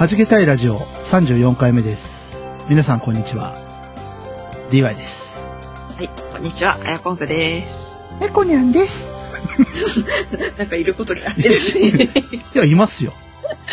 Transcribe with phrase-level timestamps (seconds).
[0.00, 2.42] はじけたいラジオ34回目です。
[2.70, 3.54] 皆さんこんにちは。
[4.70, 5.44] DY です。
[5.94, 7.94] はい、こんにちは、あやこんくです。
[8.22, 9.10] えこにゃんです。
[10.56, 11.90] なんかいることになってるし。
[11.92, 12.10] い
[12.54, 13.12] や、いますよ。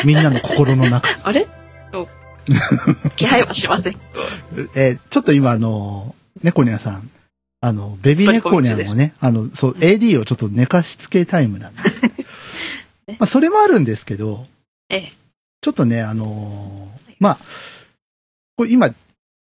[0.03, 1.15] みんなの心の中に。
[1.23, 1.47] あれ？
[3.15, 3.95] 気配はしません。
[4.75, 6.13] えーちょっと今あの、
[6.43, 7.09] 猫ニャンさん、
[7.61, 11.81] あの、ベビー猫ニャンをね、あの、そう、AD をちょっと寝かしつけタイムなんで。
[13.11, 14.45] まあ、それもあるんですけど、
[14.89, 15.13] ええ、
[15.67, 17.37] ちょっとね、あのーまあ、
[18.55, 18.89] これ今、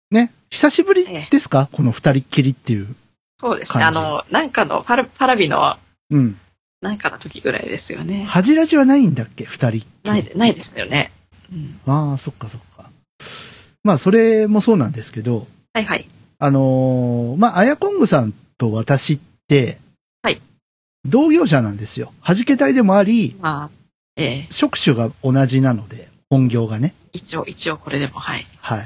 [0.10, 1.70] ね、久しぶりですか？
[1.72, 2.96] この二人っきりっていう。
[3.40, 3.84] そうですね。
[3.84, 5.78] あの、なんかのパラ、パラビの、
[6.10, 6.40] うん。
[6.82, 8.26] なんかの時ぐらいですよね。
[8.28, 9.46] 恥ラジはないんだっけ？
[9.46, 9.88] 二人っきり。
[10.04, 11.12] ない、ないですよね。
[11.54, 12.90] うん、ああ、そっかそっか。
[13.84, 16.10] まあ、それもそうなんですけど、はいはい。
[16.40, 19.78] あのーまあ、あやこんぐさんと私って、
[20.24, 20.42] はい。
[21.08, 22.12] 同業者なんですよ。
[22.26, 23.70] 弾け隊でもあり、まあ、
[24.18, 26.94] ええ職種が同じなので、本業がね。
[27.14, 28.48] 一応、一応これでも、はい。
[28.60, 28.86] はい。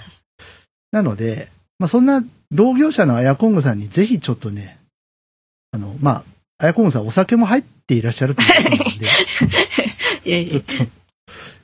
[0.92, 4.80] なので、まあ、そんな同業者のあやこんぐさんにぜひちょっとね、
[5.72, 6.24] あの、まあ、
[6.58, 9.06] あやこんぐさんお酒も入っていらっしゃるということなんで。
[10.50, 10.74] ちょっと、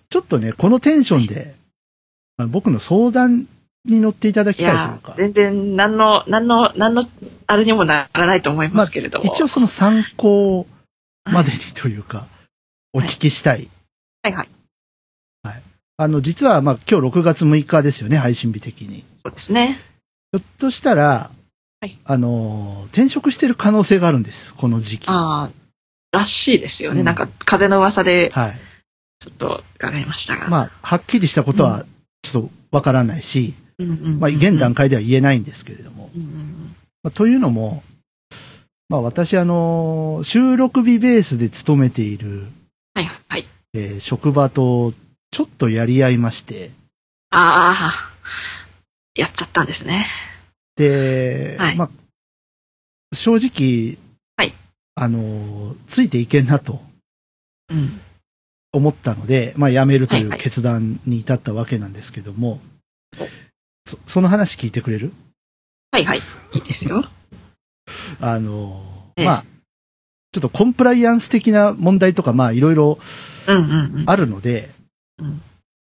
[0.10, 1.56] ちょっとね、このテンションで、
[2.38, 3.48] あの僕の相談
[3.86, 7.04] に乗っていただきたいというか、、全然、何の、何の、何の、
[7.48, 9.26] あれにもならないと思いますけれども。
[9.26, 10.66] 一応その参考
[11.26, 12.28] までにというか、
[12.94, 13.70] お聞きしたい。
[14.24, 14.50] はいはい。
[15.98, 19.06] あの、実は、まあ、今日6月6日ですよね、配信日的に。
[19.24, 19.80] そうですね。
[20.34, 21.32] ひょっとしたら、
[21.82, 25.10] はいあの、転職してる可能性があるんです、この時期。
[25.10, 25.52] はああ、
[26.12, 27.00] らしいですよね。
[27.00, 28.32] うんなんか、風の噂で、い。
[28.32, 30.50] ちょっと伺いましたが。
[30.50, 31.86] まあ、はっきりしたことは、
[32.24, 36.10] ちょっとわからないし、うんまあ、現段階では言えないんですけれども。
[36.16, 37.84] うんうんまあ、というのも、
[38.90, 42.48] まあ、私、あの、収録日ベースで勤めている、
[42.94, 43.46] はいはい。
[43.74, 44.94] えー職場と、
[45.36, 46.72] ちょっとやり合いまして、
[47.30, 48.14] ああ、
[49.16, 50.06] やっちゃったんですね。
[50.78, 51.90] で、はいまあ、
[53.14, 53.98] 正直、
[54.38, 54.54] はい
[54.96, 56.82] あの、ついていけんなと
[57.70, 58.00] うん。
[58.72, 62.62] 思ったので、まあ、辞めるといはいはいう決断に至ったわけなんですけども、
[63.20, 63.28] お
[63.86, 65.12] そその話聞いてくれる？
[65.92, 66.20] はいはい。
[66.54, 67.04] いいですよ。
[68.22, 69.46] あの、ええまあ、
[70.32, 73.00] ちょっとコンプライアンス的な問題とか、まあ、いろいろ
[73.50, 74.10] うんうんうん。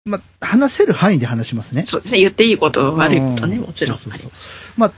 [0.04, 1.82] まあ、話せる範囲で話しますね。
[1.86, 2.20] そうですね。
[2.20, 3.98] 言っていいこと、悪いことね、うんもちろん。
[3.98, 4.30] そうそうそう
[4.76, 4.92] まあ、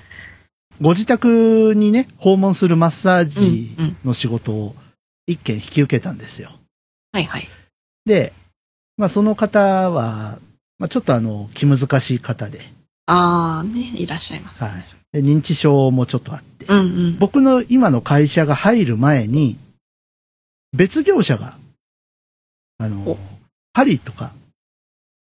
[0.81, 4.75] ご自宅にね、訪問するマッサージうんうんの仕事を
[5.27, 6.51] 一件引き受けたんですよ。
[7.13, 7.49] はいはい。
[8.05, 8.33] で、
[8.97, 10.39] まあ、その方は、
[10.79, 12.61] まあ、ちょっとあの、気難しい方で、
[13.07, 14.63] ああ、ね、いらっしゃいます。
[14.63, 14.73] はい
[15.11, 17.19] で認知症もちょっとあって、うんうん。
[17.19, 19.57] 僕の今の会社が入る前に、
[20.77, 21.57] 別業者が、
[22.77, 23.19] あのお、
[23.73, 24.33] 針とか、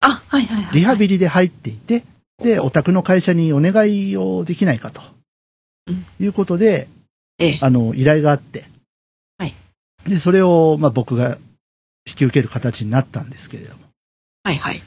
[0.01, 0.75] あ、はいはいはい。
[0.75, 2.05] リハビリで入っていて、
[2.43, 5.01] で、お宅の会社にお願いをできないかと
[5.87, 6.07] うん。
[6.21, 6.89] いうことで、
[7.39, 7.59] ええ。
[7.61, 8.65] あの、依頼があって。
[9.39, 9.55] はい。
[10.07, 11.39] で、それを、まあ、僕が
[12.07, 13.83] 引き受ける形になったんですけれども。
[14.45, 14.83] はいはい。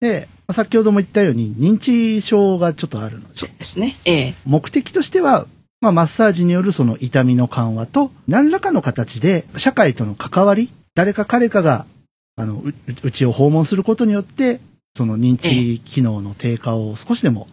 [0.00, 3.96] で、まあ先ほども言ったように、認知症がちょっとあるので、そうですね。
[4.06, 4.34] ええ。
[4.46, 5.46] 目的としては、
[5.82, 11.86] まあ、マッサージによるその痛みの緩和と、何らかの形で、社会との関わり、誰か彼かが、
[12.36, 14.60] あの、ううちを訪問することによって、
[14.94, 17.48] その認知機能の低下を少しでも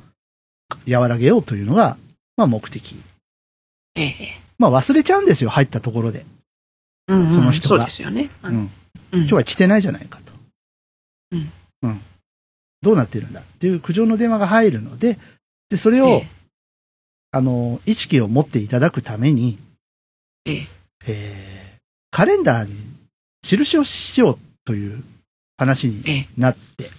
[0.89, 1.97] 和らげようというのが、
[2.35, 2.95] まあ、目的。
[3.95, 4.13] ええ。
[4.57, 6.25] まあ、忘れちゃうんですよ、入ったところで。
[7.07, 8.29] うんうんその人がそうですよね。
[8.43, 8.53] うん。
[8.53, 8.69] うん
[9.13, 10.33] 今日は来てないじゃないかと。
[11.31, 11.51] うん。
[11.83, 12.01] うん。
[12.81, 15.17] どうなってるんだっていう苦情の電話が入るので、
[15.69, 16.27] で、それを、ええ
[17.31, 19.57] あの、意識を持っていただくために、
[20.45, 20.67] ええ。
[21.07, 21.57] えー
[22.09, 22.73] カレンダーに
[23.43, 25.03] 印をしようという
[25.57, 26.27] 話にええ。
[26.37, 26.91] なって、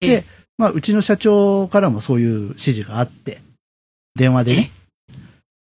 [0.00, 0.24] ええで、
[0.56, 3.40] まあ、うちの社長からもそういう指示があって、
[4.14, 4.70] 電話でね、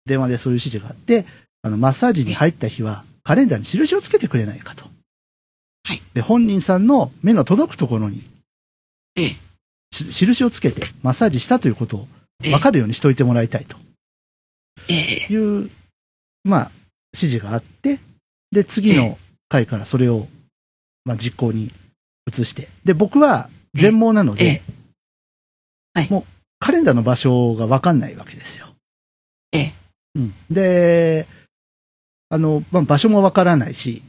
[0.04, 1.24] 電話でそういう指示があって、
[1.62, 4.84] あの、マッサージに入った日は、カレンダーに印をつけてくれないかと。
[5.84, 6.02] はい。
[6.12, 8.24] で、本人さんの目の届くところに、
[9.14, 9.36] ええ。
[9.92, 12.08] し印をつけてマッサージしたということを
[12.42, 13.76] ええ分かるようにしといてもらいたいと
[14.88, 15.32] ええ。
[15.32, 15.70] いう、
[16.44, 16.70] まあ、
[17.14, 18.00] 指示があって、
[18.50, 20.26] で、次の回からそれを、
[21.04, 21.72] まあ、実行に
[22.30, 22.68] 移して。
[22.84, 24.72] で、僕は全盲なので、ええ
[25.94, 26.24] はいもう
[26.58, 28.66] カレンダーの場所がわかんないわけですよ。
[29.52, 29.74] ええ
[30.14, 30.34] うん。
[30.48, 31.26] で、
[32.28, 34.02] あの、まあ、場所もわからないし、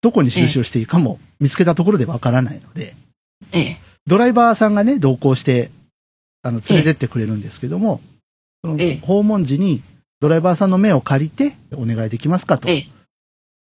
[0.00, 2.96] どこに印をしていいかも見つけたところでわからないので、
[3.52, 3.80] ええ。
[4.06, 5.70] ドライバーさんがね、同行して、
[6.42, 8.00] あの、連れてってくれるんですけども、
[8.62, 9.82] そのええ訪問時に
[10.20, 12.86] ドライバーさんの目を借りてお願いできますかとええ。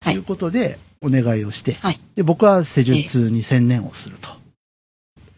[0.01, 4.29] はいいうことでお願いをして、はいで僕は施術に専念をすると。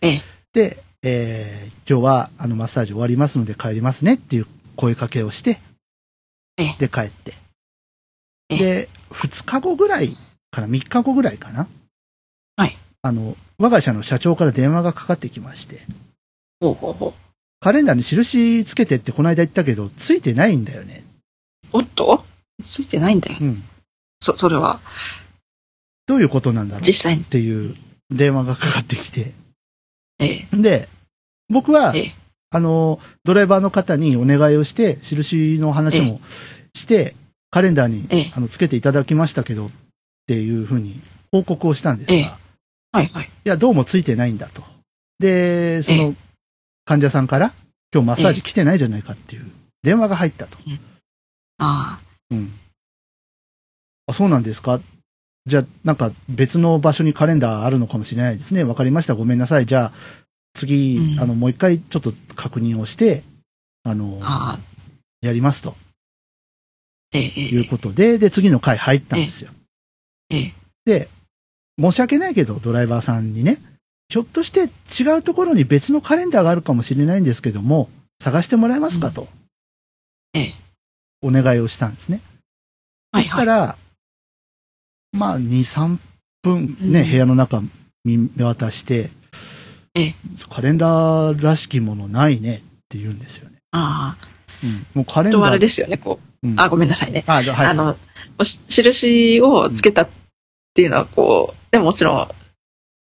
[0.02, 0.22] ええ
[0.54, 5.60] で、えー今日はあのマッサージ終わりますので帰りますねっていう声かけをして、
[6.58, 7.34] ええで帰って。
[8.50, 10.18] ええで、2日後ぐらい
[10.52, 11.68] かな、3日後ぐらいかな。
[12.58, 12.78] はい。
[13.02, 15.81] あの、我が社の社長から電話がかかってきまして、
[16.60, 17.13] ほうほうほう。
[17.60, 21.04] カレンダーに印つけてってこの間言ったけど、ついてないんだよね。
[21.74, 22.25] おっと？
[22.63, 23.38] ついてないんだよ。
[23.42, 23.63] うん。
[24.19, 24.81] そ、それは、
[26.07, 27.24] どういうことなんだろうっ実際に。
[27.24, 27.75] ていう
[28.09, 29.33] 電話がかかってきて。
[30.19, 30.57] ええ。
[30.57, 30.89] で、
[31.50, 32.15] 僕はええ、
[32.50, 36.21] あの、ドライバーの方にお願いをして、印の話も
[36.75, 37.15] して、
[37.50, 39.69] カレンダーにええあのつけていただきましたけど、っ
[40.27, 41.00] ていうふうに
[41.31, 42.25] 報告をしたんですが、ええい
[42.94, 43.30] はいはい。
[43.44, 44.63] や、どうもついてないんだと。
[45.19, 46.15] で、その
[46.86, 47.53] 患者さんから、
[47.94, 49.45] 今日マッサージ来てないじゃないかっていう
[49.83, 50.57] 電話が入ったと。
[51.59, 52.00] あ
[52.31, 52.51] うん。
[54.07, 54.81] あ、そうなんですか
[55.45, 58.63] じゃあ、なんか別の場所にカレンダーあるのかもしれないですね。
[58.63, 59.15] わかりました。
[59.15, 59.65] ごめんなさい。
[59.65, 59.91] じゃあ、
[60.53, 63.23] 次、うんあの、もう一回ちょっと確認をして、
[63.83, 64.59] あのあ。。
[65.21, 65.75] やりますと
[67.13, 67.33] ええ。
[67.35, 69.51] えいうことで、で、次の回入ったんですよ。
[70.29, 70.38] え。
[70.38, 70.53] ええ。
[70.85, 71.09] で、
[71.79, 73.57] 申し訳ないけど、ドライバーさんにね、
[74.09, 74.69] ひょっとして
[75.01, 77.89] 違うところに別のカレンダーがあるかもしれないんですけども、
[78.19, 79.27] 探してもらえますかと、
[80.33, 80.53] ええ。
[81.21, 82.21] お願いをしたんですね。
[83.11, 83.27] はいはい。
[83.27, 83.77] そしたら、
[85.12, 85.98] まあ、2、3
[86.42, 87.62] 分ね、うん部屋の中
[88.04, 89.10] 見渡して、
[89.94, 90.16] ええ
[90.50, 92.60] カレンダーらしきものないねっ
[92.90, 93.58] て言うんですよね。
[93.72, 94.28] ああ。
[94.63, 95.42] うん、もうカレンダー。
[95.42, 96.48] とあれですよね、こう。
[96.48, 97.24] うんあ、ごめんなさいね。
[97.28, 97.50] あ、はい。
[97.50, 97.98] あの、
[98.44, 100.10] し印をつけたっ
[100.74, 102.28] ていうのは、こう、でももちろん、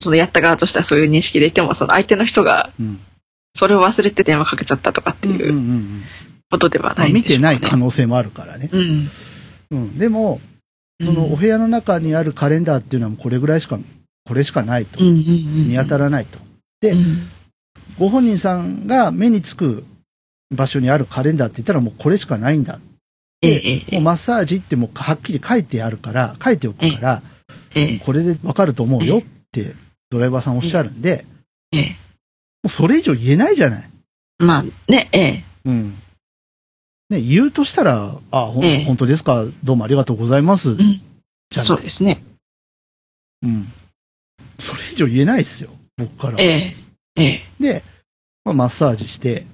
[0.00, 3.00] そのやった側としてはそういう認識でいても、その相手の人が、うん、
[3.54, 6.02] それを忘れて電話かけちゃったとかってうんうんういうんうん
[6.48, 8.70] ことではまあ、ないんでしょうかね見てない可能性もあるからね。
[8.72, 9.10] うん。
[9.72, 9.98] うん。
[9.98, 10.40] でも、
[11.04, 13.78] そのお部屋の中にあるカレンダーっていうのはこれぐらいしか、
[14.26, 15.00] これしかないと。
[15.00, 16.38] 見当たらないと。
[16.80, 17.28] でうん
[17.98, 19.84] ご本人さんが目につく
[20.54, 22.78] 場所にあるカレンダーって言ったらもうこれしかないんだ。
[23.42, 27.22] ええ、ええもうマッサージってもうはっきり書いてあるから、書いておくから、
[27.74, 29.22] ええ、これでわかると思うよっ
[29.52, 29.74] て
[30.10, 31.24] ドライバーさんおっしゃるんで、
[31.72, 31.96] もええ。
[32.64, 33.90] うそれ以上言えないじゃない。
[34.38, 35.44] まあ、ね、ええ。
[35.64, 35.94] うん。
[37.08, 40.72] ね、言うとしたら、あ、ほん、ええ本当ですか、どうもありがとうございます。
[40.72, 40.76] ん
[41.50, 42.22] じゃそうですね。
[43.42, 43.72] うん。
[44.58, 46.40] それ以上言えないですよ、僕からは。
[46.40, 46.76] ええ、
[47.16, 47.84] ええ、で、
[48.44, 49.46] まあ、マッサージして、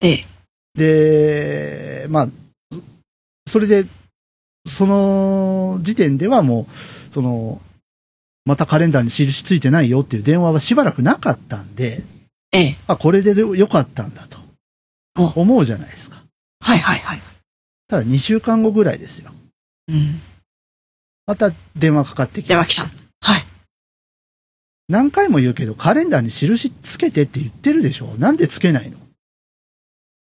[0.00, 0.26] ええ。
[0.74, 2.28] で、まあ、
[2.70, 2.80] そ
[3.52, 3.86] それで、
[4.66, 7.60] その時点ではもう、その、
[8.44, 12.04] またカレンダーに印ついてないよっていう電話はしばらくなかったんで、
[12.52, 12.76] ええ。
[12.86, 14.38] あ、これでよかったんだと
[15.16, 16.22] お思うじゃないですか。
[16.66, 17.22] はいはいはい。
[17.86, 19.30] ただ2週間後ぐらいですよ。
[19.86, 20.20] うん。
[21.24, 22.90] また電話かかってきて山木さん。
[23.20, 23.46] はい。
[24.88, 28.96] 何回も言うけど、カレンダーに印つけてって言ってるでしょなんでつけないの？
[28.98, 29.00] っ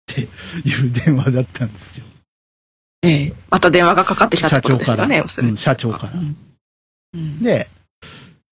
[0.06, 0.26] てい
[0.86, 2.04] う電話だったんですよ。
[3.02, 3.32] ええ。
[3.48, 5.56] また電話がかかってきたってことですよね、要するにうん、。
[5.56, 6.16] 社長からう。
[6.16, 6.36] ん
[7.14, 7.68] うんで、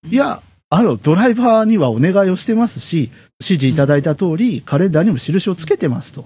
[0.09, 6.25] いや、あの、ドライバーにはお願いをしてますし、指示いただいた通り、カレンダーにも印をつけてますと。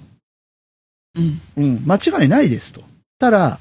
[1.14, 1.40] うん。
[1.56, 2.82] うん、間違いないですと。
[3.18, 3.60] ただ、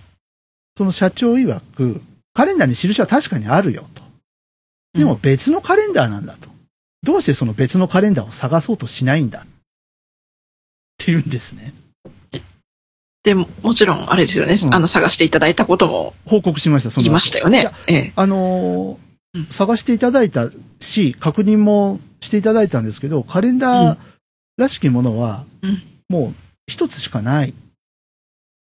[0.77, 2.01] その社長曰く、
[2.33, 4.03] カレンダーに印は確かにあるよと。
[4.93, 6.49] でも別のカレンダーなんだと。
[7.03, 9.43] どうしてその別のカレンダーを探そうとしないんだっ
[10.97, 11.73] て言うんですね。
[13.23, 17.69] でも、もちろん、あれですよね、うんあの、探していただいたことも報告しました、そのいましたよね。
[17.87, 18.13] ええ。
[18.15, 18.97] あのー
[19.35, 23.97] うん探していただいたし、確認もしていただいたんですけど、カレンダー
[24.57, 27.53] らしきものはうん、もう一つしかない、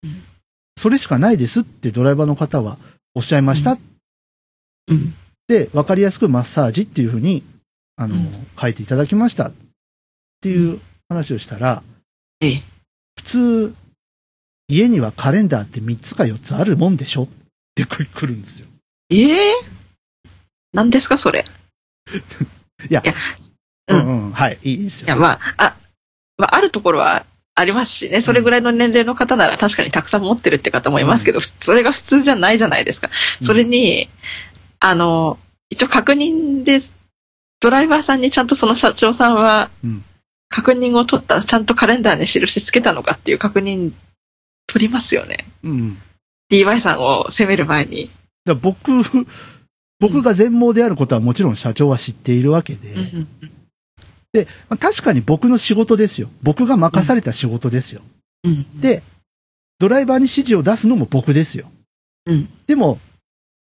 [0.03, 0.23] うん
[0.81, 2.79] それしかないですってドライバーの方は
[3.13, 3.77] おっしゃいました。
[4.87, 5.13] うん。
[5.49, 7.43] で、わかりやすくマッサージっていうふうに、
[7.97, 9.53] あのーうん書いていただきましたっ
[10.41, 11.83] ていう話をしたら、
[12.41, 12.63] ええ。
[13.17, 13.75] 普通、
[14.69, 17.25] 家にはカレンダーって3つか4つあるもんでしょ？
[17.25, 17.29] っ
[17.75, 18.69] て来るんですよ。
[19.11, 19.53] ええ？
[20.73, 21.45] 何ですか、それ？
[22.89, 23.03] いや
[23.89, 25.07] ううんんうん、はい、いいですよ。
[25.07, 25.77] いや、まあ、あ、
[26.37, 27.27] まあ、あるところは
[27.59, 33.11] ありますしね、それぐらいの年齢の方なら確かにたくさん持ってるって方もいますけど、それが普通じゃないじゃないですか。
[33.43, 34.09] それに、
[34.79, 35.39] あの、
[35.69, 36.95] 一応確認です。
[37.61, 40.05] ドライバーさんにちゃんとその社長さんはうん、
[40.49, 43.91] 確認を取ったらちゃんとカレンダーに印つけたのかっていう確認
[44.69, 45.45] 取りますよね。
[45.65, 45.99] うん。
[46.53, 48.11] DY さんを責める前に。
[48.45, 49.03] だ僕、
[49.99, 52.95] 僕が全盲であることはもちろん社長は知っているわけで、
[54.69, 56.29] まあ確かに僕の仕事ですよ。
[56.43, 58.03] 僕が任された仕事ですよ。
[58.45, 58.79] うん。
[58.79, 59.03] で、
[59.79, 61.71] ドライバーに指示を出すのも僕ですよ。
[62.27, 62.49] うん。
[62.67, 62.99] でも、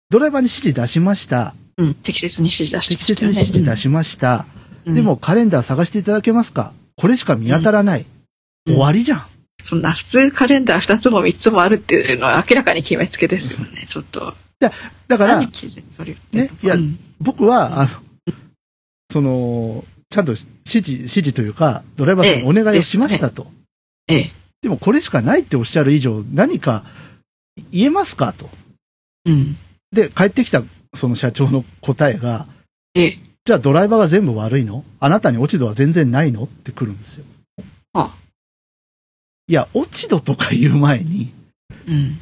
[0.09, 1.53] ドライバーに指示出しました。
[1.77, 1.93] うん。
[1.95, 4.45] 適切に指示出して適切に指示出しました。
[4.85, 6.73] うんでも、カレンダー探していただけますか？
[6.95, 8.01] これしか見当たらない。
[8.65, 9.25] うん終わりじゃん。
[9.63, 13.85] そんな普通カレンダー2つも3つもあるっていうのは明らかに決めつけですよね。
[13.87, 14.35] ちょっと。
[15.07, 15.49] だからね
[16.61, 17.89] いやうん僕は、あの、
[19.11, 23.47] その、ちゃんと指示、指示というか、ドライバーさんにお願いをしましたと。
[24.07, 24.31] ええ。
[24.61, 26.83] でもこれしかないっておっしゃる以上、何か
[27.71, 28.49] 言えますかと。
[29.25, 29.55] うん。
[29.91, 30.63] で、帰ってきた
[30.93, 32.47] その社長の答えが、
[32.95, 33.19] ええ。
[33.45, 34.83] じゃあドライバーが全部悪いの？
[34.99, 36.43] あなたに落ち度は全然ないの？
[36.43, 37.25] って来るんですよ。
[37.93, 38.15] あ
[39.47, 41.31] いや、落ち度とか言う前に、
[41.87, 42.19] うん。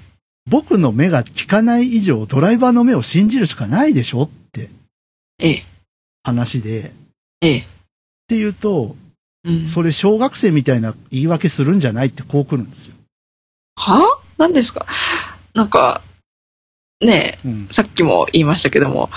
[0.50, 4.24] 僕の目が効かない以上、ドライバーの目を信じるしかないでしょ？
[4.24, 4.70] って
[5.40, 5.66] ええ。
[6.24, 6.92] 話で、っ
[7.42, 7.66] え
[8.30, 8.34] え。
[8.34, 8.96] ていうと、
[9.44, 9.68] うん。
[9.68, 12.96] それ小学生みたいな言い訳するんじゃないってこう来るんですよ。
[13.78, 14.20] は？
[14.38, 14.86] 何ですか？
[15.54, 16.02] なんか、
[17.02, 17.74] ねうんえ、。
[17.74, 19.10] さっきも言いましたけども、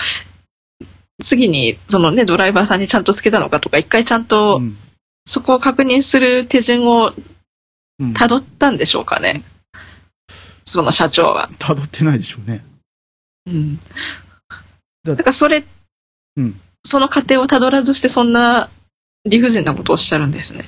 [1.22, 4.78] 次に、そのね、ドライバーさんにちゃんとつけたのかとか、一回ちゃんとうん
[5.26, 7.12] そこを確認する手順を
[7.98, 9.42] うん辿ったんでしょうかね？
[10.64, 11.50] その社長は。
[11.58, 12.64] 辿ってないでしょうね。
[13.46, 13.76] うん。
[15.04, 15.64] だだからそれ、
[16.36, 18.70] うんその過程を辿らずしてそんな
[19.24, 20.64] 理不尽なことをおっしゃるんですね。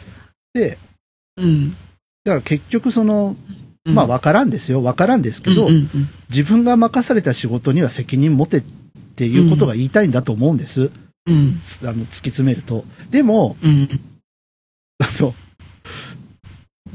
[0.55, 0.79] で、
[1.37, 1.71] うん。
[1.71, 1.77] だ
[2.33, 3.37] から結局その、
[3.87, 4.83] うんまあわからんですよ。
[4.85, 5.89] わからんですけど、うんうん
[6.31, 8.63] 自分が任された仕事には責任持てっ
[9.17, 10.93] ていうことが言いたいんだと思うんです。
[11.27, 11.59] うん。
[11.63, 12.85] つあの突き詰めると。
[13.11, 13.89] でも、うん。
[14.99, 15.35] あの、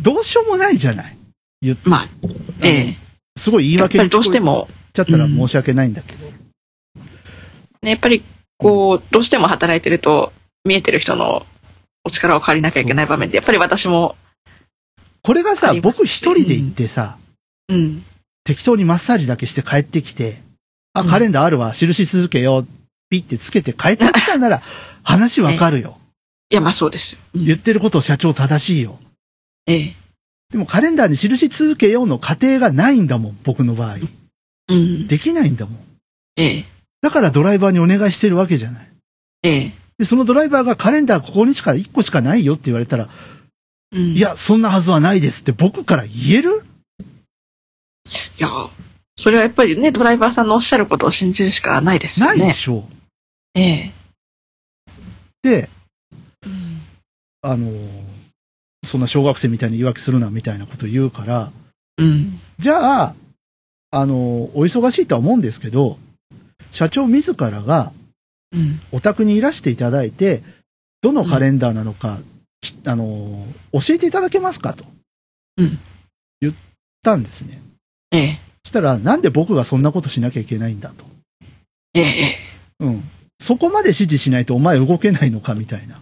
[0.01, 1.17] どうしようもないじゃない。
[1.61, 2.07] 言っまあ、
[2.63, 2.97] ええ。
[3.37, 6.27] すごい言い訳に聞こえしても、ちゃったら申し訳ないんだけど。
[7.81, 8.23] ね、やっぱり、
[8.57, 10.33] こう、どうしても働いてると、
[10.67, 11.45] 見えてる人の
[12.03, 14.15] お力を借りなきゃいけない場面で、やっぱり私も、
[15.24, 17.17] これがさ僕一人で行ってさ、
[17.69, 18.03] うん。
[18.43, 20.41] 適当にマッサージだけして帰ってきて、
[20.93, 22.65] あ、うんカレンダーあるわ、印続けよ、
[23.09, 24.62] ピッてつけて帰ってきたなら、
[25.03, 26.00] 話わかるよ。
[26.50, 27.19] いや、まあそうですよ。
[27.33, 29.00] うん言ってること社長正しいよ。
[29.65, 29.95] ええ。
[30.51, 33.97] でもカレンダーに印続けようの過程がないんだもん、僕の場合。
[34.69, 35.07] うん。
[35.07, 35.79] できないんだもん。
[36.38, 36.65] ええ。
[37.01, 38.89] だからドライバーにお願いしてるわけじゃない。
[39.43, 39.74] ええ。
[39.97, 43.09] で、そのドライバーがカレンダーここにしか1個しかないよって言われたら、
[43.91, 43.99] うん。
[44.13, 46.63] い、や、そんなはずはないですって僕から言える？
[48.39, 48.49] いや、
[49.15, 52.39] それはやっぱりね、ドライバーさんのおっしゃることを信じるしかないですよね。
[52.39, 52.83] ないでしょう。
[53.55, 53.93] ええ。
[55.41, 55.69] で、
[56.45, 56.81] うん
[57.41, 58.07] あのー
[58.85, 61.51] そんな小学生みたいに言い訳するなみたいなこと言うから、
[61.97, 62.39] うん。
[62.59, 63.15] じゃあ、
[63.91, 64.17] あのー
[64.53, 65.97] お忙しいとは思うんですけど、
[66.71, 68.06] 社長自らがうん。
[68.91, 70.43] お宅にいらしていただいて、
[71.01, 72.19] どのカレンダーなのか、
[72.61, 74.73] きあのー教えていただけますか？
[74.73, 74.85] と。
[75.57, 75.79] うん
[76.41, 76.53] 言っ
[77.03, 77.61] たんですね。
[78.11, 78.39] ええ。
[78.63, 81.05] そしたら、なんで僕がそんなことしなきゃいけないんだと。
[81.93, 82.05] ええ。
[82.79, 83.03] うん。
[83.37, 86.01] そこまで指示しないとお前動けないのかみたいな。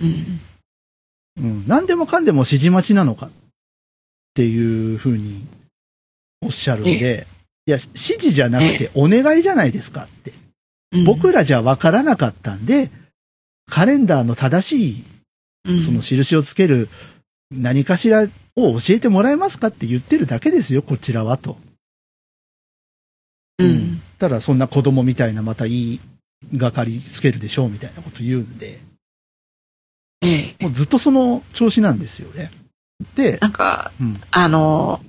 [0.00, 0.40] うん。
[1.40, 1.64] うん。
[1.68, 3.26] 何でもかんでも指示待ちなのか？
[3.26, 3.30] っ
[4.34, 5.44] ていうふうに
[6.40, 7.26] おっしゃるんで、
[7.66, 10.04] いや、指示じゃなくてお願いじゃないですか？
[10.04, 10.32] って。
[10.92, 12.90] うん、僕らじゃ分からなかったんで、
[13.70, 15.04] カレンダーの正しい
[15.68, 16.88] うん、その印をつける
[17.50, 18.22] 何かしら
[18.56, 21.58] を教えてもらえますかって言ってるだけですよ、こちらはと。
[23.58, 24.00] うん。
[24.18, 26.00] ただそんな子供みたいなまたいい
[26.56, 28.80] がかりつけるでしょうみたいなこと言うんで、
[30.22, 30.62] ええ。
[30.62, 32.50] もうずっとその調子なんですよね。
[33.14, 35.00] で、なんか、うんあの、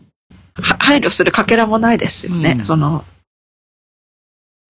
[0.55, 2.55] は配慮するかけらもないですよね。
[2.59, 3.05] うんその、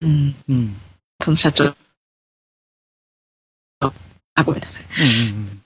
[0.00, 0.34] うん。
[0.48, 0.76] うん。
[1.22, 1.74] その社長。
[3.80, 4.82] あ、ごめんなさい。
[4.82, 5.60] うんうん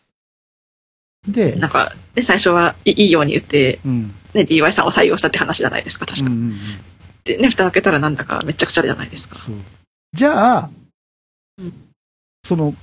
[1.29, 4.15] うん、で、なんか、ね、最初はいいいように言って、うん。
[4.35, 6.31] ね、DY さんを採用したって話じゃないですか、確か。
[6.31, 6.59] うんうんうん
[7.25, 9.37] で、ね、蓋開けたらなんだかめっちゃくちゃじゃないですか。
[10.13, 10.71] じゃあ
[11.59, 11.73] うん、
[12.43, 12.75] その、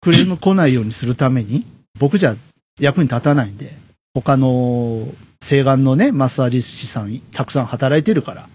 [0.00, 1.66] クレーム来ないようにするために、
[1.98, 2.34] 僕じゃ
[2.80, 3.76] 役に立たないんで、
[4.14, 5.06] 他の、
[5.42, 8.48] 西岸のね、マッサージ師さん、たくさん働いてるから。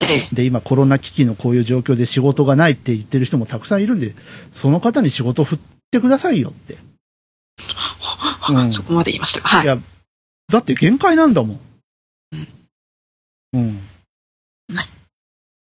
[0.00, 0.34] ええ。
[0.34, 4.14] で、今コロナ危機のこういう状況で仕事がないって言ってる人もたくさんいるんで、
[4.52, 5.58] その方に仕事振っ
[5.90, 6.76] てくださいよって。
[7.58, 9.48] は、あ、うんそこまで言いましたか。
[9.48, 9.66] はいい。
[9.66, 9.78] や、
[10.50, 11.60] だって限界なんだもん。
[13.54, 13.80] うん。
[14.74, 14.88] はい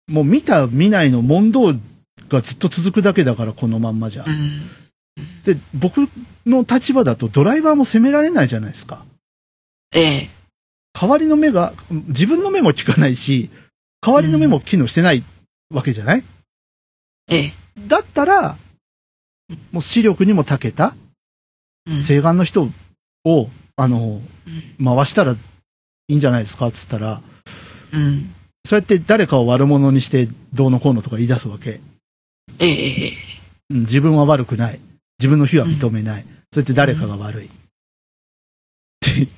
[0.06, 1.74] もう見た見ないの問答
[2.28, 4.30] がずっと続くだけだから、このまんまじゃう。
[4.30, 4.68] ん。
[5.44, 6.08] で、僕
[6.46, 9.04] の立場だとドライバーも責められないじゃないですか。
[9.92, 10.30] ええ。
[10.92, 13.50] 代わりの目が、自分の目も効かないし、
[14.04, 15.24] 代わりの目も機能してない
[15.70, 16.24] わけじゃない、
[17.30, 17.52] ええ。
[17.86, 18.58] だったら、
[19.72, 20.94] もう視力にも長けた、
[21.86, 22.68] うん請願の人
[23.24, 24.20] を、あの、
[24.82, 25.36] 回したらい
[26.08, 27.22] いんじゃないですかっつったら、
[27.92, 28.34] うん。
[28.64, 31.80] そうやって誰かを悪者にしてどうのこうのとか言い出すわけ。
[32.58, 33.12] ええええ。
[33.70, 34.80] うん、自分は悪くない。
[35.18, 36.22] 自分の非は認めない。
[36.52, 37.46] そうやって誰かが悪い。
[37.46, 37.50] っ
[39.00, 39.28] て、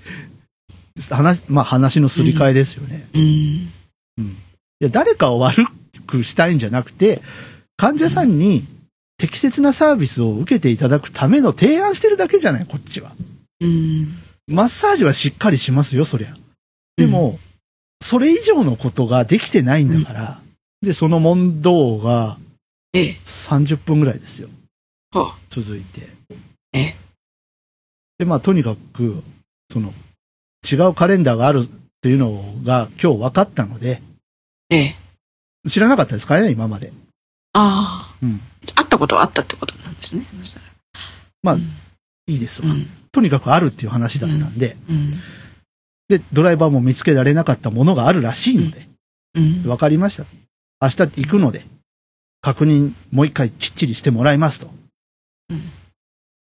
[1.15, 3.09] 話、まあ話のすり替えですよね。
[3.13, 4.37] うん。
[4.81, 5.67] いや、誰かを悪
[6.07, 7.23] くしたいんじゃなくて、
[7.77, 8.65] 患者さんに
[9.19, 13.13] 適切なサービスを受けていただくための提案してるだけじゃない、こっちは。
[13.61, 14.15] うん。
[14.47, 16.37] マッサージはしっかりしますよ、そりゃ。
[16.97, 17.39] でも、
[18.01, 20.41] それ以上のことができてないんだから、
[20.83, 22.39] で、その問答が
[22.93, 23.17] ええ。
[23.25, 24.49] 30分ぐらいですよ。
[25.13, 26.09] は続いて。
[26.73, 26.97] ええ
[28.19, 29.23] で、まあ、とにかく、
[29.71, 29.93] その、
[30.71, 31.69] 違うカレンダーがあるっ
[32.01, 34.01] ていうのが今日分かったので、
[34.71, 34.97] ええ。
[35.69, 36.93] 知らなかったですからね、今まで。
[37.53, 38.17] ああ。
[38.23, 38.41] うん
[38.75, 40.27] 会ったことはあったってことなんですね。
[40.41, 40.67] そしたら
[41.43, 41.63] まあうん
[42.29, 42.69] いいですわ。
[42.69, 42.89] うん。
[43.13, 45.13] とにかくあるっていう話だったんで、うん。
[46.09, 48.89] で、ドライバーも見つけられなかったものがあるらしいので、
[49.35, 49.63] うん。
[49.63, 50.25] 分かりました。
[50.81, 51.65] 明日行くので、
[52.41, 54.71] 確認もう一回きっちりしてもらいますと。
[55.51, 55.63] うん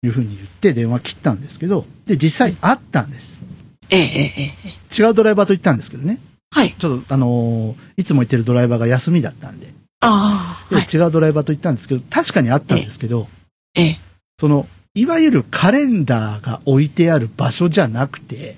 [0.06, 3.42] いうふうに言って電話切ったんですけど、で、実際会ったんです。
[3.90, 5.02] ええ、ええ、ええ。
[5.02, 6.20] 違うドライバーと行ったんですけどね。
[6.54, 6.76] はい。
[6.78, 10.70] ちょっと、あのーいつも行ってるドライバーが休みだったんで、ああ。
[10.70, 10.88] ではい。
[10.92, 13.28] 違うドライバーと行ったんですけど、確かにあったんですけど、
[13.74, 14.00] ええ。
[14.40, 18.58] その、いわゆるカレンダーが置いてある場所じゃなくて、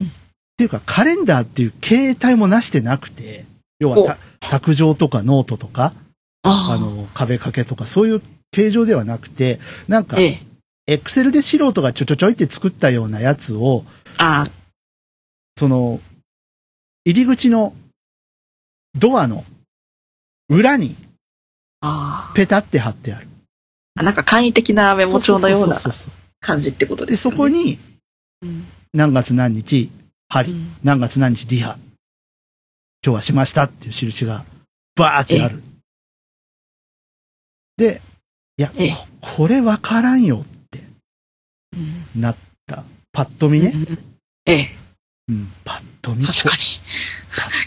[0.00, 0.10] うんっ
[0.56, 3.44] ていうか、カレンダーっていう形態もなしてなくて、
[3.80, 5.92] 要はた、卓上とかノートとか、
[6.42, 10.42] あの、壁掛けとか、そういう形状ではなくて、なんかえ、え。
[10.86, 13.84] エクセルで素人がちょちょちょいって作ったようなやつを、
[14.18, 14.50] ああ。
[15.58, 16.00] その、
[17.06, 17.72] 入り口の
[18.98, 19.44] ドアの
[20.48, 20.96] 裏に
[21.80, 23.28] あペタって貼ってある。
[23.96, 24.02] あ。
[24.02, 25.76] なんか簡易的なメモ帳のような
[26.40, 27.36] 感じってことで、ですよね。
[27.36, 27.78] そこに
[28.42, 29.90] うん、何月何日、
[30.28, 31.78] 針、うん何月何日リハ、
[33.04, 34.44] 今日はしましたっていう印が
[34.96, 35.62] バーってある。
[37.76, 38.02] で、
[38.58, 40.82] いや、ええここれわからんよって
[41.72, 42.82] うんなった。
[43.12, 43.72] パッと見ね。
[43.74, 43.98] うん
[44.44, 44.76] ええ。
[45.28, 46.24] うん、パッと見。
[46.24, 46.56] 確か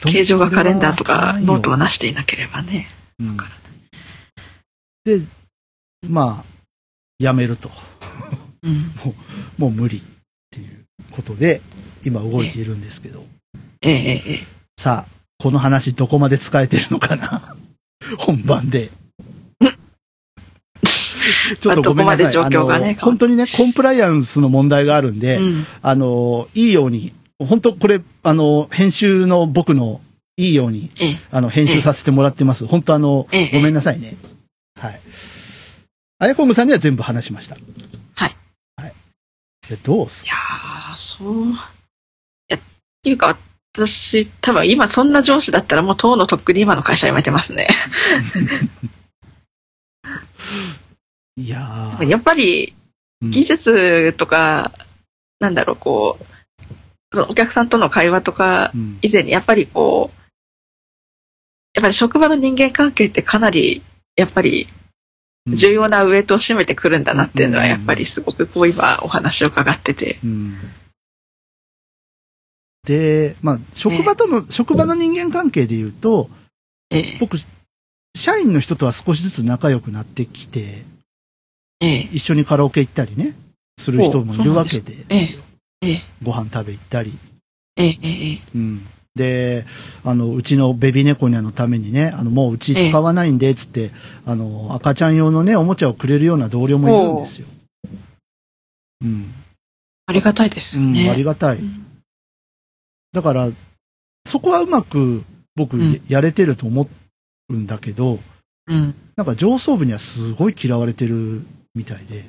[0.08, 0.12] に。
[0.12, 2.88] 形状がカレンダーとかノートをなしていなければね。
[3.20, 3.38] うん
[5.06, 5.22] で、
[6.08, 6.46] まあ、
[7.18, 7.72] やめると。
[8.64, 8.92] うん。
[9.58, 10.02] もう無理っ
[10.52, 11.62] ていうことで、
[12.06, 13.26] 今動いているんですけど。
[13.82, 14.40] ええ、ええ、ええ。
[14.78, 17.56] さあ、この話どこまで使えてるのかな？
[18.20, 18.92] 本番で。
[21.60, 22.26] ちょっとごめんなさい。
[22.36, 25.66] まあどこまで状況がね本当にね、コンプライアンスの問題があるんで、うん。
[25.82, 30.02] あの、いいように、本当これ、あの、編集の僕の
[30.36, 31.20] いいように、ええ。
[31.32, 32.66] あの、編集させてもらってます。
[32.66, 34.16] 本当あの、ええごめんなさいね。
[34.80, 35.00] はい。
[36.20, 37.56] あやこむさんには全部話しました。
[38.16, 38.36] はい。
[38.76, 38.94] はい。
[39.70, 41.52] でどうすいやー、そう。
[41.52, 41.56] い
[42.50, 42.60] や、っ
[43.04, 43.38] ていうか、
[43.74, 47.68] 私、多分今そんな上司だったらもう党のとっくに今の会社辞めてますね。
[51.38, 52.76] いやーやっぱり
[53.22, 54.72] うん技術とか、
[55.40, 56.26] なんだろう、こう、
[57.14, 59.00] そのお客さんとの会話とかうん。
[59.02, 60.20] 以前にやっぱりこう、
[61.74, 63.82] やっぱり職場の人間関係ってかなり、
[64.16, 64.68] やっぱり
[65.48, 67.70] 重要なウエイトを占めてくるんだなっていうのは、うん。
[67.70, 70.20] やっぱりすごくこう今お話を伺ってて。
[70.24, 70.58] うん。
[72.84, 76.30] で、まあ、職場との、職場の人間関係で言うと、
[76.90, 77.38] ええ、僕、
[78.16, 80.86] 社員の人とは少しずつ仲良くなってきて、
[81.82, 83.36] ええ、一緒にカラオケ行ったりね、
[83.78, 85.06] する人もいるわけで。
[85.10, 85.40] ええ、
[86.24, 87.18] ご飯食べ行ったり。
[88.56, 88.86] うん。
[89.16, 89.66] で、
[90.04, 93.92] あの、うちのベビー猫ニャのためにね、あの、もううち使わないんで、つって、
[94.26, 97.48] あの、赤ちゃん用のね、おもちゃをくれるような同僚もいるんですよ。
[99.02, 99.34] うん。
[100.06, 101.10] ありがたいですうん、よね。
[101.10, 101.58] ありがたい。
[101.58, 101.86] うん
[103.12, 103.50] だから、
[104.26, 105.24] そこはうまく
[105.56, 106.88] 僕うんやれてると思
[107.50, 108.20] うんだけど、
[108.68, 108.94] うん。
[109.16, 111.42] なんか上層部にはすごい嫌われてる
[111.74, 112.26] みたいで。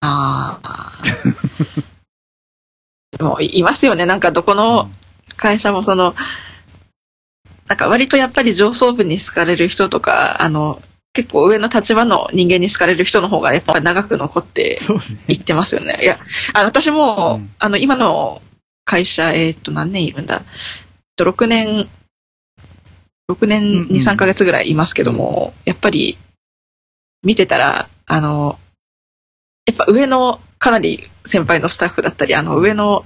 [0.00, 1.02] ああ。
[3.18, 4.06] でも、いいますよね。
[4.06, 4.90] なんかどこの
[5.36, 6.14] 会社もその、
[7.66, 10.80] なんか割とやっぱり上層部に好かれる人とか、あの、
[11.12, 14.78] 結構上の立場の人間に好かれる人の方がやっぱ長く残って。
[15.28, 15.98] いってますよね。
[16.02, 16.18] いや、
[16.52, 18.42] あの私も、うんあの、今の
[18.84, 20.36] 会社、えーっと、何年いるんだ？
[20.36, 20.44] えっ
[21.16, 21.88] と6年、
[23.30, 26.18] 6年うんうん2、3ヶ月ぐらいいますけども、やっぱり、
[27.22, 28.58] 見てたら、あの、
[29.66, 33.04] やっぱ上のかなり先輩のスタッフだったり、あの上の、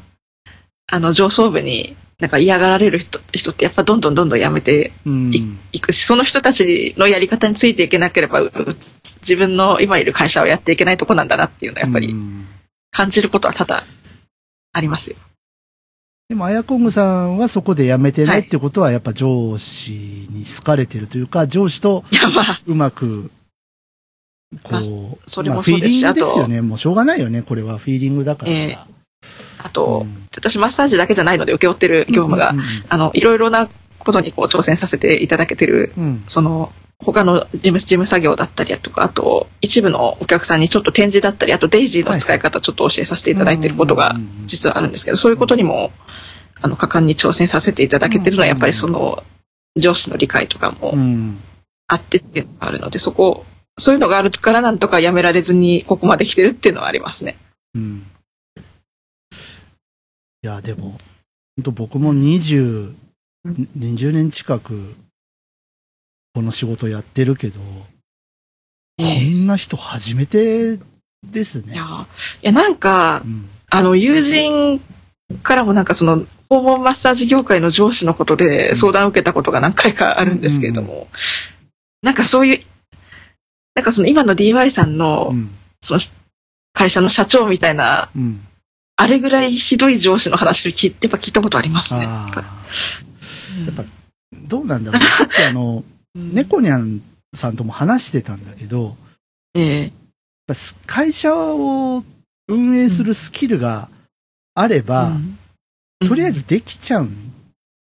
[0.87, 5.59] あの上層部になんか嫌がられる人人ってやっぱどんどんどんどんやめてうん。
[5.73, 8.53] いくし、その人たちのやり方についていけなければ、う
[9.21, 12.47] 自分の今いる会社をやっていけないとこなんだなっていうのはやっぱりうん
[12.91, 13.85] 感じることは多々
[14.73, 15.17] ありますよ。
[16.29, 19.91] でも、アヤコングさんはそこで辞めてないってことは、やっぱ上司
[20.31, 22.05] に好かれてるというか、上司と
[22.67, 23.31] うまく、
[24.63, 26.61] こまあう、それもまあフィーリンそうですしグですよね。
[26.61, 27.43] もうしょうがないよね。
[27.43, 27.79] これは。
[27.79, 28.87] フィーリングだからさ。
[29.63, 30.29] あと、うん。
[30.35, 32.61] 私マッサージだけじゃないので請け負ってる業務が、うん。
[32.89, 36.05] あの、いろいろなことにこう挑戦させていただけてる、うん。
[36.05, 45.93] うんその、他の事務、事務作業だったりだとか、あと、一部のお客さんにちょっと展示だったり、あとデイジーの使い方ちょっと教えさせていただいてることがうんうんうん実はあるんですけど、そういうことにも、
[46.61, 49.23] あの、果敢に挑戦させていただけてるのは、やっぱりその、
[49.77, 51.39] 上司の理解とかもうん。
[51.87, 53.47] あってっていうのがあるので、そこ、
[53.81, 57.37] そういうのがあるからなんとかやめられずにここまで来てるっていうのはありますね。
[57.75, 58.07] うん
[60.43, 60.99] いや、でも、
[61.57, 62.95] 本当僕も20、
[63.79, 64.95] 20年近く、
[66.33, 70.79] この仕事やってるけど、こんな人初めて
[71.27, 71.75] ですね。
[71.75, 72.07] いやー、い
[72.41, 74.81] やなんかう、んあの、友人
[75.43, 81.09] からもなんかその、訪問マッサージ業界の上司のことで相談を受けたことが何回かあるんですけれども、
[82.03, 82.65] なんかそういう、
[83.75, 85.51] なんかその今の DY さんのう、ん。
[85.81, 86.01] その
[86.73, 88.47] 会社の社長みたいな、うん。
[88.97, 92.03] あれぐらいひどい上司の話を聞いやっぱ聞いたことありますね。
[92.05, 92.29] や
[93.71, 93.85] っぱ
[94.33, 95.03] どうなんだろう。
[95.03, 96.35] さっきあの、 うん。
[96.35, 97.03] 猫ニャン
[97.35, 98.97] さんとも話してたんだけど、
[99.55, 99.83] ええ。
[99.83, 99.91] やっ
[100.49, 102.05] ぱす会社を
[102.49, 103.89] 運営するスキルが
[104.55, 105.39] あれば、うん。
[106.07, 107.33] とりあえずできちゃうん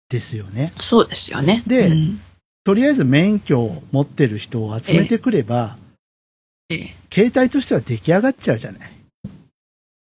[0.09, 0.73] ですよね。
[0.79, 1.63] そうですよね。
[1.67, 2.21] でうん
[2.67, 5.77] とりあえず免許を持ってる人を集めてくれば、
[6.69, 8.91] ええ携帯としては出来上がっちゃうじゃない。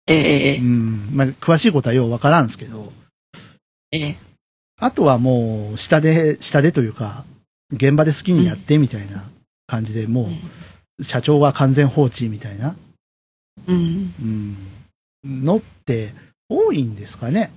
[0.08, 1.10] ええうん。
[1.12, 2.93] まあ、詳しいことはようわからんすけど、
[3.91, 4.17] ええ
[4.80, 7.26] あとはもう、下で、下でというか、
[7.73, 9.26] 現場で好きにやってみたいな
[9.67, 10.30] 感じで、も
[10.99, 12.78] う、社長は完全放置みたいな、
[13.67, 14.58] うん。
[15.26, 16.13] うん、のって
[16.47, 17.52] 多いんですかね。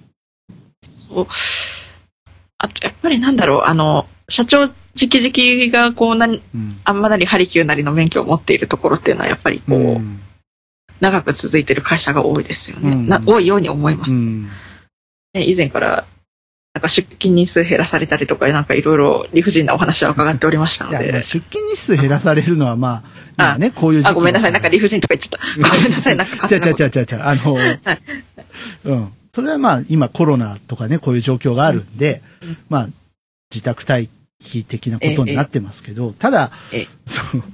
[0.82, 1.26] そう。
[2.58, 6.80] あと、やっぱりなんだろう、あの、社長直々がこう何、うん。
[6.84, 10.20] あんまなりハリキューなりの免許を持っているところっていうのはやっぱりこう、うん。
[11.00, 12.90] 長く続いてる会社が多いですよね。
[12.92, 14.48] うんな多いように思います、うん。
[15.34, 16.06] ね以前から、
[16.72, 21.22] なんか出勤日数減らされたりとか、なんかいろいろ理不尽なお話は伺っておりましたので。
[21.22, 23.02] 出勤日数減らされるのは、ま
[23.36, 25.68] あ、今ね、こういう時期あ、ごめんなさい、なんか理不尽とか言っちゃった。
[25.76, 27.58] ごめんなさい、なんかじゃ勝手なことじゃじゃじゃじゃあの、
[28.84, 29.12] うん。
[29.32, 32.88] それはまあ、今コロナとかね、こういう状況があるんで、うんまあ、
[33.50, 37.44] 自宅待機的なことになってますけど、ただええ、その、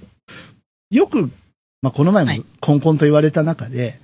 [0.91, 1.31] よく、
[1.81, 2.45] まあ、この前もはい。
[2.61, 3.99] コンコンと言われた中で、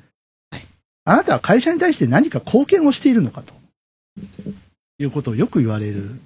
[0.50, 0.66] はい。
[1.04, 3.54] あなたは会社に対して何か貢献をしているのかと、
[4.98, 6.20] いうことをよく言われる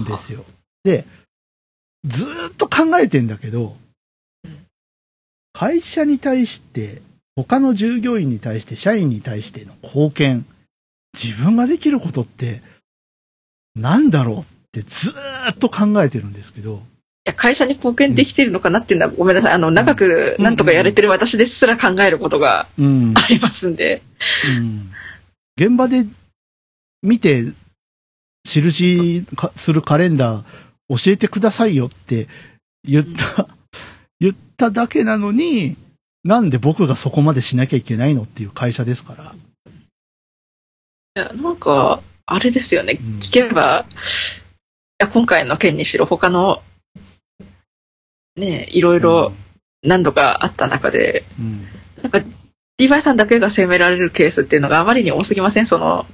[0.00, 0.44] んですよ。
[0.84, 1.04] で、
[2.04, 3.76] ずーっと考えてんだけど
[4.44, 4.66] うん、
[5.52, 7.02] 会社に対して、
[7.36, 10.46] 他の従業員に対して、社員に対しての貢献、
[11.14, 12.62] 自分ができることって、
[13.74, 16.82] なんだろうってずーっと考えてるんですけど、
[17.26, 19.52] いや会社に貢献できてるのかなっていうのは、ごめんなさい。
[19.52, 23.14] あの、長くなんとかやれてる私ですら考えることがうん。
[23.16, 24.02] ありますんで。
[24.56, 24.90] うん
[25.56, 26.04] 現場で
[27.02, 27.52] 見て、
[28.44, 30.44] 印かするカレンダー
[30.88, 32.28] 教えてくださいよって
[32.82, 33.48] 言った、
[34.20, 35.76] 言っただけなのに、
[36.24, 39.34] なんで僕がそこまでしなきゃいけないのっていう会社ですから。
[41.16, 42.98] いや、なんか、あれですよね。
[43.00, 43.86] うん聞けば、
[45.04, 46.62] いや今回の件にしろ、他の、
[48.36, 49.34] ね、いろいろ
[49.82, 51.66] 何度かあった中で、うん。
[52.00, 52.20] なんか、
[52.78, 55.66] DY さんだけが責められるケースっていうのがあまりに多すぎません？
[55.66, 56.06] その、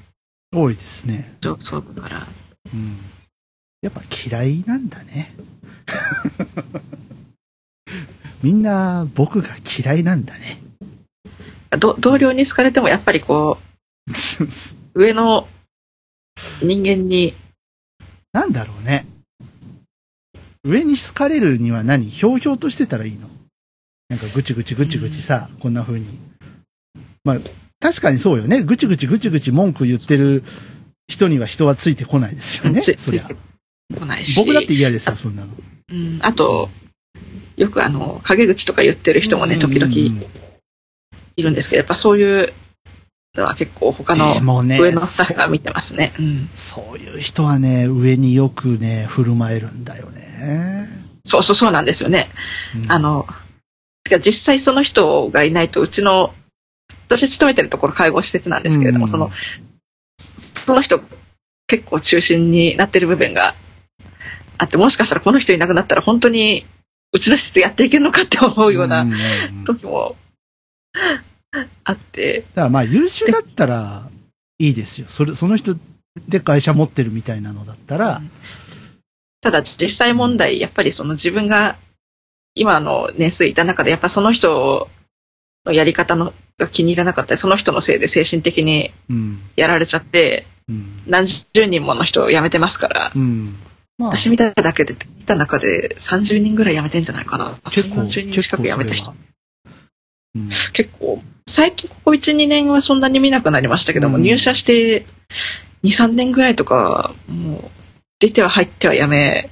[0.52, 1.36] 多いですね。
[1.40, 2.26] 上層部から。
[2.74, 2.98] うん。
[3.80, 5.34] やっぱ嫌いなんだね。
[8.42, 10.58] みんな僕が嫌いなんだね。
[11.78, 13.58] ど同僚に好かれてもやっぱりこ
[14.08, 14.10] う、
[14.94, 15.46] 上の
[16.62, 17.34] 人間に、
[18.32, 19.06] なんだろうね。
[20.64, 22.10] 上に好かれるには何？
[22.10, 23.28] ひょうひょうとしてたらいいの？
[24.08, 26.06] なんかぐちぐちぐちぐちさ、こんな風に。
[27.24, 27.38] まあ、
[27.80, 28.62] 確かにそうよね。
[28.62, 30.42] ぐちぐちぐちぐち文句言ってる
[31.08, 32.80] 人には人はついてこないですよね。
[32.80, 33.36] つそりゃついて
[33.98, 34.38] こないし。
[34.38, 35.48] 僕だって嫌ですよ、そんなの。
[35.90, 36.70] うん、あと、
[37.56, 40.24] よくあの、陰口とか言ってる人もね、時々うん
[41.36, 42.52] いるんですけど、やっぱそういう
[43.36, 44.34] のは結構他の
[44.78, 46.12] 上のスタッフが見てますね。
[46.18, 46.50] うん。
[46.52, 50.88] そういう人はね、上によくね、振る舞えるんだよね。
[51.24, 52.28] そうそうそうなんですよね。
[52.74, 53.26] うんあの、
[54.24, 56.34] 実際その人がいないと、うちの、
[57.06, 59.30] 私勤めてるところ介護施設なんですけれども、うんその、
[60.18, 61.00] その人
[61.68, 63.54] 結構中心になってる部分が
[64.58, 66.66] あって、もしかしたらこの人いなくなったら本当に
[67.12, 69.06] うちの施設やっていけるのかって思うような
[69.66, 70.16] 時も
[71.84, 74.08] あって、らまあ優秀だったら
[74.58, 75.06] いいですよ。
[75.08, 75.76] それ、その人
[76.28, 78.22] で会社持ってるみたいなのだったら、
[79.40, 81.76] ただ実際問題、やっぱりその自分が
[82.54, 84.88] 今の年数いた中で、やっぱその人
[85.64, 89.40] のやり方のが気に入らなかったり、その人のせいで精神的にうん。
[89.56, 90.96] やられちゃって、うん。
[91.06, 93.56] 何十人もの人を辞めてますから、うん。
[93.98, 97.54] まあ、私見ただけで、見た中で30人ぐらい辞めてんじゃないかな。
[97.64, 99.14] 結構、40人結近く辞めた人。。
[100.34, 100.48] うん。
[100.48, 105.06] 結構、最近ここ1、2年はそんなに見なくなりましたけども、うん入社して
[105.84, 107.70] 2、3年ぐらいとか、もう、
[108.18, 109.48] 出ては入っては辞め、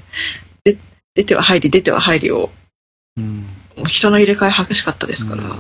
[0.64, 0.77] で
[1.14, 2.51] 出ては入り、出ては入りを、
[3.17, 3.47] うん。
[3.77, 5.45] もう人の入れ替え激しかったですから。
[5.45, 5.51] うん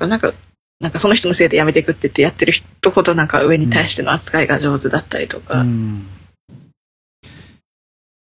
[0.00, 0.08] うん。
[0.08, 0.32] なんか、
[0.80, 6.06] なんかその人のせいで辞めていくって言ってやってる人ほどなんか上に対しての扱いが上手だったりとか、うん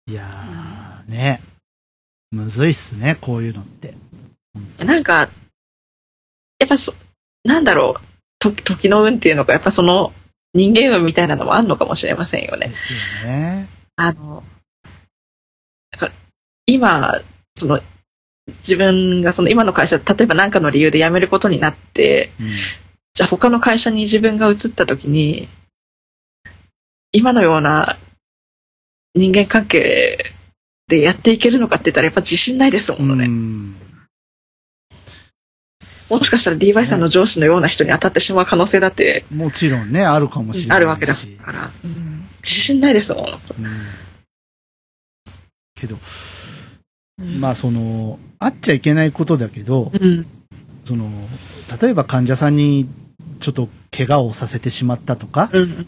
[0.10, 1.41] いやー、ね。
[2.32, 3.93] むずいっすね、こういうのって。
[4.80, 5.30] なんか、
[6.60, 6.93] やっぱそ、
[7.43, 8.02] なんだろう、
[8.39, 10.13] と時の運っていうのが、やっぱその
[10.54, 12.67] 人間運みたいなのもあるのかもしれませんよね。
[12.67, 13.67] ですよね。
[13.96, 14.43] あの、
[15.91, 16.12] なんか
[16.65, 17.22] 今、
[17.56, 17.82] その、
[18.60, 22.48] 自分がその今の会社、例えば何かの理由で辞めることになって、うん。
[23.13, 25.50] じゃあ他の会社に自分が移った時に、
[27.12, 27.98] 今のような
[29.15, 30.34] 人間関係
[30.88, 33.26] でやっていけるのかって言ったらやっぱ自信ないですものね。
[33.26, 33.87] うん
[36.10, 40.78] もしかしたら DY さんの上司のような人に当たってしまう可能性だってもちろんね、あるかもしれないし。
[40.78, 41.72] あるわけだから、
[42.43, 43.26] 自信ないですもん。
[43.26, 43.38] うん
[45.78, 45.98] けど、
[47.39, 50.26] まあその、あっちゃいけないことだけど、うん。
[50.84, 51.10] その、
[51.82, 52.89] 例えば患者さんに
[53.39, 55.86] ちょっと怪我をさせてしまったとか、うん。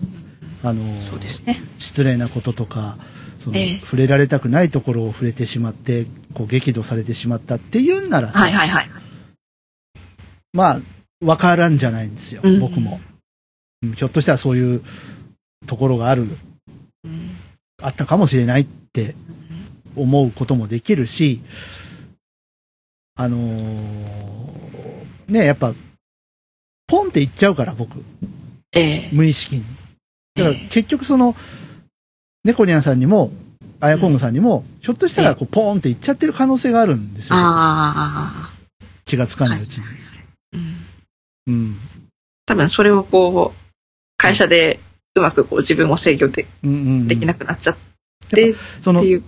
[0.64, 1.02] あの、ね。
[1.78, 2.98] 失礼なこととか、
[3.40, 8.90] そのええ触れられたくないところを触れてしまって、こう激怒されてしまったっていうんならさ、はいはいはい。
[10.54, 10.82] まあ、
[11.22, 12.60] わからんじゃないんですよ、うん。
[12.60, 13.00] 僕も、
[13.84, 14.82] うんひょっとしたらそういう
[15.66, 16.28] ところがある、
[17.06, 17.38] うん。
[17.82, 19.16] あったかもしれないって
[19.96, 21.42] 思うこともできるし、
[23.16, 24.30] あのー
[25.30, 25.74] ね、やっぱ、
[26.88, 28.04] ポンって言っちゃうから、僕、
[28.74, 29.10] ええ。
[29.14, 29.64] 無意識に。
[30.36, 30.68] だからええ。
[30.70, 31.36] 結局その、
[32.44, 33.32] 猫ニャンさんにも、
[33.80, 37.36] アヤコングさんにも、ひょっとしたらこうポーンって言っちゃってる可能性があるんですよ。
[39.06, 39.86] 気がつかないうちに。
[41.50, 41.78] うんうん。
[42.46, 43.72] 多分それをこう、
[44.18, 44.80] 会社で
[45.16, 47.78] うまくこう自分を制御でうんうんうんできなくなっちゃっ
[48.30, 49.28] て、っそのていうこ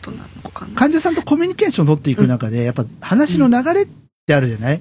[0.00, 0.74] となのかな。
[0.74, 3.88] 患者さんとコミュニケーションを取っていく中で、やっぱ話の流れっ
[4.26, 4.80] てあるじゃない、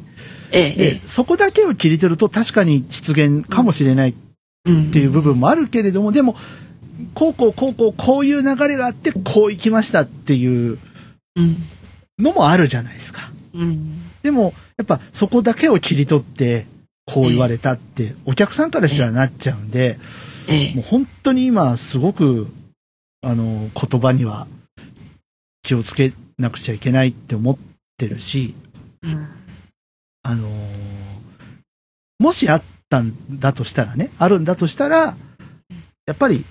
[0.52, 4.72] ええ、えで、そこだけを切り取ると確かに失言かもしれないっえ。
[4.72, 6.36] うんていう部分もあるけれども、でも、
[7.16, 10.78] こうこうこうこうこういう流れがあって、こう行きましたっていう
[11.36, 11.58] うん。
[12.20, 13.32] のもあるじゃないですか。
[13.54, 14.04] うん。
[14.22, 16.66] でも、やっぱそこだけを切り取って、
[17.06, 20.00] こう言われたって、お客さんからしたらなっちゃうんで、
[20.50, 20.76] ええ。
[20.76, 22.48] もう本当に今すごく、
[23.22, 24.48] あの、言葉には
[25.64, 27.58] 気をつけなくちゃいけないって思っ
[27.98, 28.56] てるし、
[29.04, 29.28] うん。
[30.24, 31.02] あのー
[32.22, 35.16] もしあったんだとしたらね、あるんだとしたら、
[36.06, 36.46] やっぱり、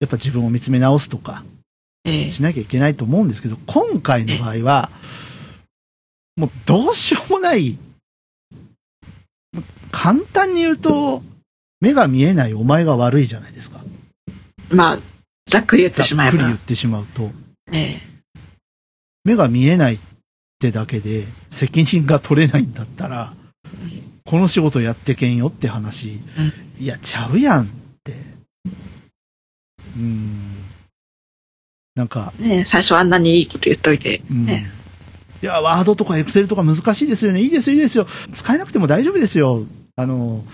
[0.00, 1.44] やっぱ自分を見つめ直すとか
[2.04, 2.30] ええ。
[2.32, 4.90] しなきゃいけないと思うんですけど、今回の場合は、
[6.40, 7.76] もうどうしようもない、
[9.90, 11.22] 簡単に言うと、
[11.82, 13.84] 目が見えないお前が悪いじゃないですか。
[14.70, 14.98] まあ、
[15.44, 16.56] ざっくり言ってしまえばざっくり言。
[16.56, 17.30] ってしまうと。
[17.70, 18.00] ええ。
[19.22, 19.98] 目が見えないっ
[20.58, 23.34] てだけで責任が取れないんだったら、
[24.24, 26.20] この仕事やってけんよって話、
[26.78, 27.66] いや、ちゃうやんっ
[28.02, 28.14] て。
[29.94, 30.56] うん。
[31.96, 34.22] なんか、ねえ、最初あんなにいいこと言っといて。
[34.30, 34.46] うん。
[35.42, 37.40] ねいや、ワードとかエクセルとか難しいですよね。
[37.40, 38.06] いいですよ、いいですよ。
[38.32, 39.64] 使えなくても大丈夫ですよ。
[39.96, 40.44] あの、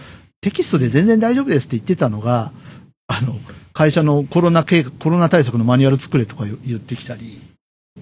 [0.40, 2.52] テキストで全然大丈夫ですって言ってたのが、
[3.08, 3.38] あの、
[3.72, 7.40] 会社のコロナ計画、コロナ対策のマニュアル作れとか言言ってきたり、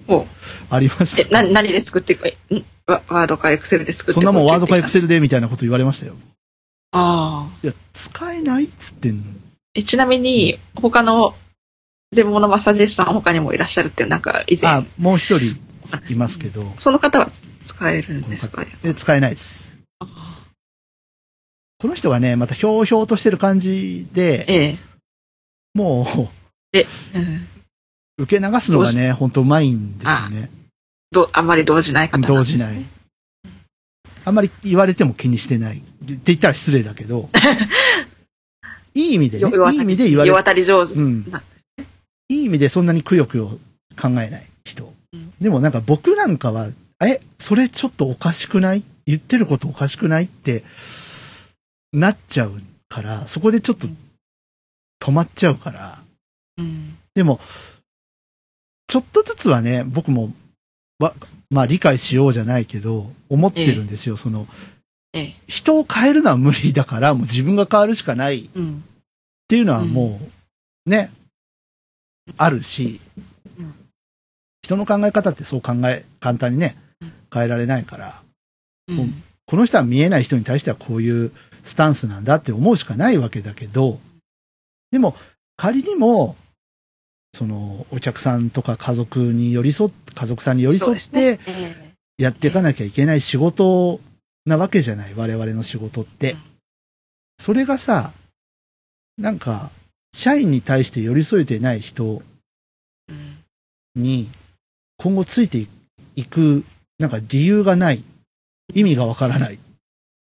[0.07, 0.25] お
[0.69, 5.03] ありましたえ、な、何で作っていくんワワードかエクセルで作ってそんなもんワードかエクセル。
[5.03, 6.15] ルでみたいなこと言われましたよ。
[6.91, 7.57] ああ。
[7.63, 9.23] いや、使えないっつってんの。
[9.73, 11.35] えちなみに、他の
[12.11, 15.57] 全盲のマッサージ師さん他にもいらっしゃるって、なんか以あ前、、もう一人
[16.09, 17.29] いますけど、その方は
[17.65, 18.63] 使えるんですか？
[18.83, 19.77] え使えないです。
[21.77, 24.77] この人がね、またひょうひょうとしてる感じで、ええ。
[25.73, 26.05] も
[26.73, 26.83] うんう、
[28.23, 30.49] 受け流すのがね、ほんとうまいんですよね。
[31.11, 32.37] どあんまり動じない方なんです、ね。
[32.37, 32.85] 動じない。
[34.23, 35.77] あんまり言われても気にしてない。
[35.77, 37.29] って言ったら失礼だけど、
[38.95, 40.93] いい意味でね、よいい意味で言われ世渡り上手。
[40.93, 41.43] うんな。
[42.29, 43.59] いい意味でそんなにくよくよ
[44.01, 44.45] 考えない
[45.41, 46.69] でもなんか僕なんかは、
[47.01, 48.83] え、それちょっとおかしくない？
[49.05, 50.25] 言ってることおかしくない？
[50.25, 50.63] って
[51.93, 53.87] なっちゃうから、そこでちょっと
[55.01, 55.99] 止まっちゃうから。
[56.57, 57.39] うんでも、
[58.87, 60.33] ちょっとずつはね、僕も、
[60.99, 61.13] わ、
[61.49, 64.17] まあ理解しようじゃないけど、思ってるんですよ。
[64.17, 64.47] その、
[65.13, 65.41] ええ。
[65.47, 68.83] 人を変えるのは無理だから、もう自分が変わるしかないっうん。
[69.47, 70.19] ていうのはも
[70.85, 71.09] う、ね、
[72.35, 73.24] あるしうん、
[74.65, 78.23] 人の考え方ってそう考え、簡単にねうん、変えられないから、
[78.87, 79.23] うん。
[79.45, 83.99] この人は見えない人に対してはこういうスタンスなんだって思うしかないわけだけど、
[84.91, 85.15] でも
[85.55, 86.35] 仮にも、
[87.31, 93.99] そのお客さんとか家族に寄り添っ家族さんに寄り添ってえやっていかなきゃいけない仕事
[94.45, 96.31] なわけじゃない、我々の仕事って。
[96.31, 96.39] うん。
[97.37, 98.13] それがさ、
[99.17, 99.69] なんか、
[100.13, 102.23] 社員に対して寄り添えてない人
[103.95, 104.29] に
[104.97, 105.65] 今後ついて
[106.15, 106.63] いく、
[106.99, 108.03] なんか理由がない、
[108.73, 109.57] 意味がわからないっ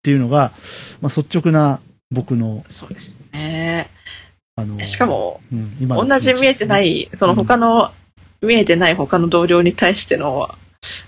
[0.02, 0.52] ていうのが、
[1.00, 1.80] まあ、率直な
[2.10, 3.90] 僕の、そうですね。
[4.56, 7.92] あの、しかも、うん、今の同じ見えてない、その他の、
[8.42, 10.54] 見えてない他の同僚に対しての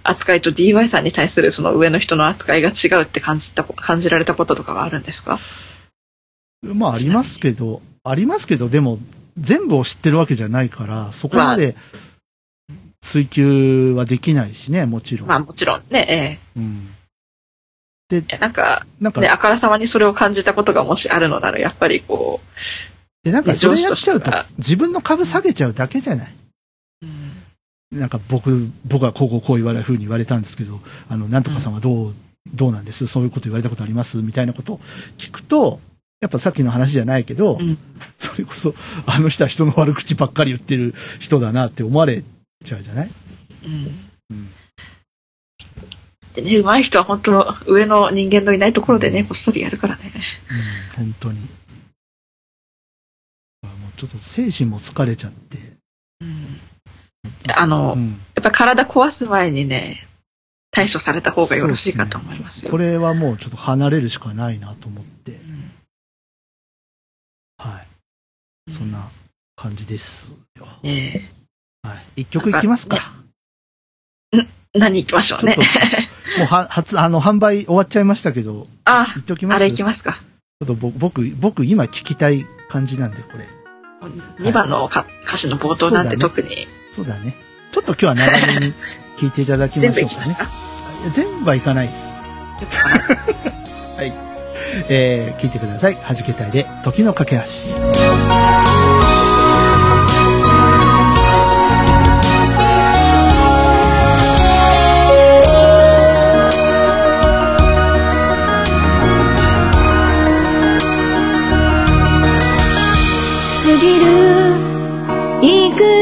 [0.03, 5.38] 扱いと DY さんに対するその上の人の扱いが違うって感じた、感じられたこととかはあるんですか？
[6.62, 8.98] まあありますけど、ありますけど、でも
[9.38, 11.75] 全部を知ってるわけじゃないから、そこまで
[13.02, 15.28] 追求はできないしね、もちろん。
[15.28, 16.88] まあもちろんね、うん、
[18.10, 18.38] ええ。
[18.38, 22.40] なんか、なんか、ね、あからさまにそれを感じたことがもしあるのなら、やっぱりこ
[23.24, 26.34] で、なんかそれやっちゃうと自分の株下げちゃうだけじゃない。
[27.02, 27.06] う、
[27.92, 28.00] うん。
[28.00, 32.14] なんか僕、僕はこうこうこう言われるふうに言われたんですけど、あの、なんとかさんはどう、
[32.54, 33.06] どうなんです？
[33.06, 34.18] そういうこと言われたことあります？
[34.18, 34.80] みたいなことを
[35.18, 35.80] 聞くと、
[36.20, 37.78] やっぱさっきの話じゃないけど、うん。
[38.16, 38.74] それこそ、
[39.06, 42.22] あの人は人の悪口ばっかり言ってる人だなって思われ
[42.62, 43.11] ちゃうじゃない？
[43.64, 44.48] うんうん
[46.35, 50.11] でね、上手い人は本当上の人間のいないところでね、こっそりやるからね。
[50.96, 51.40] うん、本当に。
[51.40, 51.48] も
[53.66, 55.59] うちょっと精神も疲れちゃって。
[56.20, 56.59] うん
[57.55, 60.09] あの、うん、やっぱ体壊す前にね、
[60.70, 62.70] 対処された方がよろしいかと思いますよ。
[62.70, 65.70] これはもうちょっと離れるしかないなと思って、うん
[67.59, 67.79] は
[68.68, 68.72] い。
[68.72, 69.11] そんな
[69.55, 70.66] 感じですよ。
[70.83, 71.41] ええ
[71.83, 72.23] はい。
[72.23, 72.97] 一曲いきますか。
[72.97, 75.57] ん何行きましょうね
[76.38, 80.12] もうは、 初、あの、販売終わっちゃいましたけど、あ言っときますあれ行きますか。
[80.12, 83.49] ちょっとぼ僕、僕今聞きたい感じなんで、これ。
[84.40, 87.35] 2番のか歌詞の冒頭なんて特にそうだね。
[87.71, 88.75] ちょっと今日は長めに
[89.16, 90.37] 聞いていただきましょうかね。
[91.14, 92.21] 全部はいかないです。
[92.59, 93.23] 全部かな
[94.88, 95.95] えー、聞いてください。
[95.95, 97.42] はじけたいで、時の架け橋。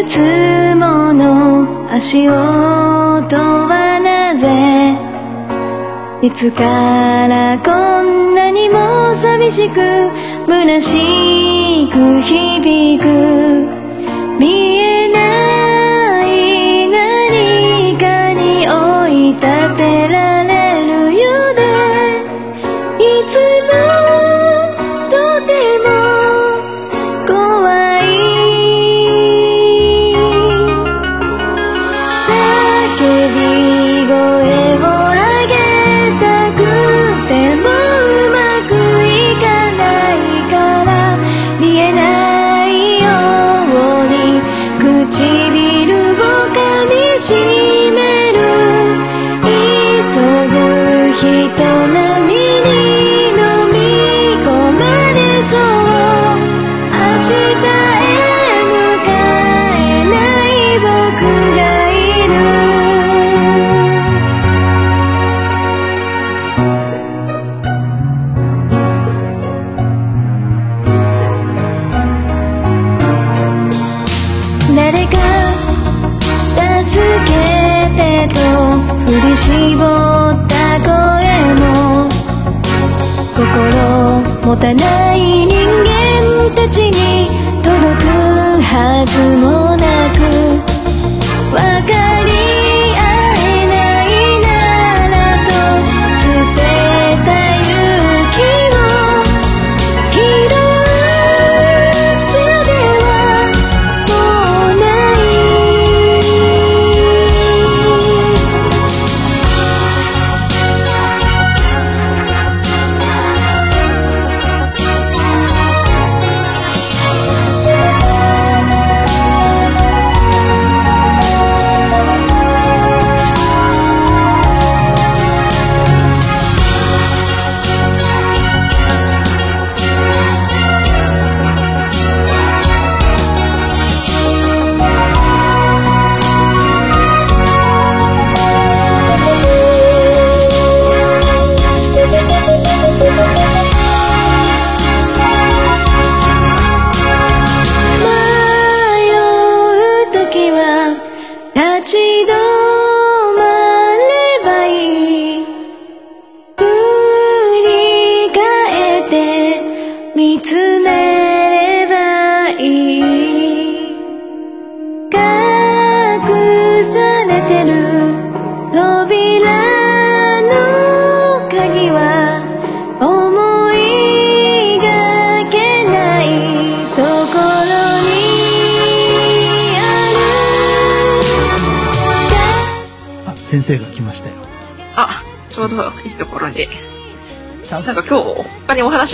[0.05, 4.97] つもの足音はなぜ
[6.27, 6.65] いつか
[7.29, 9.81] らこんなにも寂しく
[10.47, 13.07] 虚しく響く
[14.39, 15.40] 見えない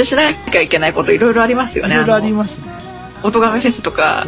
[0.04, 1.94] ししなきゃいけないこといろいろありますよね。
[1.94, 2.66] いろいろありのますね。
[3.22, 4.26] 音亀フェスとか、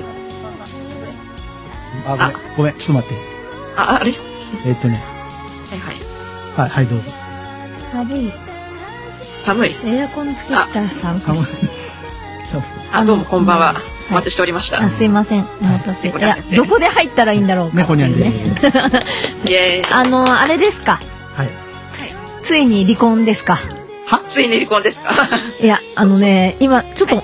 [2.06, 3.16] あ、ごめん、ごめん、ちょっと待って。
[3.76, 4.14] あ、あれ？
[4.66, 5.02] えっとね、
[5.70, 5.96] はいはい。
[6.56, 7.10] はい、はい、どうぞ。
[7.92, 8.32] 寒い。
[9.44, 9.76] 寒い？
[9.84, 11.20] エアコンつけたら寒い。
[11.20, 11.44] 寒い。
[12.92, 13.72] あ、どうもこんばんは。
[13.72, 14.82] いお待ちしておりました。
[14.82, 15.46] あ、すいません。
[15.60, 16.08] お待たせ。
[16.08, 18.32] いやどこで入ったらいいんだろうか猫にゃんで。
[19.92, 20.98] あの、あれですか。
[21.34, 21.50] はい。
[22.42, 23.58] ついに離婚ですか。
[24.38, 25.10] ついに離婚ですか？
[25.62, 27.22] いや、あのね、今、ちょっと、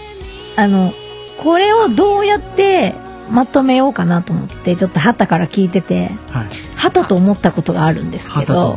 [0.56, 0.92] あの、
[1.38, 2.94] これをどうやって
[3.30, 6.46] まとめようかなと思って、ちょっと旗から聞いてて、はい。
[6.76, 8.76] 旗と思ったことがあるんですけど。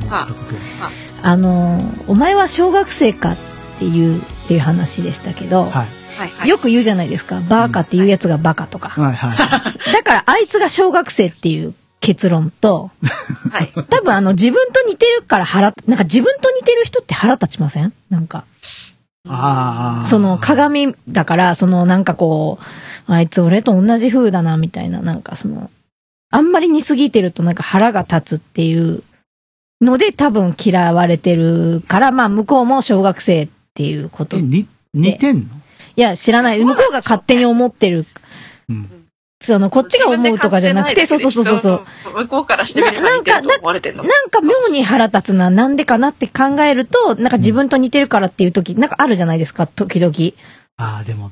[1.24, 3.38] あの、お前は小学生かっ
[3.80, 5.72] ていう、っていう話でしたけど、はい。
[5.72, 6.50] はいはい。
[6.50, 7.42] よく言うじゃないですか。
[7.48, 8.90] バーカっていうやつがバカとか。
[8.90, 9.38] はい、はい。
[9.94, 11.74] だからあいつが小学生っていう
[12.08, 12.90] 結論と、
[13.52, 13.74] はい。
[13.90, 17.92] 多分あの自分と似てるから腹、なんか自分と似てる人って腹立ちません？
[18.10, 18.46] なんか、
[19.28, 20.08] ああ。
[20.08, 22.60] その鏡だから、そのなんかこ
[23.10, 25.70] う、あいつ俺と同じ風だなみたいな、なんかその、
[26.32, 29.04] あんまり似すぎてるとなんか腹が立つっていう
[29.82, 34.38] ので多分嫌われてるから、まあ向こうも小学生っていうこと。
[34.38, 34.66] え、似
[35.18, 35.44] てんの？
[35.98, 36.64] や、知らない。
[36.64, 38.06] 向こうが勝手に思ってる。
[38.70, 39.07] うん。
[39.40, 41.86] その、こっちが思うとかじゃなくて、そうそうそうそう。
[42.16, 44.04] 向こうからしてみれば似てると思われてるの。
[44.04, 50.14] なんか妙に腹立つな、なんでかなって考えると、なんか自分と似てるからっていう時、なんかあるじゃないですか、時々。
[50.78, 51.32] ああ、でも、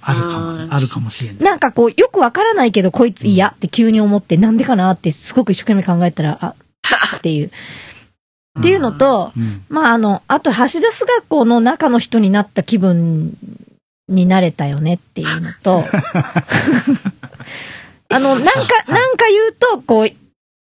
[0.00, 1.42] あるかうんも、あるかもしれない。
[1.42, 6.54] なんかこう、よくわからないけど、こいつ嫌って急に思って、なんでかなってすごく一生懸命考えたら、あ、
[7.16, 7.50] っていう。
[8.58, 9.64] っていうのと、うん。
[9.68, 13.36] まああの、あと、橋田須学校の中の人になった気分
[14.08, 15.84] になれたよねっていうのと、
[18.08, 20.10] あの、なんか、なんか言うと、こう、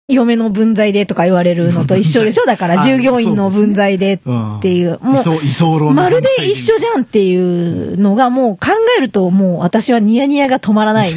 [0.10, 2.46] 嫁の分際でとか言われるのと一緒でしょ？
[2.46, 4.58] だから、あ従業員の分際でうん。
[4.60, 8.68] っていう、もう、まるで一緒じゃんっていうのがもう考
[8.98, 11.16] えるともう私はニヤニヤが止まらないん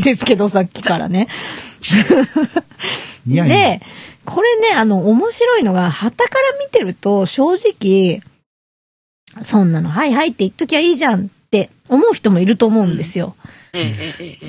[0.00, 1.28] ですけど、さっきからね。
[3.26, 3.80] で、
[4.24, 8.22] これね、あの、面白いのが、旗から見てると正直、
[9.42, 11.30] そんなの、はいはいって言っときゃいいじゃん
[11.88, 13.36] 思う人もいると思うんですよ。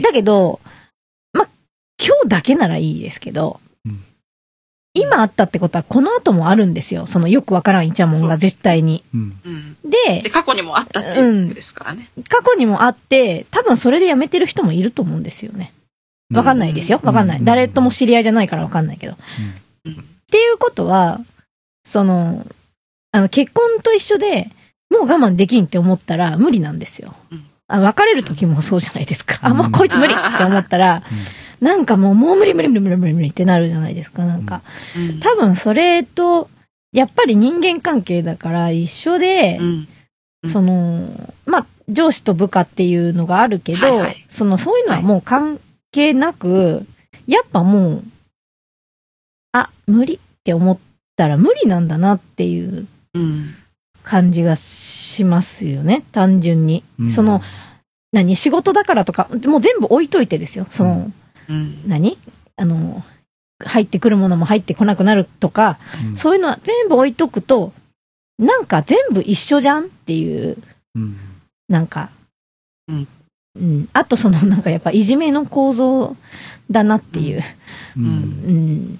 [0.01, 0.59] だけど、
[1.33, 1.47] ま、
[1.99, 4.03] 今日だけならいいですけど、うん
[4.97, 7.05] 今あったってことはこの後もあるんですよ。
[7.05, 9.03] そのよくわからんイチャモンが絶対に。
[9.13, 9.37] うん。
[9.43, 9.77] うん。
[9.83, 12.09] でで、、過去にもあったっていうことですからね。
[12.29, 15.73] 過去にもあって、多分それで辞めてる人もいると思うんですよね。
[16.33, 17.01] わかんないですよ。
[17.03, 17.39] わかんない。
[17.39, 19.17] うん誰とも知り合いじゃないからわかんないけど。
[19.85, 21.21] うんっていうことは、
[21.85, 22.45] その、
[23.11, 24.49] あの、結婚と一緒で、
[24.99, 27.45] もう我慢できんって思ったら無理なんですようん。
[27.67, 29.39] あ別れる時もそうじゃないですか。
[29.41, 31.03] あ、うんもうこいつ無理って思ったら、
[31.61, 34.25] なんかもう、もう無理無理無理無理無理無理ってなるじゃないですか。
[34.25, 34.61] なんか。
[34.95, 36.49] うん多分それと、
[36.91, 39.59] やっぱり人間関係だから一緒で、
[40.45, 45.59] その、まあ、上司と部下っていうのがあるけど、はいはいその、そういうのはもう関
[45.91, 46.85] 係なく、
[47.25, 48.03] やっぱもう、
[49.53, 50.77] あ、無理っって思っ
[51.15, 53.55] たら無理なんだなっていううん。
[54.05, 56.83] 感じがしますよね、単純に。
[56.99, 57.41] うんその、
[58.13, 60.67] 何、仕事だからとか、もう全部置いといてですよ。
[60.69, 61.11] その、
[61.49, 61.81] うん。
[61.85, 62.17] 何？
[62.55, 63.03] あの、
[63.65, 67.73] 入ってくるものも入ってこなくなるとか、うんそういうのは全部置いとくと、
[68.37, 70.57] なんか全部一緒じゃんっていう、
[70.95, 71.17] うん
[71.67, 72.09] なんか、
[72.87, 73.07] うん
[73.55, 73.89] うん。
[73.91, 76.15] あとその、なんかやっぱいじめの構造
[76.69, 77.41] だなっていう。
[77.97, 78.99] ううんうん。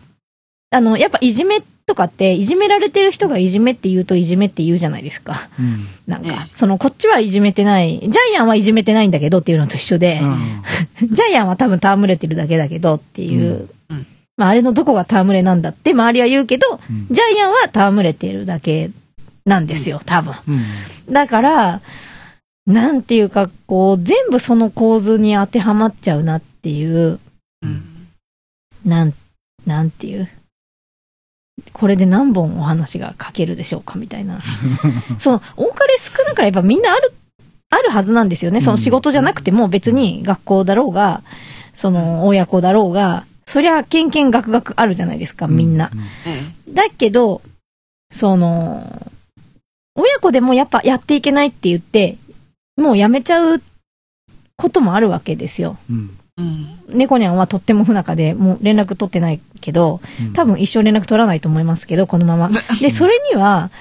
[0.72, 5.50] あの、やっぱいじめとかって、いじめられてる人がいじめって言うといじめって言うじゃないですか。
[5.60, 5.86] うん。
[6.08, 10.20] なんかね、その、こっちはいじめてない、ジャイアンはいじめてないんだけどっていうのと一緒で、
[11.02, 13.98] ジャイアンは多分戯れてるだけだけどっていう、うん。
[13.98, 14.08] うん
[14.38, 17.08] まあ、あれのどこが戯れなんだって周りは言うけど、うん。
[17.10, 18.90] ジャイアンは戯れてるだけ
[19.46, 20.34] なんですよ、多分。
[20.48, 20.52] う
[21.12, 21.14] ん。
[21.14, 21.82] だから、
[22.66, 27.20] なんていうか、こう、全部その構図に当てはまっちゃうなっていう、
[27.62, 28.08] うん。
[28.84, 29.14] なん、
[29.68, 30.28] なんていう？
[31.74, 34.39] これで何本お話が書けるでしょうかみたいな。
[35.20, 37.14] その、多かれ少なからやっぱみんなある、
[37.70, 38.62] あるはずなんですよね。
[38.62, 41.22] その仕事じゃなくても別に学校だろうが、
[41.74, 45.91] その親子だろうが、そりゃ、けんけんがくがくあるじゃないですか、みんな。
[46.26, 47.41] えだけど、
[48.12, 49.12] その、
[49.95, 52.18] 親子でもやっぱやっていけないって言って、
[52.78, 53.62] もうやめちゃう
[54.58, 55.78] こともあるわけですよ。
[55.89, 56.18] うん。
[56.90, 60.34] 猫ニャンはとっても不仲で、もう連絡取ってないけど、うん。
[60.34, 62.50] 多分一生連絡取らないと思いますけど、このまま。
[62.82, 63.72] で、それには、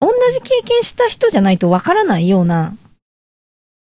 [0.00, 2.74] 同じ経験した人じゃないとわからないような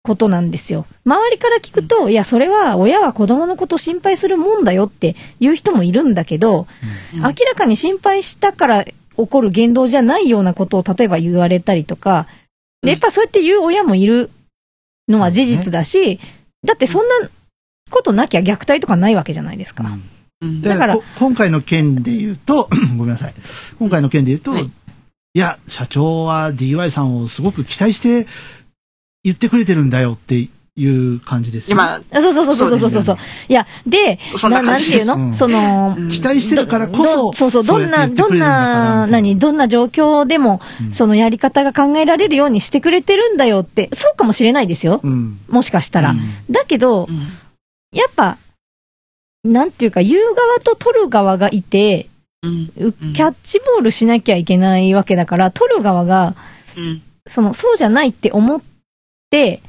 [0.03, 0.85] ことなんですよ。
[1.05, 6.67] 周りから聞くと、いや、それは親は子供のこと心配するもんだよって言う人もいるんだけど、
[7.13, 7.19] うん。
[7.21, 12.27] 明らかに心配したから起こる言動じゃないようなことを例えば言われたりとか、
[12.81, 14.31] でやっぱそうやって言う親もいる
[15.07, 16.19] のは事実だし、
[16.63, 17.29] だってそんな
[17.89, 19.83] ことなきゃ虐待とかないわけじゃないですか。
[19.83, 20.03] うん
[20.41, 23.33] うんだからこ今回の件で言うと、 ごめんなさい。
[23.79, 28.27] 今回の件で言うと、はいい、や、社長は DY さんをすごく期待して
[29.23, 31.83] 言ってくれてるんだよっていう感じですよね。
[31.83, 33.17] 今、あそうそうそうそうそうそうそう。
[33.49, 45.01] いや、で、そんなななんていうの、うんその、うん期待してるからこそ、どそうそう、どんな、どんな、何、どんな状況でも、うんそのやり方が考えられるようにしてくれてるんだよって、そうかもしれないですよ。
[45.03, 45.39] うん。
[45.49, 46.11] もしかしたら。
[46.11, 46.19] うん
[46.49, 47.27] だけどう、ん
[47.91, 48.37] やっぱ、
[49.43, 52.09] なんていうか、言う側と取る側がいて、
[52.43, 52.71] うん。
[52.77, 56.35] うキャッチボールしなきゃいけないわけだから、取る側が、
[56.75, 57.01] うん。
[57.27, 58.61] その、そうじゃないって思っ
[59.29, 59.61] て、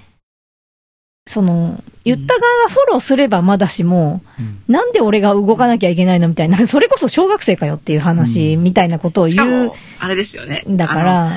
[1.27, 10.63] その、言った側がフォローすればまだしも、うんなんで俺が動かなきゃいけないのみたいな、それこそ小学生かよっていう話みたいなことを言うも、あれですよね。
[10.69, 11.37] んだから、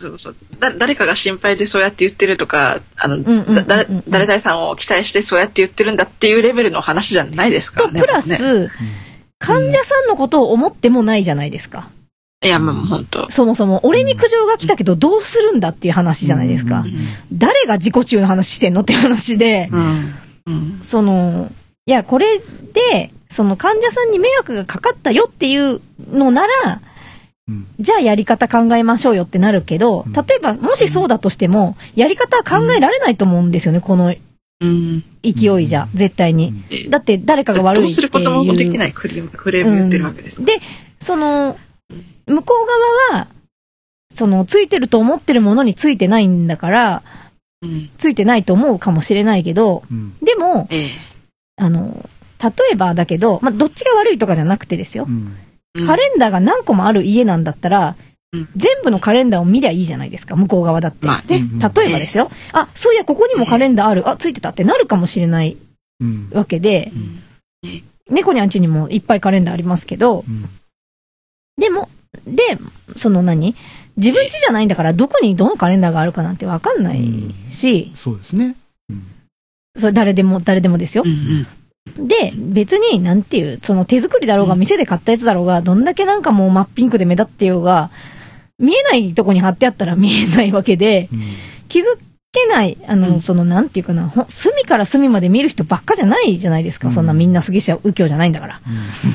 [0.00, 3.22] そうそうだ誰かが心配でそうやって言ってるとか、あの、
[3.66, 8.00] 誰誰々さんを期待してそうやって言ってるんだっていうレベルの話じゃないですかね。
[8.00, 8.70] プラねス、
[9.38, 11.90] 患者さんのことを思ってもないじゃないですか。
[12.44, 13.30] いや、もう本当。
[13.30, 16.88] そもそも、俺に苦情が来たけどどうするんだっていう話じゃないですかう。
[16.88, 16.92] ん
[17.32, 20.14] 誰が自己中の話してんのっていう話で、うん。
[20.46, 20.78] うん。
[20.82, 21.50] その、
[21.86, 25.80] いや、これで、その患者さんに迷惑がかかったよっていう
[26.12, 26.85] のなら、うん
[27.78, 34.14] じゃあやり方考えましょうよってなるけど、うん例えば、もしそうだとしても、やり方は考えられないと思うんですよね、この
[34.60, 35.04] うん。
[35.22, 36.54] 勢いじゃ、絶対に。
[36.70, 37.86] えだって誰かが悪いっていう。
[37.86, 40.58] どうすることもできないクレーム、クレーム言ってるわけですから。
[40.58, 40.62] で、
[40.98, 41.58] その、
[42.26, 42.54] 向こ
[43.10, 43.28] う側は、
[44.12, 47.02] その、ついてると思ってるものについてないんだから、
[47.62, 47.90] うん。
[47.98, 50.90] ついてないと思うかもしれないけど、うんでも、ええ。
[51.58, 52.08] あの、
[52.42, 55.10] 例えばだけど、まあ、どっちが悪いとかじゃなくてですよう。
[55.10, 55.36] んうん
[55.84, 57.96] カレンダーが何個もある家なんだったら、
[58.32, 61.06] うん全部のカレンダーを見りゃいいじゃないですか、向こう側だって。
[61.06, 61.38] まあね。
[61.38, 62.30] うん例えばですよ。
[62.52, 64.08] あ、そういや、ここにもカレンダーある。
[64.08, 65.56] あ、ついてたってなるかもしれない
[66.00, 70.48] うんわけで、うん猫にゃんちにもいっぱいカレンダーありますけど、うん
[71.58, 71.88] でも、
[72.26, 72.58] で、
[72.96, 73.56] その何？
[73.96, 77.00] 自分家じゃないんだから、どこにどのカレンダーがあるかなんてわかんない
[77.50, 78.54] し、そうですね。
[78.90, 79.02] うん
[79.78, 81.08] それ誰でも、誰でもですよう。
[81.08, 81.46] んうん。
[81.98, 84.60] で、別に、なんていう、その手作りだろうが、うん。
[84.60, 87.90] 店で買ったやつだろうが、どんだけなんかもう真っピンクで目立ってようが、
[88.58, 91.22] 見えないとこに貼ってあったら 見えないわけで、うん。
[91.68, 91.84] 気づ
[92.32, 93.20] けない、あの、うん。
[93.20, 96.88] その、なんていうかな、ほ隅から隅まで見る人ばっかじゃないじゃないですか。
[96.88, 96.94] うん。
[96.94, 98.60] そんなみんな杉下右京じゃないんだから。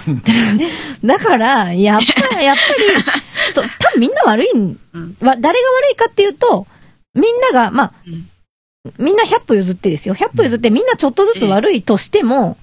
[0.07, 0.21] うん。
[1.05, 1.99] だから、やっ
[2.29, 2.83] ぱり、やっぱり、
[3.53, 4.77] そう、多分みんな悪いん、
[5.19, 5.53] 誰が悪
[5.91, 6.65] いかっていうと、
[7.13, 8.27] みんなが、まあ、うん
[8.97, 10.15] みんな100歩譲ってですよ。
[10.15, 12.57] 100歩譲ってみんなちょっとずつ悪いとしても、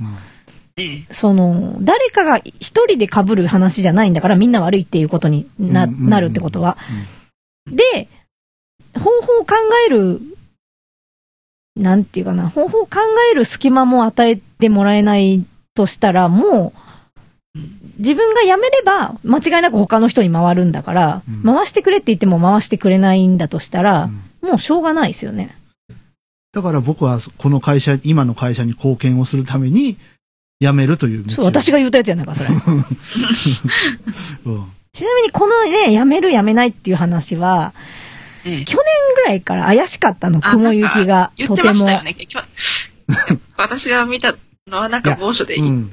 [0.76, 1.06] ええ。
[1.10, 6.76] その、誰かが一人で被る話じゃないんだからみんな悪いっていうことにな、なるってことは。
[7.66, 8.08] で、
[8.94, 9.54] 方法を考
[9.86, 10.20] える、
[11.76, 12.98] なんていうかな、方法を考
[13.32, 15.44] える隙間も与えてもらえない
[15.74, 16.72] としたら、も
[17.54, 17.58] う、
[17.98, 25.57] 自分が辞めれば、間違いなく他の人に回るんだから、うん回してくれって言っても回してくれないんだとしたら、うんもうしょうがないですよね。
[26.58, 29.96] だから僕はこの会社、今の会社に貢献をするために
[30.60, 32.50] 辞めるというそう、私が言ったやつやないか、それ。
[32.50, 32.58] うん
[34.92, 37.72] ちなみにこのね、辞める辞めないっていう話は、
[38.44, 38.84] ええ去年
[39.14, 41.92] ぐらいから怪しかったの、あ雲行きが、とてもてました。
[41.92, 42.16] よね。
[43.56, 44.34] 私が見た
[44.66, 45.92] のはなんか某所でうん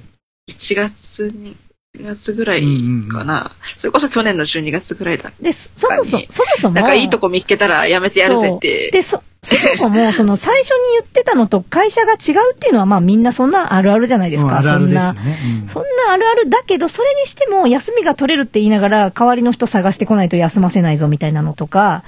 [0.50, 1.56] 1月に、
[1.96, 2.64] 2月ぐらい
[3.12, 3.52] かな。
[3.78, 5.32] それこそ去年の12月ぐらいだ。
[5.40, 8.90] で、そそもそも、そもそも、なんかいいとこ見っけたらやめてやるぜって。
[8.92, 14.50] で、そ、そもそも、その最初に言ってたのと会社が違うっていうのは、まあみんなそんなあるあるじゃないですか。
[14.50, 15.24] うんあるあるですよそんな。
[15.24, 15.38] ね。
[15.62, 22.04] うんそんなあるあるだけど、それにしても休みが取れるって言いながら、代わりの人探してこないと休ませないぞみたいなのとか、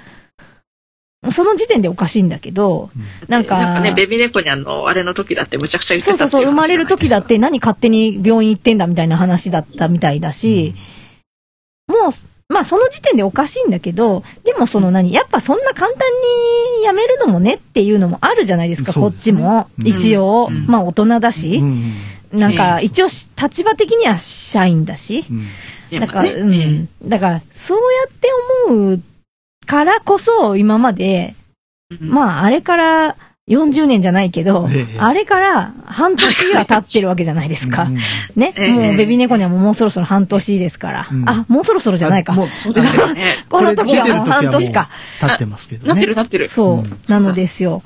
[1.31, 2.89] その時点でおかしいんだけど、
[3.27, 7.25] なんかなんかね、ベビー猫にあの、あれの時だってむちゃくちゃ言ってたそうそうそう、生まれる時だっ。
[7.25, 10.75] て何勝手に病院行ってんだみたいな話だったみたいだし、
[11.87, 15.97] もう、まあその時点でおかしいんだけど、でもその何、やっぱそんな簡単
[16.81, 19.11] に辞めるのもねっていうのもあるじゃないですか、すね。
[19.11, 19.67] ちも。
[19.79, 19.87] うん。
[19.87, 20.65] 一応、うん。
[20.65, 21.57] まあ大人だし。
[21.57, 21.93] う、ん。
[22.31, 25.25] なんか一応立場的には社員だし、
[25.91, 26.89] だから、うん。
[27.03, 28.29] だから、そうやって
[28.67, 29.01] 思う
[29.65, 31.35] からこそ、今まで、
[32.01, 32.09] うん。
[32.09, 33.15] まあ、あれから
[33.47, 37.97] 40年じゃないけど、ええあれから半年は経ってるわけじゃないですかうん。
[38.35, 38.53] ね。
[38.57, 41.07] ええもうベビー猫にはもうもうそろそろ半年ですから。
[41.09, 42.33] うんあ、もうそろそろじゃないか。
[42.33, 43.21] もうそうですよね。
[43.49, 44.89] この時はもう半年か。
[45.21, 45.93] 経ってますけどね。
[45.93, 46.47] なってるなってる。
[46.49, 47.83] そう、うんなのですよ。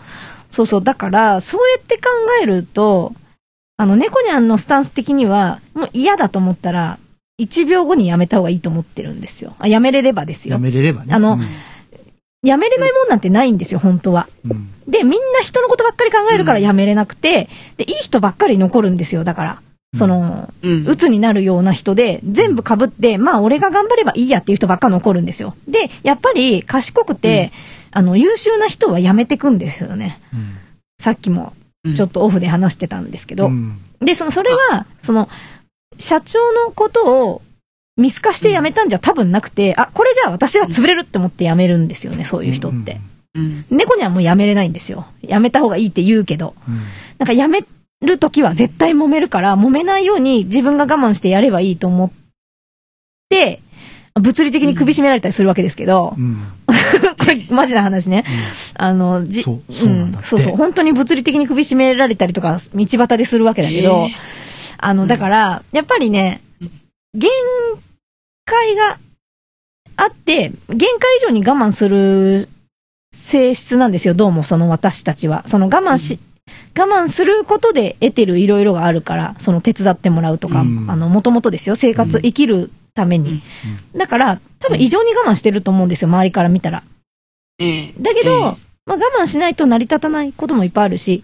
[0.50, 0.84] そうそう。
[0.84, 2.02] だから、そうやって考
[2.42, 3.14] えると、
[3.78, 6.98] あの、猫にゃんのスタンス的には、もう嫌だと思ったら、
[7.40, 9.56] 1秒後にやめた方がいいと思ってるんですよ。
[9.60, 10.60] あ、やめれればですよや。
[10.60, 11.14] めれればね。
[11.14, 11.48] あのうん
[12.44, 14.28] やめれないもんなんてないんですよ、本当は。
[14.46, 19.62] うんで、みんな人のことばっかり考えるからやめれなくて、で、いい人ばっかり残るんですよ、だから。
[19.96, 20.86] その、うん。
[20.86, 25.56] 鬱になるような人で、全部被って、まあ俺が頑張ればいいやっていう人ばっか残るんですよ。
[25.68, 27.54] で、やっぱり賢くて、
[27.92, 30.20] あの、優秀な人は辞めてくんですよね。
[30.34, 30.58] うん
[31.00, 33.48] さっきもうんちょっとオフで話してたんですけど。
[33.48, 35.30] うんで、その、それは、その、
[36.00, 37.42] 社長のことを
[38.02, 43.00] 見透かして辞めたんじゃ多分なくて、あ、これじゃあ私は潰れるって思って辞めるんですよね、そういう人って。
[43.36, 43.66] うん。
[43.70, 45.06] 猫にはもう辞めれないんですよ。
[45.24, 46.56] 辞めた方がいいって言うけど。
[46.68, 46.82] うん。
[47.18, 47.64] なんか辞め
[48.02, 52.12] るときは絶対揉めるから、揉めないように自分が我慢してやればいいと思っ
[53.30, 53.62] て、
[54.20, 56.44] 物理的に首絞められたりするわけですけど、うん。
[57.18, 58.26] これマジな話ね。
[58.74, 64.52] あの、じ、そうそうなんそうそう、本当に物理的に首絞められたりとか、道端でするわけだけど、ええ
[64.84, 66.42] あの、だから、やっぱりね、
[67.14, 67.30] 限
[68.46, 69.00] 界が
[69.98, 72.50] あって、限界以上に我慢する
[73.14, 75.44] 性質なんですよ、どうもその私たちは。
[75.48, 76.20] その我慢し、
[76.78, 80.86] 我慢することで得てるいろいろがあるから、その手伝ってもらうとか、うん。
[80.90, 82.22] あの、もともとですよ、生活、うん。
[82.24, 83.42] 生きるために。
[83.96, 86.84] だから、多分異常に我慢してると思うんですよ、周りから見たら。
[87.60, 88.42] ええだけど、ええ
[88.86, 91.24] まあ、我慢しないと成り立たないこともいっぱいあるし、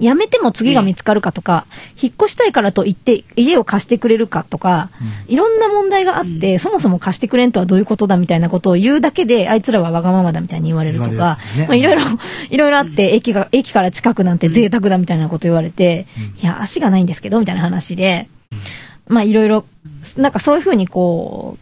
[0.00, 1.66] 辞めても次が見つかるかとか、
[2.02, 4.90] 引っ越したいからと言って家を貸してくれるかとか、
[5.28, 11.38] いろんな問題があって、そもそも貸してくれんとはどういうことだみたいなことを言うだけで、あいつらはわがままだみたいに言われるとか、
[11.68, 12.02] まあ、いろいろ、
[12.50, 16.08] いろいろあって、駅が、駅から近くなんて贅沢だみたいなこと言われて、
[16.42, 18.28] いや、足がないんですけど、みたいな話で、
[19.06, 19.64] まあ、いろいろ、
[20.16, 21.56] なんかそういうふうにこ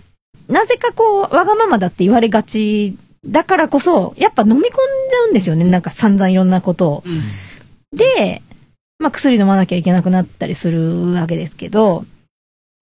[0.48, 5.64] う、なぜかこう、わがままだって言われがちだからこそ、やっぱ飲み込んじゃうんですよね。
[5.64, 7.02] なんか散々いろんなことを。
[7.04, 7.20] うん
[7.92, 8.42] で、
[8.98, 12.04] まあ薬飲まなきゃいけなくなったりするわけですけど、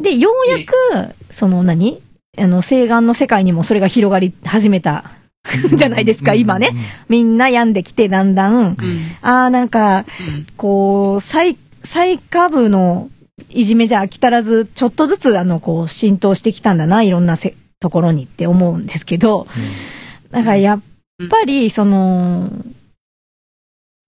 [0.02, 2.00] で、ようやく、その何？
[2.38, 5.04] あの、西岸の世界にもそれが広がり始めた
[5.74, 6.70] じゃないですか、今ね。
[7.08, 8.76] みんな病んできて、だんだん、うん。
[9.20, 10.46] ああ、なんか、うん。
[10.56, 13.10] こう、最、最下部の
[13.48, 19.46] いじめじゃ飽き足らず、ちょっとずつ、あの、こう、浸透してきたんだな、いろんなせところにって思うんですけど、
[20.30, 20.80] だからやっ
[21.28, 22.50] ぱり、その、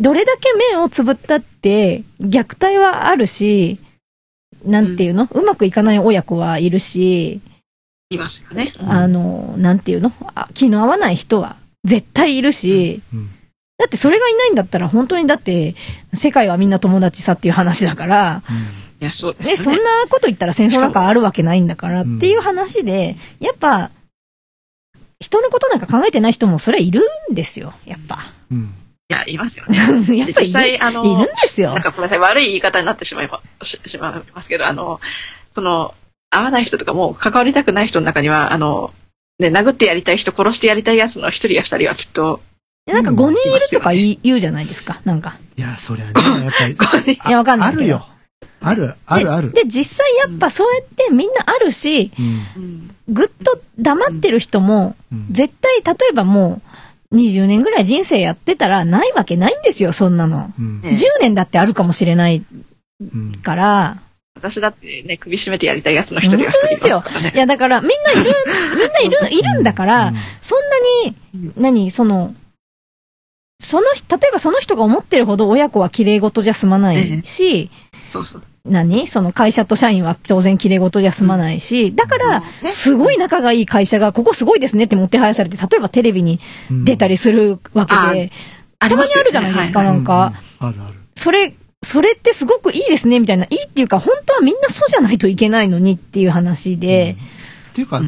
[0.03, 3.79] どれだけ目をつぶったって、虐待はあるし、
[4.65, 7.41] なんていうの、うまくいかない親子はいるし、
[8.11, 8.73] いますよね。
[8.81, 10.13] あの、なんていうの？
[10.35, 13.31] あ気の合わない人は絶対いるし、うん。
[13.79, 15.75] だってそれがいないんだったら本当にだって
[16.13, 18.43] 世界はみんな友達さっていう話だから、
[19.01, 19.81] いや、そうですね、よそんな
[20.11, 23.91] こと言ったら戦争なんかあるわけないんだからっていう話で、やっぱ、
[25.21, 28.19] 人のことなんか考えてない人もそれはいるんですよ、やっぱ。
[28.51, 28.75] うん
[29.09, 29.77] いや、いますよね。
[29.79, 31.83] やっぱいるで実際、あの、いるんですよなん。
[31.83, 35.01] かごめんなさい、悪い言い方になってしまいま、ししまいますけど、あの、
[35.55, 35.95] その、
[36.31, 38.93] 会わない人とかも関わりたくない人の中には、あの、
[39.39, 42.41] ね、殴ってやりたい人、殺してやりたいやつの一人や二人はきっと、
[42.87, 45.37] なんか5人いるとか言い言うじゃないですか、なんか。
[45.57, 46.13] いや、そりゃね、
[46.45, 47.13] やっぱり。
[47.15, 48.07] いやわかんないけどあるよ。
[48.65, 49.53] ある、あるある。
[49.53, 56.72] で、実際やっぱそうやってみんなあるし、うんうんぐっと黙ってる人も、うん絶対、例えばもう、
[57.13, 60.53] 20年ぐらい人生やってたらないわけないんですよ、そんなの。
[60.59, 60.81] うん。
[60.81, 60.91] ね。
[60.91, 62.45] 10年だってあるかもしれない
[63.01, 63.33] うん。
[63.33, 63.97] から、
[64.35, 67.33] 私だってね、首絞めてやりたいやつの一人が一人いますからね。
[67.35, 68.33] いやだからみんないる、
[69.01, 70.17] みんないる、いるんだから、うん。
[70.41, 70.59] そん
[71.05, 72.35] なに、何、その、
[73.63, 77.71] その人、例えばその人が思ってるほど親子は綺麗事じゃ済まないし、
[78.09, 78.43] そうそう。
[78.65, 79.09] 何？
[79.09, 86.39] その会社と社員は当然綺麗事じゃ済まないし、だから、すごい仲がいい会社が、ここすごいですねってもてはやされて、例えばテレビに
[86.85, 88.31] 出たりするわけで、
[88.79, 90.33] たまにあるじゃないですか、はなんか。
[90.61, 90.69] うん。
[90.69, 90.95] あるある。
[91.15, 93.45] それ、それってすごくいいですね、みたいな。
[93.47, 97.17] いいっていうか、本当はみんなそうじゃないといけないのにっていう話で、
[97.71, 98.01] っていうか、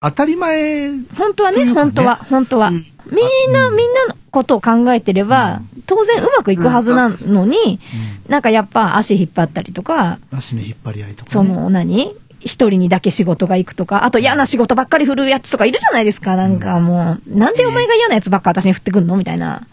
[0.00, 2.68] 当たり前、本当はね、本当は、本当は。
[2.68, 2.86] うん。
[3.10, 7.80] みんな、みんなのことを考えてれば、当然うまくいくはずなのに、
[8.28, 11.30] なんかやっぱ足引っ張ったりとか、足の引っ張り合いとか、ね。
[11.30, 12.14] その何？
[12.40, 16.36] 一人にだけ仕事が行くとか、あと嫌な仕事ばっかり振るやつとかいるじゃないですか。
[16.36, 19.66] なんかもう、なんでお前が嫌なやつばっか私に振ってくんのみたいな。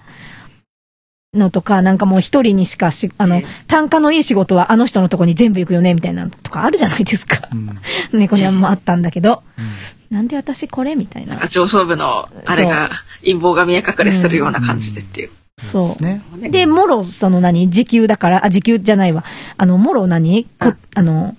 [1.36, 7.50] のとか、なんかもう一人にしかし、あの、単価のいい仕事はあの人のとこに全部行くよね、みたいなのとかあるじゃないですか。
[7.52, 7.78] うん。
[8.18, 9.66] 猫にゃんもあったんだけど、うん
[10.10, 11.48] なんで私これみたいな。
[11.48, 12.90] 上層部の、あれが、
[13.22, 15.30] 陰謀が見え隠れするような感じでっていう。
[15.58, 16.04] そうです。
[16.04, 16.22] ね。
[16.50, 19.24] で、もろ、その何、時給だから、あ、時給じゃないわ。
[19.58, 20.46] あの、もろ何？
[20.60, 21.36] こうんあの、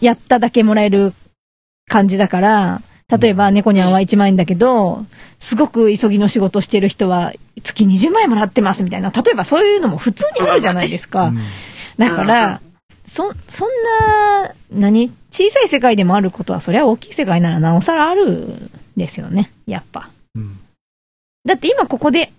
[0.00, 1.14] やっただけもらえる
[1.88, 5.04] 感じだから、例えば、猫にゃんは1万円だけど、
[5.38, 9.10] すごく急ぎの仕事してる人は、月20万円もらってますみたいな。
[9.10, 11.26] 例えばそういうのも普通にあるじゃないですか。
[11.26, 11.40] うん
[11.98, 12.60] だから、
[13.10, 15.10] そ、そんな、何？
[15.30, 19.50] 小さい世界でもあることは、そりゃ大きい世界ならなおさらあるんですよね。
[19.66, 20.08] やっぱ。
[20.36, 20.60] うん
[21.44, 22.32] だって今ここで、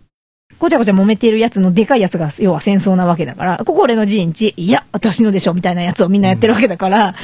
[0.59, 7.15] ごちゃごちゃ揉めているやつのでかいやつが、要は戦争なわけだから、ここ俺の陣地、いや、私のでしょ、みたいなやつをみんなやってるわけだから、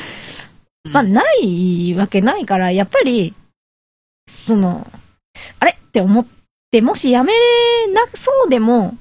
[0.91, 3.33] まあ、ないわけないから、やっぱり、
[4.27, 4.91] その、
[5.59, 5.71] あれ？
[5.71, 6.25] って思っ
[6.71, 7.31] て、もしやめ
[7.93, 8.97] なそうでも、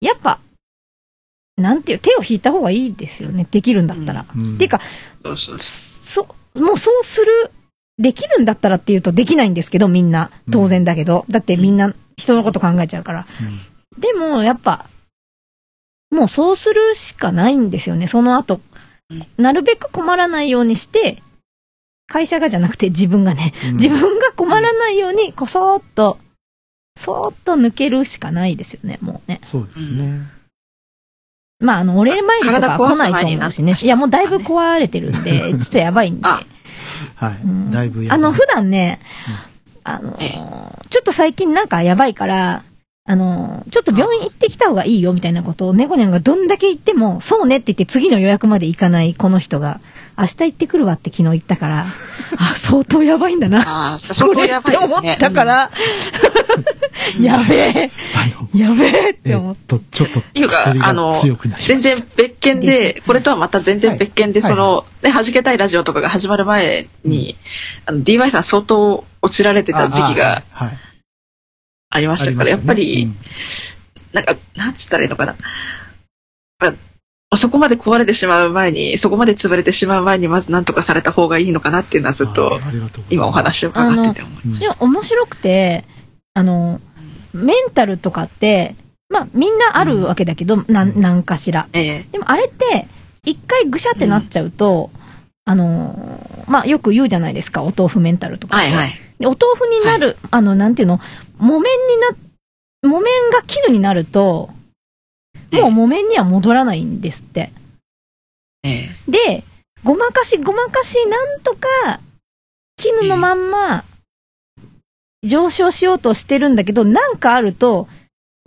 [0.00, 0.38] やっぱ、
[1.56, 3.46] なんていう、手を引いた方がいいですよね。
[3.50, 4.26] できるんだったら。
[4.34, 4.80] うんていうか、
[5.22, 5.58] そうそう。
[5.58, 6.26] そ、
[6.60, 7.26] もうそうする、
[7.98, 10.30] できるんだったらっていうとできないんですけど、みんな。
[10.50, 11.24] 当然だけど。
[11.28, 13.26] だってみんな人のこと考えちゃうから。
[13.98, 14.86] でも、やっぱ、
[16.10, 18.08] もうそうするしかないんですよね。
[18.08, 18.60] その後
[19.10, 21.22] うん、なるべく困らないようにして、
[22.06, 26.18] 会社がじゃなくて自分がね、うん自分が困らないように、こそーっと、
[26.96, 29.40] そーっと抜けるしかないですよね、もうね。
[29.44, 30.20] そうですね。
[31.60, 33.74] まあ、あの、お礼参りとか来ないと思うしね。
[33.80, 36.26] いや、もうだいぶ壊れてるんで、 ちょっとやばいんで。
[36.26, 36.40] あ
[37.16, 37.38] はい。
[37.44, 37.70] うん。
[37.70, 39.54] だいぶやあの、普段ね、うん。
[39.86, 40.16] あの
[40.88, 42.62] ちょっと最近なんかやばいから、
[43.06, 49.80] あのーちょっと病院行ってきた方がいいよみたいなことを猫ニャンがどんだけ言っても、そうねって言って次の予約まで行かないこの人が、
[50.16, 51.86] 明日行ってくるわって昨日言ったから、
[52.38, 53.60] あ、相当やばいんだな。
[53.60, 54.96] ああ、相当これやばいですね。
[54.96, 55.70] って思ったから、
[57.20, 57.90] やべえ、
[58.54, 61.68] やべえってえ思っっと、ちょっと、っていうか薬があの強くなりました。
[61.68, 64.50] 全然別件で、これとはまた全然別件で、はい。
[64.50, 67.36] その、ね、弾けたいラジオとかが始まる前に、
[67.86, 70.78] あの、DY さん相当落ちられてた時期があ、はい。
[71.94, 73.10] ありましたから、ねやっぱり、
[74.12, 75.36] なんか、なんつったらいいのかな。
[76.58, 82.60] あそこまで壊れてしまう前に、そこまで潰れてしまう前に、まず何とかされた方がいいのかなっていうのはずっと、
[83.10, 85.84] 今お話を伺ってて思いうんいや、面白くて、
[86.34, 86.80] あの、
[87.32, 88.74] メンタルとかって、
[89.08, 91.68] まあみんなあるわけだけど、なん、なんかしら。
[91.72, 92.86] ええでもあれって、
[93.24, 94.90] 一回ぐしゃってなっちゃうと、
[95.44, 98.56] あのーまあ、よく言うじゃないですか、お豆腐メンタルとか。
[98.56, 98.92] はいはい。
[99.18, 101.00] でお豆腐になる、あの、なんていうの、
[101.38, 104.50] 木綿にな、木綿が絹になると、
[105.52, 107.50] もう木綿には戻らないんですって。
[108.62, 109.44] ええで、
[109.82, 112.00] ごまかしごまかし、なんとか、
[112.76, 113.84] 絹のまんま、
[115.22, 117.88] 上昇しようとしてるんだけど、なんかあると、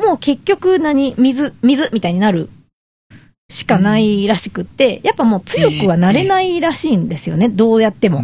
[0.04, 2.50] もう結局何、水、水みたいになる
[3.50, 8.24] しかないらしくって、やっぱもう強くはなれないらしいんですよね、どうやっても。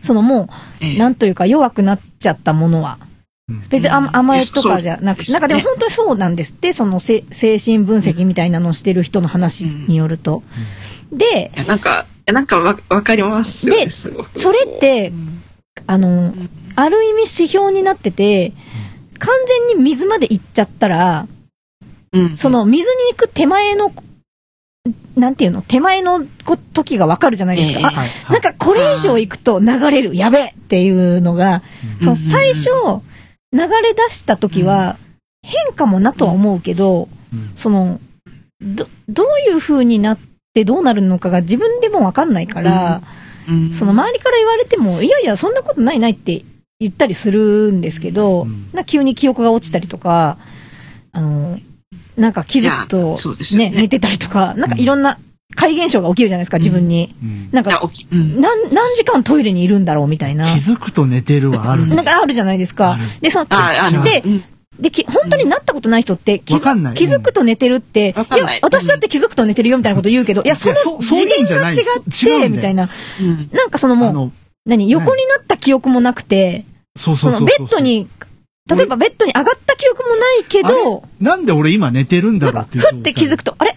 [0.00, 2.98] そのもう、ええなんというか弱くなっちゃったものは。
[3.50, 3.68] うん。
[3.68, 10.42] 別に甘えとかじゃなくて、なんかでも本当にそうなんですって、そのせ精神分析みたいなのをしてる人の話によると。
[11.12, 14.08] で、いやなんか、いやなんかわわかりますよね、でそ
[14.52, 15.42] れってう、ん。
[15.86, 16.32] あの、
[16.76, 18.52] ある意味指標になってて、
[19.18, 19.34] 完
[19.68, 21.26] 全に水まで行っちゃったら、
[22.12, 22.36] うん。
[22.36, 23.92] そ、の水に行く手前の、
[25.16, 25.62] なんていうの？
[25.62, 27.80] 手前のこ時がわかるじゃないですか。
[27.80, 27.86] ええ。
[27.86, 28.10] あ、はい。
[28.30, 31.62] なんかこれ以上行くと流れる、やべえっていうのが、
[32.00, 32.04] うん。
[32.04, 32.70] その最初、
[33.52, 34.96] 流れ出した時は、
[35.42, 37.52] 変かもなとは思うけど、うん。
[37.56, 38.00] その、
[38.60, 40.18] ど、どういう風になっ
[40.50, 43.02] ってどうなるのかが自分でもわかんないから、
[43.48, 43.72] うん。
[43.72, 46.42] その周りから言われても、いやいや、そんなことないないって
[46.80, 48.68] 言ったりするんですけど、うん。
[48.72, 50.38] な急に記憶が落ちたりとか、
[51.12, 51.58] あの、
[52.16, 53.16] なんか気づくと、
[53.56, 55.18] ね寝てたりとか、なんかいろんな
[55.54, 57.14] 怪現象が起きるじゃないですか、自分に。
[57.22, 57.28] うん。
[57.28, 58.40] いやなんか、うん。
[58.40, 60.44] 何、何時間トイレにいるんだろうみたいな。
[60.44, 62.98] 気づくと寝てるはあるねなんかあるじゃないですか。
[63.20, 64.44] で、その、ああのでうん。
[64.80, 68.36] で、き本当になったことない人って気づ気づくと寝てるって、い。
[68.38, 72.88] や、私だって気づくと寝てるよみたいなこと言うけど、いや、その次元が違って、みたいな。
[73.20, 73.50] うん。
[73.52, 74.32] なんかそのもう、
[74.64, 76.64] 何、横になった記憶もなくて、
[76.96, 77.56] そうそのそうそう。
[77.58, 77.66] そう。
[77.66, 78.08] ベッドに、
[78.68, 82.84] 例えばベッドに上がった記憶もないけど、なんで俺今寝てるんだろうっていう。
[82.84, 83.76] ふって気づくと、あれ？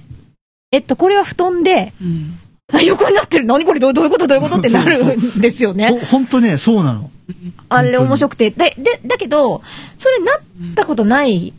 [0.74, 2.40] えっと、これは布団で、うん。
[2.74, 3.46] あ横になってる。
[3.46, 3.80] 何これ？
[3.80, 4.26] どうどういうこと？
[4.26, 4.58] どういうこと？
[4.58, 5.90] ってなるんですよね。
[5.90, 7.12] ほほんとね、そうなの。
[7.70, 8.50] あれ面白くて。
[8.50, 9.62] で、で、だけど、
[9.98, 10.32] それな
[10.72, 11.54] ったことない、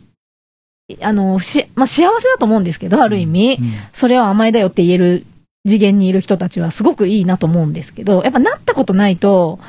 [1.01, 3.73] あの、し、まあ、幸せだと思うんですけど、ある意味、うん。
[3.93, 5.25] それは甘えだよって言える
[5.65, 9.59] 次元にいる人たちはすごくいいなと思うんですけど、やっぱなったことないと、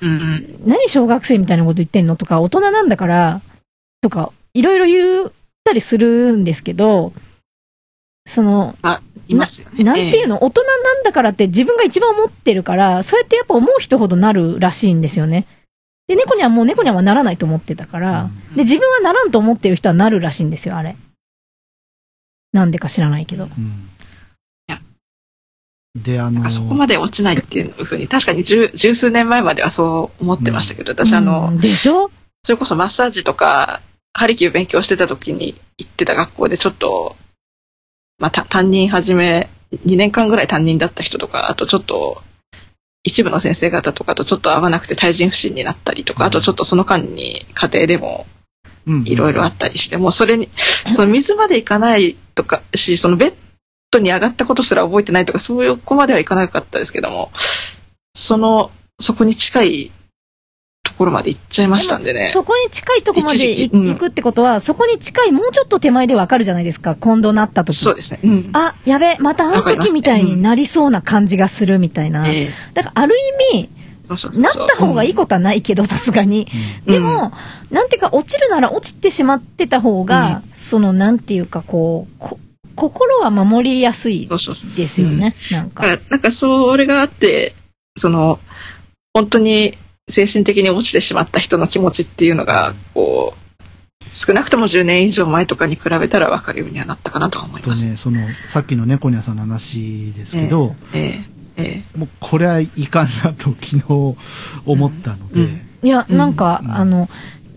[0.00, 0.60] うんうん。
[0.66, 3.40] 何小学生みたいなこと言ってんのとか、大人なんだから、
[4.02, 5.32] とか、いろいろ言っ
[5.64, 7.12] たりするんですけど、
[8.26, 8.76] その、
[9.28, 9.84] いますよね。
[9.84, 15.46] なんていうの、大人なんだからって自分が一番思ってるから、そうやってやっぱ思う人ほどなるらしいんですよね。
[16.08, 20.96] で、猫にはもう猫にはならないと思ってたから、うんで、自分はならんと思ってる人はなるらしいんですよ、あれ。
[22.52, 23.44] なんでか知らないけど。
[23.44, 23.88] うん
[24.68, 24.80] や
[25.94, 32.10] で、あのあそこまで落ちないっていうふうに、確かに十十数年前まではそう思ってましたけど、私あの、うんでしょ？
[32.44, 33.80] それこそマッサージとか、
[34.12, 37.16] ハリキュー勉強してた時に行ってた学校でちょっと、
[38.22, 39.50] まあ、た担任始め、
[39.84, 42.22] 2年間ぐらい担任だった人とか、あとちょっと、
[43.02, 48.26] 一部の先生方とかとちょっと合わなくて対人不信になったりとか、あとちょっとその間に家庭でも
[48.86, 49.02] うん。
[49.06, 50.50] いろいろあったりして、もうそれに、
[50.88, 53.34] その水まで行かないとかし、そのベッ
[53.90, 57.32] ドに上がったことすら覚えてないとか、そういうこまではいかなかったですけども、
[58.14, 58.70] その、
[59.00, 60.01] そこに近いと
[61.02, 62.28] ころまで行っちゃいましたんでね。
[62.28, 67.76] そこに近いとこまで行くってことは、そこに近いもうちょっと手前でわかるじゃないですか、今度なった時。
[67.76, 68.20] そうですね。
[68.22, 68.50] うん。
[68.52, 72.28] あ、やべ、またあの時みたいになりそうな感じがするみたいな。
[72.28, 73.14] ええだからある
[73.52, 73.68] 意味、
[74.06, 76.46] そうそうそうなった方がいいことはないけど、さすがに。
[76.86, 77.32] でも、
[77.70, 82.38] なんていうか、落ちるなら落ちてしまってた方が、その、なんていうか、こう、こ
[82.74, 84.76] 心は守りやすいそうそうそう。
[84.76, 85.84] ですよね、なんか。
[86.10, 87.54] なんかそれがあって、
[87.96, 88.38] その、
[89.14, 89.76] 本当に
[90.08, 97.84] 精神的に落ちてしまった人の気持ちっていうのが、こう、少なくとも10年以上前とかに比べたら分かるようにはなったかなとは思います。
[97.84, 101.24] とね、その、さっきの猫ニャさんの話ですけど、え
[101.56, 101.98] え、ええ。
[101.98, 103.84] もうこれはいかんなと昨日
[104.66, 107.08] 思ったので、うんいや、うんなんか、うんあの、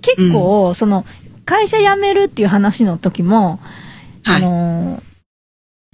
[0.02, 1.06] 結構、その、
[1.46, 3.60] 会社辞めるっていう話の時も、
[4.24, 4.42] あはい。
[4.42, 5.02] のー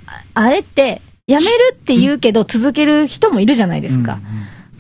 [0.06, 4.14] ああれって、辞めるって言うけど続ける人もいるじゃないですか。
[4.14, 4.31] うん、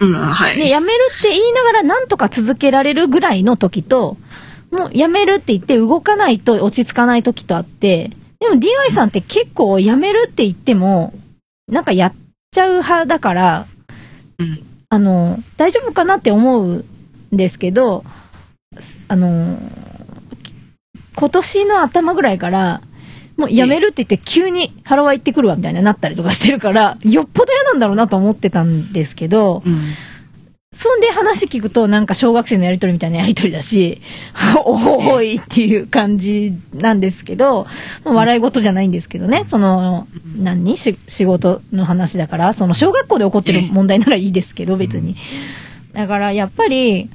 [0.05, 0.57] はい。
[0.57, 4.17] で、辞めるって言いながらなんとか続けられるぐらいの時と、
[4.71, 11.13] もう辞めるって言って動かないと落ち着かない時とあって、でも DY さんって結構辞めるって言っても、
[11.67, 12.13] なんかやっ
[12.51, 13.67] ちゃう派だから、
[14.39, 16.85] うんあの、大丈夫かなって思うん
[17.31, 18.03] ですけど、
[18.77, 19.57] すあの、
[21.15, 22.81] 今年の頭ぐらいから、
[23.41, 29.81] もう辞めるって言って急にハロワ行ってくるわみたいになったりとかしてるから、よっぽど嫌なんだろうなと思ってたんですけど、うん。
[30.73, 33.99] そんで話聞くとなんか小学生のやりとりみたいなやりとりだし、
[34.63, 37.67] おーいっていう感じなんですけど、
[38.05, 45.17] もう笑い事じゃないんですけどね、その、何し仕事の話だから、その小学校で起こってる問題ならいいですけど、別に。
[45.93, 47.09] だからやっぱり、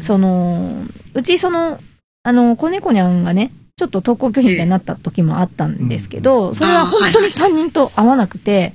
[0.00, 1.80] その、うちその、
[2.22, 8.72] あの、子猫にゃんがね、ちょっと登校拒否みたいになった時もあったんですけど、それは本当に担任と合わなくて、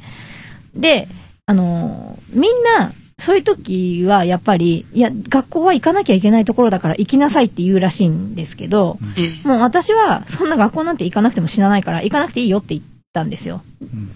[0.76, 1.08] で、
[1.46, 9.48] あの、みんな、そういう時はやっぱり、いや、学校は行かなきゃいけないところだから行きなさいって言うらしいんですけど、ええ。
[9.48, 13.62] もう私はそんな学校なんて行かなくても死なないから行かなくていいよって言ったんですよ。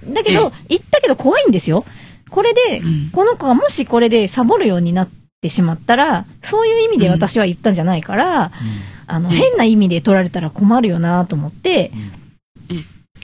[0.08, 1.86] だけど、行ったけど怖いんですよ。
[2.30, 5.10] これで、うんこの子がもしこれでサボるようになっ
[5.42, 8.52] てしまったら、そういう意味で私は言ったんじゃないから、
[9.08, 11.91] あの、うん変な意味で取られたら困るよなと思って、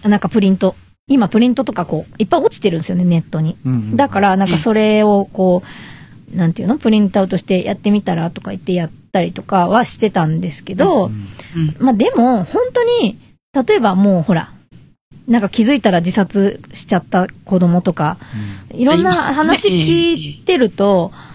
[0.04, 0.76] なんかプリント、
[1.08, 3.58] 今プリントとかこう、いっぱい落ちてるんですよね、ネットに。
[3.96, 5.64] だから、なんかそれをこ
[6.34, 6.78] う、なんていうの？
[6.78, 11.28] プリントアウトしてやってみたらとか言ってやったりとかはしてたんですけど、うん
[11.80, 13.18] まあでも、本当に、
[13.54, 14.52] 例えばもうほら、
[15.28, 18.18] なんか気づいたら自殺しちゃった子供とか、
[18.72, 21.29] いろんな話聞いてると、うん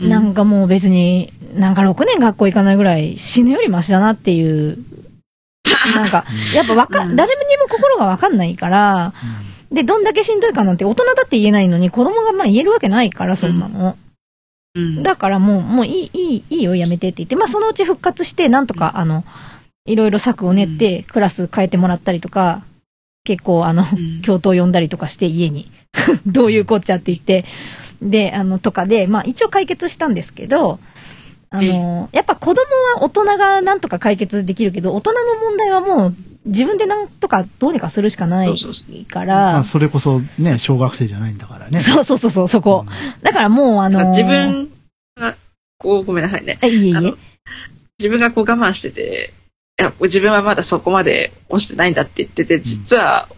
[0.00, 4.78] なんかもう別に、なんか6年学校行かないぐらい死ぬよりマシだなっていう、
[5.94, 6.24] なんか、
[6.54, 7.16] やっぱわか、うん。
[7.16, 9.12] 誰にも心がわかんないから、
[9.70, 13.96] で、どんだけしんどいかなんて大人だって言えないのに、子供がまあ言えるわけないから、そんなの。
[14.74, 15.02] うん。
[15.02, 19.24] だからもう、もういい、いい、いいよ、やめてって言って、まあそのうち復活して、なんとか、あの、
[19.86, 22.62] いろいろ策を練って、クラス変えてもらったりとか、
[23.24, 24.22] 結構、あの、うん。
[24.22, 25.70] 教頭呼んだりとかして、家に。
[26.26, 27.44] どういうこっちゃって言って、
[28.04, 30.78] で、あの、とかで、まあ一応解決したんですけど、
[31.50, 32.60] あの、やっぱ子供
[32.96, 36.14] は大人がなんとか解決できるけど、大人の問題はもう
[36.46, 41.80] 自分でなんとかどうにかするしかないそうそうそから、まあ、それこそね、小学生じゃないんだからね。
[41.80, 42.84] そうそうそうそう、そこ。
[42.86, 44.70] うんだからもう、あの、自分
[45.16, 45.36] が、
[45.78, 46.58] こう、ごめんなさいね。
[46.62, 47.16] え、いえいえあの。
[47.98, 49.32] 自分がこう我慢してて、
[49.80, 53.28] いや、自分はまだそこまで落ちてないんだって言ってて、実は、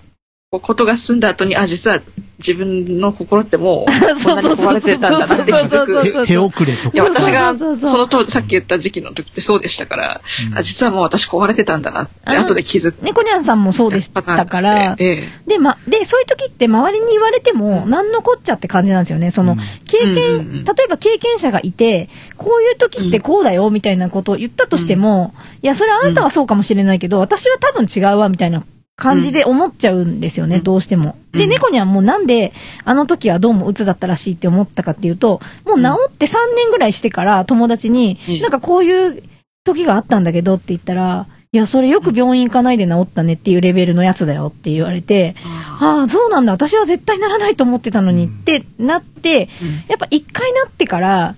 [0.60, 2.00] ことが済んだ後に、あ、実は
[2.38, 3.90] 自分の心ってもう、
[4.24, 6.12] こんなに壊れてたんだなって気づそうそうそうく。
[6.12, 7.10] そう手手遅れといや、か。
[7.10, 12.96] 私が、そうそうそうその当時、さっき言った時期の時ってそうでしたから、うんあ、実はもう私壊れてたんだなって、あ後で気づく。
[13.02, 15.28] 猫ニャンさんもそうでしたから、ええ。
[15.46, 19.30] で、ま、で、そういう時って周りに言われても、なんのこっちゃって感じなんですよね。
[19.30, 25.32] その、うん経験、うんうんうん例えば経験者がいて、こういう時ってこうだよ、みたいなことを言ったとしても、
[25.62, 28.64] いや、それあなたはそうかもしれないけど、私は多分違うわ、みたいな
[28.96, 31.16] 感じで思っちゃうんですよね、うんどうしても。
[31.32, 32.52] で、うん猫にはもうなんで、
[32.84, 39.22] あの時はどうも鬱だったらしいって思ったかっていうと、もう治って3年ぐらいしてから友達に、うんなんかこういう
[39.64, 45.34] 時があったんだけどって言ったら、いや、それよく病院行かないで治ったねっていうレベルのやつだよって言われて、
[45.80, 46.52] ああ、そうなんだ。
[46.52, 51.34] 私は絶対ならないと思ってたのにうんってなって、うんやっぱ一回なってから、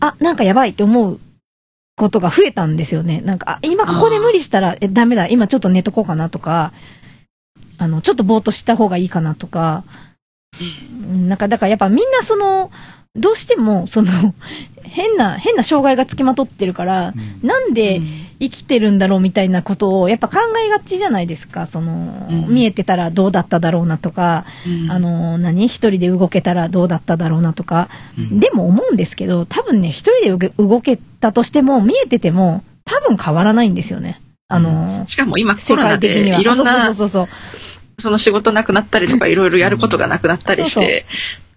[0.00, 1.20] あ、なんかやばいって思う
[1.96, 3.20] ことが増えたんですよね。
[3.20, 5.28] なんか、あ、今ここで無理したら、え、ダメだ。
[5.28, 6.72] 今ちょっと寝とこうかなとか、
[7.78, 9.84] あの、ちょっとぼーっとした方がいいかなとか、
[10.60, 12.70] うんなんか、だからやっぱみんなその、
[13.16, 14.10] どうしても、その、
[14.82, 17.46] 変な、変な障害がつきまとってるから、うん。
[17.46, 18.00] なんで
[18.40, 21.66] 生きてるんだろうみたいなことを、やっぱ考えがちじゃないですか。
[21.66, 22.54] その、うん。
[22.54, 24.90] 見えてたらどうだっただろうなとか、うん。
[24.90, 25.66] あの、何？
[25.66, 27.88] 一人で動けたらどうだっただろうなとか、
[28.18, 28.40] うん。
[28.40, 34.20] でも思うんですけど、多分ね、一人で動動けたとしても、見えてても、多分変わらないんですよね。
[34.50, 35.96] あの、しかも今コ世ロナ。
[35.96, 41.06] でいろんなあその仕事なくなったりとかいろいろやることがなくなったりして、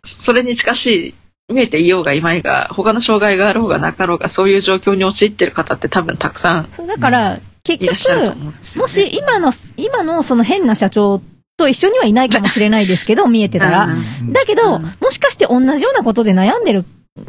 [0.03, 1.15] それに近しい、
[1.53, 8.51] 見えていようがいまいが、他の障害があろうがなかろうが、そういう状況に陥ってる方って多分たくさんそうだから、結局、ね。
[8.77, 11.21] もし今の、今のその変な社長
[11.57, 13.87] と一緒にはいないかもしれないですけど、見えてたら。
[14.31, 14.83] だけど、うん。
[15.01, 16.85] もしかして同じようなことで悩んでる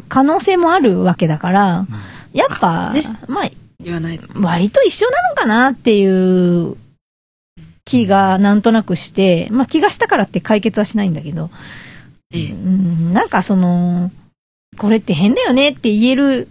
[0.09, 1.85] 可能性もあるわけだから、
[2.33, 3.17] やっぱ、あね。
[3.27, 3.49] まあ、
[3.79, 4.19] 言わない。
[4.35, 6.77] 割と一緒なのかなっていう
[7.85, 11.49] 気がなんとなくして、まあ気がしたからって解決はしないんだけど、
[12.33, 12.51] ええ。
[12.51, 14.11] うん、なんかその、
[14.77, 16.47] これって変だよねって言える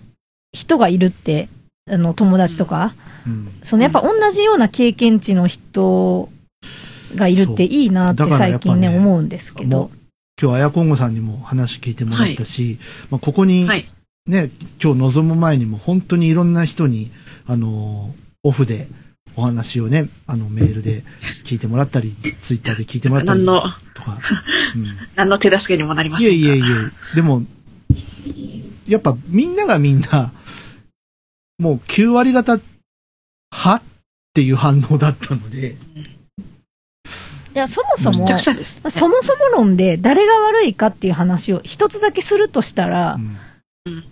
[0.53, 1.49] 人がいるって、
[1.91, 2.95] あの友達とか、
[3.27, 3.53] うん。
[3.63, 6.29] そのやっぱ同じような経験値の人
[7.15, 9.91] がいるっていいなって最近ねね思うんですけど。
[10.41, 12.79] 今日、あやこんごさんにも話聞いてもらったし、
[13.11, 13.87] まあ、ここに、はい。
[14.27, 14.51] ね、
[14.83, 17.11] 今日臨む前にも本当にいろんな人に、
[17.47, 18.89] あのーオフで
[19.37, 21.03] お話をね、あの、メールで
[21.45, 23.63] 聞いてもらったり、ツイッターで聞いてもらったり何の、
[23.95, 24.19] とか。
[24.77, 24.87] うん。
[25.15, 27.43] 何の手助けにもなりませんがいえいえいえ、でも、
[28.87, 30.33] やっぱみんながみんな、
[31.59, 32.61] もう9割方、
[33.51, 33.77] は？
[33.77, 33.83] っ
[34.35, 35.77] ていう反応だったので、
[37.55, 38.83] いや、そもそもめちゃく、ちゃです。
[38.89, 43.39] そもそも論で誰が悪いかっていう話を一つだけするとしたら、うん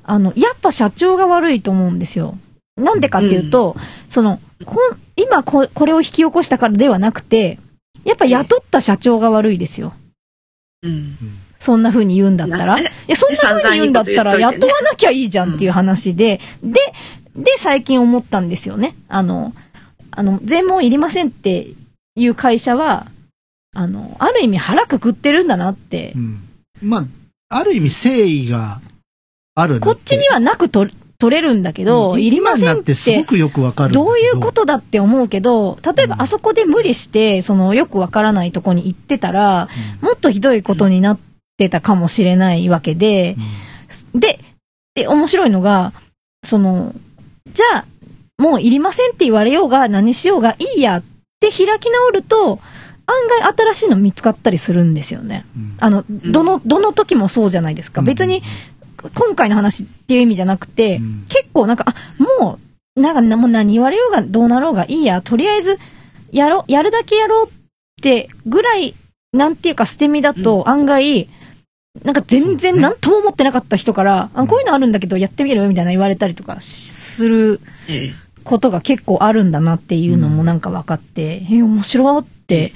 [0.04, 2.36] あの、やっぱ社長が悪いと思うんですよ。
[2.76, 3.76] なんでかっていうと、
[4.08, 7.58] その、こん今ここれを引き起こしたからではなくて、
[8.04, 9.92] やっぱ雇った社長が悪いですよ。
[10.82, 11.16] うん。
[11.58, 12.74] そんな風に言うんだったら。
[12.74, 16.80] ないや、そんな風に言うんだったら、雇わなきゃいいじゃんっていう話で、で、
[17.36, 18.96] で、最近思ったんですよね。
[19.08, 19.54] あの、
[20.10, 21.68] あの、全問いりませんって
[22.16, 23.06] いう会社は、
[23.74, 26.42] あの、ある意味腹くくってるんだなってう、ん
[26.82, 27.04] まあ、
[27.48, 28.80] ある意味誠意が
[29.54, 30.86] あるなこっちにはなくと
[31.18, 33.94] 取れるんだけど、いりませんっ今になってすごて、くよくわかる。
[33.94, 36.22] どういうことだって思うけど、例えばうん。
[36.22, 39.68] あそこで無理して、そのよくわからないとこに行ってたら、
[40.00, 41.18] もっとひどいことになっ
[41.58, 43.36] てたかもしれないわけで、
[44.14, 44.40] で、
[44.94, 45.92] で、面白いのが、
[46.44, 46.92] その、
[47.52, 47.84] じゃあ、
[48.38, 51.02] もういりませんって言われようが何しようがいいやっ
[51.38, 52.58] て開き直ると、
[53.06, 55.44] 案外新しいの見つかったりするんですよね。
[55.56, 55.76] うん。
[55.78, 58.02] あの、どの、どの時もそうじゃないですか。
[58.02, 58.42] 別に、
[59.14, 61.24] 今回の話っていう意味じゃなくて、うん。
[61.28, 61.94] 結構なんか、あ、
[62.40, 62.58] も
[62.96, 65.78] う、なんか、もう何言われようがどうなろうがいいや、とりあえず、
[66.30, 67.50] やろう、やるだけやろうっ
[68.00, 68.94] てぐらい、
[69.32, 71.28] なんていうか捨て身だと案外、
[72.04, 78.14] なんか全然何とも思ってなかった人から、あ、こういうのあるんだけどやってみるみたいな言われたりとかするええ。
[78.44, 82.72] ことが結構あるんだなっていうのもなんか分かって、え、面白いって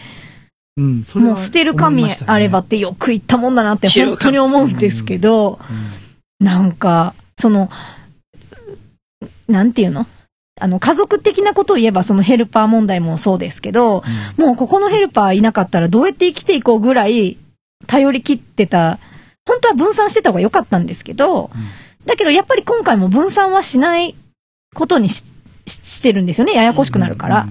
[0.79, 5.59] うん、もう捨てる神あればってよく言ったもんだなって本当に思うんですけど、
[6.41, 7.71] なんか、その、
[9.49, 10.07] なんていうの？
[10.59, 14.03] あの、家族的なことを言えばそのヘルパー問題もそうですけど、
[14.37, 17.37] もうここのヘルパーいなかったらどうやって生きていこうぐらい
[17.87, 18.99] 頼り切ってた、
[19.47, 21.51] 本当は分散してた方が良かったんですけど、
[22.07, 24.15] だけどやっぱり今回も分散はしない
[24.75, 26.55] ことにしてるんですよね。
[26.55, 27.49] ややこしくなるから。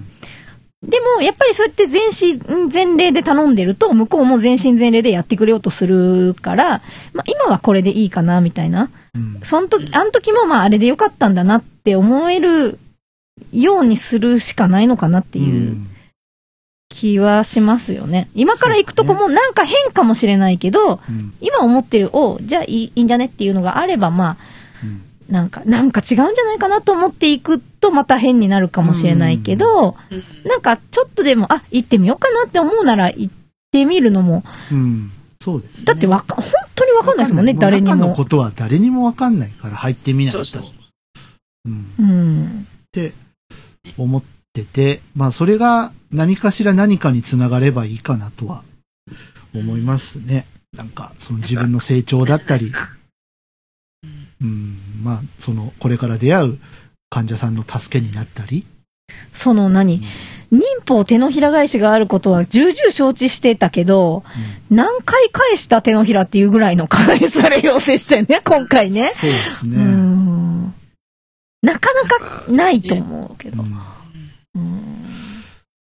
[0.88, 6.82] でも、やっぱりそうやって全身全霊で頼んでると、向こうも全身全霊でやってくれようとするから、
[7.14, 8.90] まあ今はこれでいいかな、みたいな。
[9.16, 9.40] うん。
[9.42, 12.78] その時、あの時もまああれでよかったんだなって思える
[13.52, 15.78] ようにするしかないのかなっていう
[16.90, 18.30] 気はしますよね。
[18.36, 21.34] 今から行くとこもなんか変かもしれないけど、うん。
[21.42, 24.38] 今思ってる、おじゃあいいいいんじゃねっていうのがあれば、まあ、
[24.84, 33.34] うんなんか、なんか違うんじゃないかなと思っていくとまた変になるかもしれないけど、うんなんかちょっとでも、あ、行ってみようかなって思うなら行っ
[33.72, 35.12] てみるのも、うん
[35.42, 35.86] そうですね。
[35.86, 37.96] だってわか、本当にわかんないですもんね、わか誰にも。
[37.96, 40.46] 中のことは誰にもわかんないから入ってみないと。
[40.46, 40.74] そうそう
[41.66, 42.68] うんうん。
[42.68, 43.14] って
[43.98, 44.24] 思っ
[44.54, 48.64] てて、まあそれが何かしら何かにつながればいいかなとは
[49.54, 50.46] 思いますね。
[50.76, 52.72] なんかその自分の成長だったり、
[54.42, 56.60] うん、まあそのこれから出会う
[57.10, 58.66] 患者さんの助けになったり、
[59.32, 60.02] その何、
[60.52, 64.24] 忍法手のひら返しがあることは重々承知してたけど、
[64.70, 69.12] 何回返した手のひらっていうぐらいの返されようでしたよね、 今回ね。
[69.14, 69.78] そうですうね。
[69.78, 70.74] ん。
[71.62, 73.62] なかなかないと思うけど。
[73.62, 73.96] うんうんあ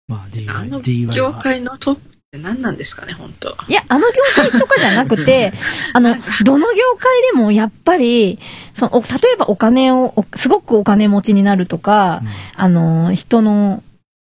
[0.07, 1.33] まあ DY、業は。
[1.39, 1.99] 界のトッ
[2.37, 5.51] 何なんですかね、本当いや、あの業界とかじゃなくて、
[5.93, 8.37] あの、どの業界でもやっぱり、
[8.75, 12.21] その、お例えばお金を、おすごくお金持ちになるとか、
[12.55, 13.81] あの、人の、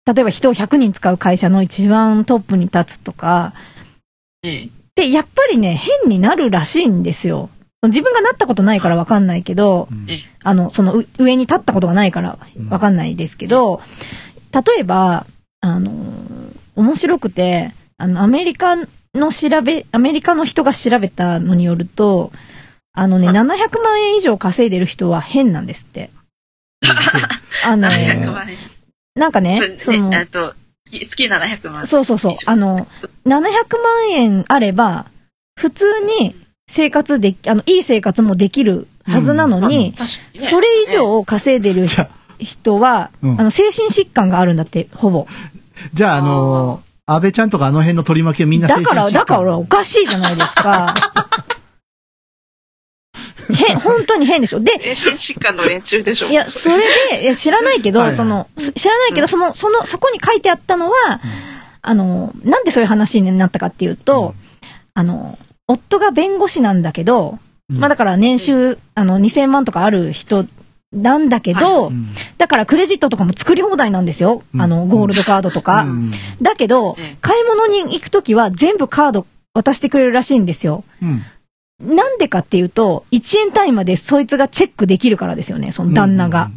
[0.06, 3.54] 例えば人を100人使う会社の一番トップに立つとか、
[4.44, 4.70] ええ。
[4.94, 7.50] で、やっぱりね、変になるらしいんですよ。
[7.84, 10.06] 自分がなったことないからわかんないけど、うん。
[10.08, 10.18] ええ。
[10.44, 12.38] あの、そのう上に立ったことがないから
[12.70, 13.82] わかんないですけど、
[14.54, 15.26] 例えば、
[15.62, 15.92] あの、
[16.76, 18.76] 面白くて、あの、アメリカ
[19.16, 22.32] の調べ、アメリカの人が調べたのによると、
[22.94, 26.10] あのね、700万円以上稼いでる人は変なんですって。
[27.66, 28.58] あの、700万円。
[29.16, 30.54] なんかね、その、ねえっと、
[30.86, 31.88] 月月700万。
[31.88, 32.36] そうそうそう。
[32.46, 32.88] あの、
[33.26, 33.42] 700
[33.82, 35.06] 万円あれば、
[35.60, 35.86] 普通
[36.20, 36.36] に
[36.70, 41.88] 生活でき、あの、いい生活もできるはずなのに、確かにねそれ以上稼いでる
[42.40, 45.28] 人は、うんあの、精神疾患があるんだって、ほぼ。
[45.94, 50.94] じゃあ、あのー、安倍ちゃんとかあの辺の取り巻きはみんなだから、だからおら、かしいじゃないですか。
[53.50, 54.60] 変、本当に変でしょ。
[54.60, 56.28] で、精神疾患の連中でしょ。
[56.28, 61.22] いや、それで、いや知らないけど、はいはいその、す知らないけど、その、その、そこに書いてあったのは、
[61.82, 64.36] あの、なんでそういう話になったかっていうと、
[64.94, 67.40] あの、夫が弁護士なんだけど、
[67.70, 70.46] うんまあだから年収、あの、2000万とかある人
[70.94, 72.08] なんだけど、うん
[72.38, 74.44] だからクレジットとかも作り放題なんですよ。
[74.54, 75.84] うんあの、ゴールドカードとか。
[75.84, 76.12] うん
[76.42, 80.84] だけどうん、買い物に行くときは全部カード渡してくれるらしいんですよ。
[81.02, 81.24] うん
[81.80, 86.50] なんでかっていうと、1円単位までそいつがチェックできるからですよね、その旦那が。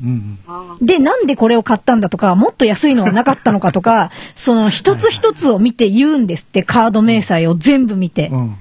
[0.80, 8.36] で、なんでこれを買ったんだとか、もっと安いのはなかったのかとか、その一つ一つを見て言うんですって、カード明細を全部見てう。
[8.38, 8.56] ん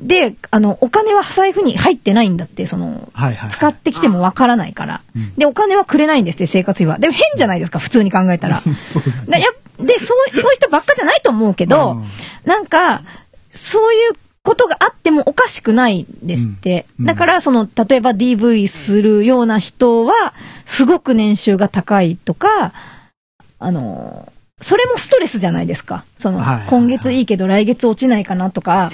[0.00, 3.50] で、あの、お金は財布に入ってないんだって、その、はいはい。
[3.50, 5.34] 使ってきてもわからないからうん。
[5.34, 6.98] で、お金はくれないんですって、生活費は。
[7.00, 8.62] でも変じゃないですか、普通に考えたら。
[8.86, 9.44] そうだね。
[9.80, 12.00] で、そう、そういう人ばっかじゃないと思うけど、
[12.44, 13.02] なんか、
[13.50, 14.12] そういう
[14.44, 16.86] ことがあってもおかしくないですって。
[16.98, 20.32] うんうんだから、その、例えば DV するような人は、
[20.64, 22.72] すごく年収が高いとか、
[23.58, 26.04] あの、それもストレスじゃないですか。
[26.18, 28.90] その、今月いいけど来月落ちないかなとか、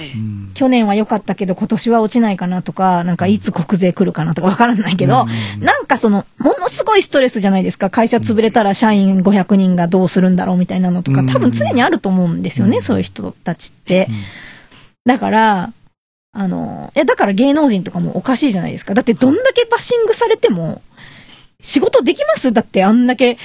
[0.53, 5.25] 去年は良かったけど今年は落ちないかなとか、なんかいつ国税来るかなとかわからないけど、
[5.57, 7.89] うんなんかその、ものすごいストレスじゃないですか。
[7.89, 14.07] 会社潰れたら社員500人がどうするんだろうみたいなのとか、うん多分常にあると思うんですよね、うんそういう人たちって。
[14.09, 14.15] うん
[15.07, 15.71] だから、
[16.33, 18.95] あの、いや、だから芸能人とかもおかしいじゃないですか。
[18.95, 20.81] だってどんだけバッシングされても、
[21.59, 22.51] 仕事できます？
[22.51, 23.37] だってあんだけ、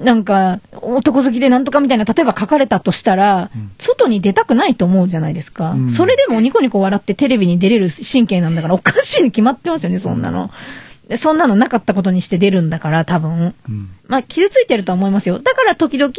[0.00, 5.72] なんか、男好きでなんとかみたいな、例えば書かれたとしたら、うん外に出たくないと思うじゃないですか。
[5.72, 10.50] うんそれでもニコニコ笑ってテレビに出れる神経なんだからおかしいに決まってますよね、そんなの。
[11.08, 13.54] でそんなのなかったことにして出るんだから、多分。
[13.68, 15.38] うんまあ、傷ついてるとは思いますよ。
[15.40, 16.12] だから時々、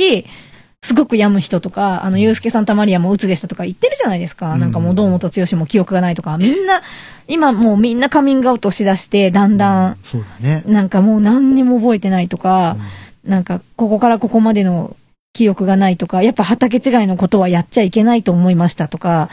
[0.84, 4.54] すごく病む人とか、あの、ゆうすけさんたまりやも鬱でしたとか言ってるじゃないですか。
[4.54, 6.82] うんなんかもう、堂本剛も記憶がないとか、みんな、
[7.28, 10.64] 今もうみんなカミングアウトしだして、だんだん、そうだね。
[10.68, 12.76] なんかもう何にも覚えてないとか、
[13.24, 14.96] なんか、ここからここまでの
[15.34, 19.30] 記憶がないとか、やっぱ畑違いのことはやっちゃいけないと思いましたとか、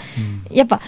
[0.51, 0.81] やっぱ、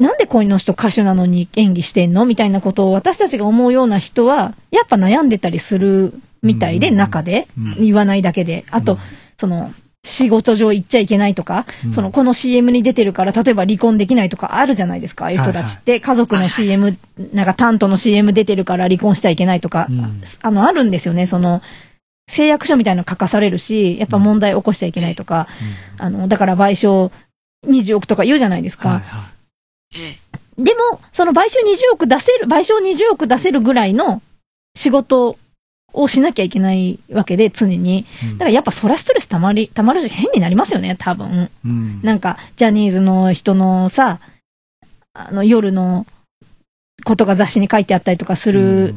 [0.00, 6.96] なんでこの人歌手なのに演技してんのみたいなことを私たちが思うような人は、やっぱ悩んでたりするみたいで、うん。
[6.96, 7.74] 中で、うん。
[7.82, 8.64] 言わないだけで。
[8.70, 8.98] あと、
[9.36, 9.72] その、
[10.04, 11.92] 仕事上行っちゃいけないとか、うん。
[11.92, 16.00] その、この CM に出てるから、例えば離婚できないとかあるじゃないですか、ああいう人たちって。
[16.00, 16.98] 家族の CM、
[17.32, 20.22] なんか担当の CM 出てるから離婚しちゃいけないとか、うん。
[20.42, 21.62] あの、あるんですよね、その、
[22.26, 25.46] 誓約書みたいなの書かされるし、やっぱ問題起こしちゃいけないとか、
[25.98, 27.12] あの、だから賠償
[27.66, 28.88] 20億とか言うじゃないですか。
[28.88, 29.30] はいは
[29.96, 30.18] え
[30.58, 34.22] でも、その賠償20億出せる、賠償20億出せるぐらいの
[34.76, 35.36] 仕事
[35.92, 38.00] をしなきゃいけないわけで、常に。
[38.00, 38.06] い。
[38.24, 41.50] うんだからやっぱそりゃストレスたまり、たまるし変になりますよね、多分。
[41.64, 44.20] うんなんか、ジャニーズの人のさ、
[45.12, 46.06] あの、夜の
[47.04, 48.94] ことが雑誌に書いてあったりとかする、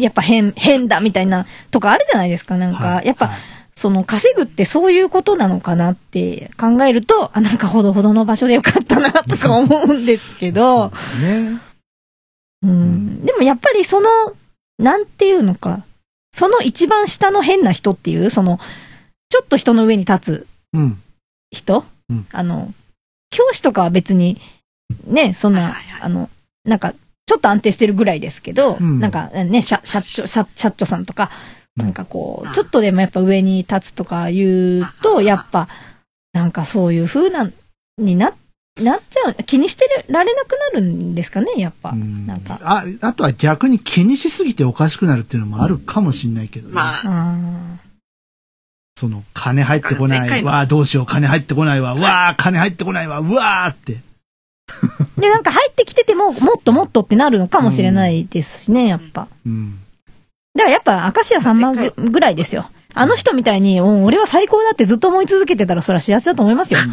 [0.00, 2.86] やっぱ変、変だみたいなとかあるじゃないですか、なんか。
[2.86, 3.06] はい。
[3.06, 3.38] やっぱ、はい。
[3.74, 10.60] その稼ぐってそういうことなのかなって考えると、あ、なんかほどほどの場所でよかったなとか思うんですけど。
[10.60, 11.60] そう、ですね。
[12.62, 14.10] うん、でもやっぱりその、
[14.78, 15.82] なんていうのか、
[16.32, 18.58] その一番下の変な人っていう、その、
[19.30, 21.02] ちょっと人の上に立つうん。
[21.50, 22.26] 人、うん。
[22.32, 22.74] あの、
[23.30, 24.38] 教師とかは別に、
[25.06, 26.02] ね、そんな、はいはいはい。
[26.02, 26.28] あの、
[26.64, 26.94] なんか、
[27.30, 31.30] ちょっと安定してるぐらいですけど、うんなんかね、社、社長、社社長さんとか、
[31.76, 35.68] うんなんかこうちょっとでもやっぱ上に立つとか言うと、やっぱ、
[36.32, 37.48] なんかそういう風な、
[37.96, 38.34] にな、
[38.80, 41.90] なっちゃう、気にしてられなくなるんですかね、やっぱ。
[41.90, 46.74] うんなんかあ、あとは逆に気にしすぎておかしくなるっていうのもあるかもしれないけどね。
[46.74, 47.36] まあ、あ
[48.96, 50.42] その、金入ってこない。
[50.42, 51.94] わあ、どうしよう、金入ってこないわ。
[51.94, 53.20] わあ、金入ってこないわ。
[53.20, 53.98] うわあって。
[55.16, 59.28] ーで、なんか入ってきてても、もっともっとってなるのかもしれないですしね、やっぱ。
[59.46, 59.78] うん。
[60.54, 62.70] だからやっぱ、明石家さんまぐぐらいですよ。
[62.92, 66.80] あの人みたいに、うん俺は最高だってずっと思い続けてたら、それは幸せだと思いますよ。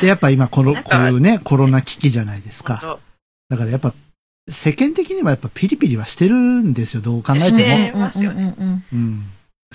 [0.00, 2.78] で、やっぱ今、この、こういうね、コロナ危機じゃないですか。
[2.78, 2.98] 本
[3.50, 3.94] だからやっぱ、
[4.48, 8.00] 世間的にはやっぱピリピリはしてるんですよ、どう考えしてても。
[8.00, 8.54] ますよね
[8.92, 9.26] うん。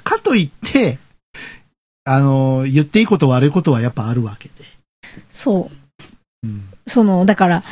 [0.04, 1.00] かといって、
[2.04, 4.54] あの、言っていいこと悪いことはやっぱあるわけで。
[5.30, 5.70] そ
[6.44, 6.48] う。
[6.48, 6.64] うん。
[6.88, 7.64] その、だから、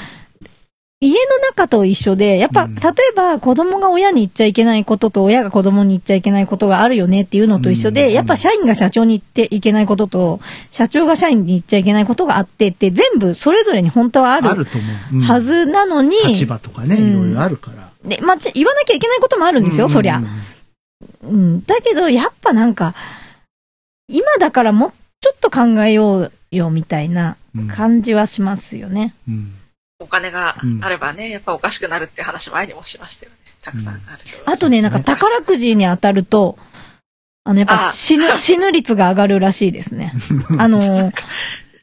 [1.05, 10.39] 家の中と一緒で、やっぱ、うん例えば子供が親に言っちゃいけないことと親が子供に言っちゃいけないことがあるよねっていうのと一緒で、うんやっぱ社員が社長に言っていけないことと、
[10.71, 14.65] 社長が社員に言っちゃいけないことがあってって、全部それぞれに本当はあある
[15.23, 17.89] はずなのに、立場とかね、うんいろいろあるから。
[18.05, 20.21] で、ま言わなきゃいけないこともあるんですよ、そりゃ。
[21.23, 21.63] うん。
[21.65, 22.95] だけど、やっぱなんか、
[24.07, 24.91] 今だからもう
[25.21, 27.67] ちょっと考えようよ、みたいなうん。
[27.67, 29.13] 感じはしますよね。
[29.27, 29.53] うん。
[29.99, 33.37] お金がうんあればね、やっぱおかしくなるって話前にもしましたよね。
[33.61, 34.03] たくさんある
[34.45, 34.49] と。
[34.49, 36.57] あとね、なんか宝くじに当たると、
[37.45, 40.13] あの、やっぱあ死ぬ、死ぬ率が上がるらしいですね。
[40.59, 41.13] あのー、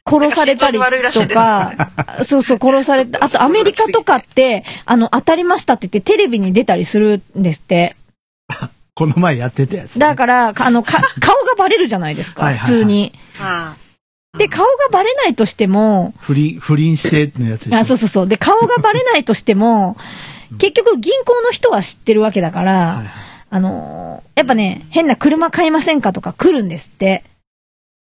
[0.05, 3.23] 殺されたりなんか心臓に悪いらしいとですか、そうそう、殺された。
[3.23, 7.95] あと、アメリカとかって、あの、当たりましたって言ってテレビに出たりするんですって。
[8.93, 9.99] この前やってたやつね。
[9.99, 13.13] だから、あの、か、顔がバレるじゃないですか、はいはいはい普通に。
[13.39, 13.73] うん。
[14.37, 18.27] で、顔がバレないとしても、不倫、不倫してのやつでしょあ、そうそうそう。
[18.27, 19.97] で、顔がバレないとしても、
[20.57, 23.07] 結局銀行の人は知ってるわけだから、はいはい
[23.53, 27.23] あのーやっぱね、変な車買いませんかとか来るんですって。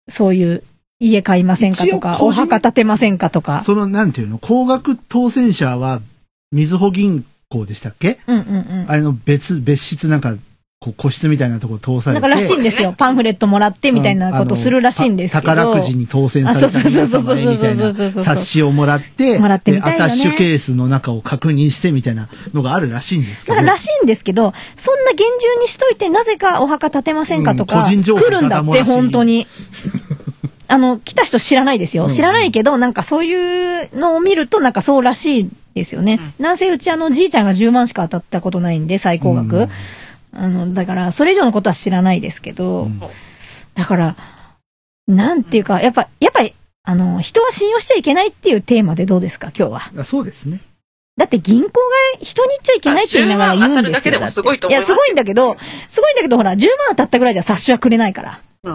[0.08, 0.64] そういう、
[1.00, 3.64] 家買いませんかとか、お墓建てませんかとか。
[3.64, 6.02] その、なんていうの、高額当選者は、
[6.52, 8.20] みずほ銀行でしたっけ？
[8.28, 8.86] うんうんうん。
[8.88, 10.36] あれの別、別室なんか、
[10.84, 12.28] こう個室みたいなところ通されて。
[12.28, 12.94] なんからしいんですよ。
[12.98, 15.48] パンフレットもらってみたいなことするらしいんですけど。
[15.48, 23.56] 宝くじに当選された皆様へみたいなあそうそうそうそうそうそうそう冊子をもらって、もらってみたいよねでアタッシュケースの中を確認してみたいなのがあるらしいんですけど。
[23.56, 29.48] だかららしいんですけど、そんな厳重にしといて、なぜかお墓建てませんかとうんか、来るんだって、本当に。
[30.68, 32.04] あの、来た人知らないですよ。
[32.04, 36.20] うん知らないけど、なんかそういうのを見ると、なんかそうらしいですよね。
[36.40, 39.58] なんせうちあの、じいちゃんが10万しか当たったことないんで、最高額。
[39.58, 39.70] うん
[40.36, 43.02] あの、だから、それ以上のことは知らないですけど、うん
[43.76, 44.16] だから、
[45.08, 46.54] なんていうか、やっぱ、やっぱり、
[46.84, 50.02] あの、人は信用しちゃいけないっていうテーマでどうですか、今日は？
[50.02, 50.60] あそうですね。
[51.18, 51.72] だって銀行が
[52.22, 53.90] 人に言っちゃいけないって言いながら言うんですよ。
[53.90, 55.58] あ10万当たるだけでもすごいといや、すすごいんだけど、
[55.90, 58.40] すごいんだけど、ほら、10万当たったぐらいじゃ冊子はくれないから。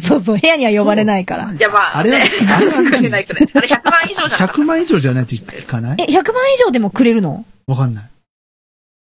[0.00, 1.50] そうそう、部屋には呼ばれないから。
[1.50, 2.24] いや、まあ、あれはね、
[2.54, 3.54] あれはくれ ないくれない。
[3.54, 5.96] あれ100万以上じゃなかった100万以上じゃないといかない？
[6.00, 7.44] え、100万以上でもくれるの？
[7.66, 8.04] わかんない。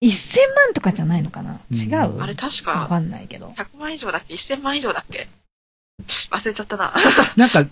[0.07, 1.59] ?1000 万とかじゃないのかな？
[1.71, 2.21] うん違う？
[2.21, 3.53] あれ確か、わかんないけど。
[3.57, 5.27] 100万以上だっけ ?1000 万以上だっけ？
[6.31, 6.93] 忘れちゃったな。
[7.37, 7.65] なんか、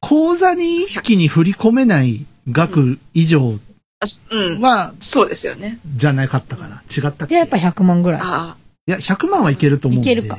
[0.00, 3.58] 口座に一気に振り込めない額以上
[4.00, 4.60] あすうん。
[4.60, 5.78] は、そうですよね。
[5.94, 6.82] じゃなかったかな？
[6.94, 7.26] 違ったっけ？
[7.28, 8.20] じゃあやっぱ100万ぐらい。
[8.22, 8.56] あ
[8.86, 10.10] いや、100万はいけると思うんで。
[10.12, 10.38] いけるか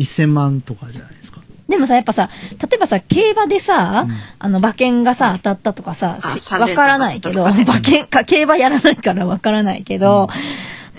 [0.00, 1.40] 1000万とかじゃないですか。
[1.68, 6.18] でもさ、やっぱさ、例えばさ、競馬でさ、うんあの、馬券がさ、当たったとかさ、
[6.58, 10.28] わからないけど、馬券か、競馬やらないからわからないけど、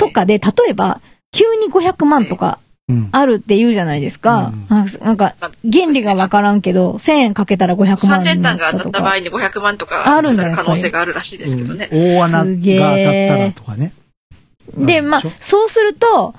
[0.02, 1.00] とかで、例えば、
[1.32, 2.60] 急に500万とか
[2.90, 3.10] うん。
[3.12, 4.52] あるって言うじゃないですか。
[4.70, 5.36] うんなんか
[5.72, 9.20] 原理がわからんけど、1000円かけたら500 3万に連なったと単が当たった場合か。
[9.20, 11.90] に500万とかあるんだよ可能性があるらしいですけどね。
[11.92, 13.94] うん大穴が当たったーらとかね。
[14.76, 16.34] で、まあそうすると、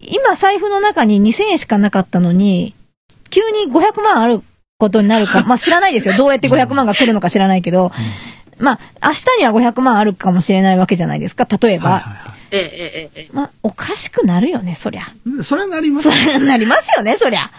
[0.00, 2.74] 今財布の中に2000円しかなかったのに、
[3.28, 4.42] 急に500万ある
[4.78, 6.14] ことになるか、 まあ知らないですよ。
[6.16, 7.92] どうやって500万が来るのか知らないけど、
[8.58, 11.46] まあ、明日には500万あるかもしれないわけじゃないですか。
[11.60, 11.90] 例えば。
[11.90, 15.02] はいはいはええええええまあ、おかしくなるよね、そりゃ。
[15.40, 15.42] い。
[15.44, 16.14] それはなりますそ。
[16.14, 17.50] りゃなりますよね、そりゃ。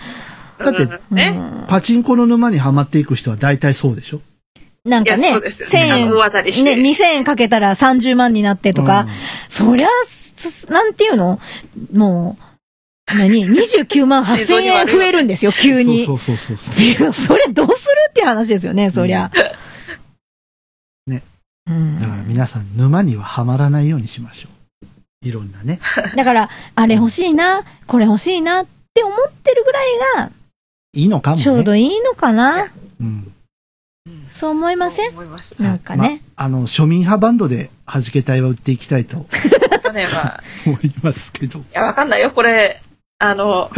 [0.60, 1.34] だってうんね。
[1.36, 4.22] うんパチンコの沼にはまっていく人は大体そうでしょ？
[4.84, 9.08] なんかね、いやそうですよ1000ね円、大当たりしてね、2000円かけたら30万になってとか、
[9.48, 11.40] そりゃ、すなんていうの？
[11.94, 12.36] も
[13.14, 16.06] う、何 ?29 万8000円増えるんですよ、急に。
[16.06, 16.82] そうそうそうそう。
[16.82, 19.32] い やそれどうするっていう話ですよね、そりゃ。
[21.08, 21.22] ね。
[21.68, 22.00] うん。
[22.00, 24.61] だから皆さん沼にははまらないようにしましょう。
[25.24, 25.80] いろんなね。
[26.16, 29.86] だから、あれ欲しいな、これ欲しいなって思ってるぐらい
[30.18, 30.32] が、
[30.94, 31.44] いいのかもね。
[31.44, 32.72] ちょうどいいのかな。
[33.00, 33.32] うん。
[34.32, 35.14] そう思いません？
[35.60, 36.22] なんかね。
[36.36, 39.28] まあの、庶民派バンドで弾けたいは売っていきたいと
[39.94, 41.60] ね、まあ、 思いますけど。
[41.60, 42.82] いや、わかんないよ、これ。
[43.20, 43.72] あの、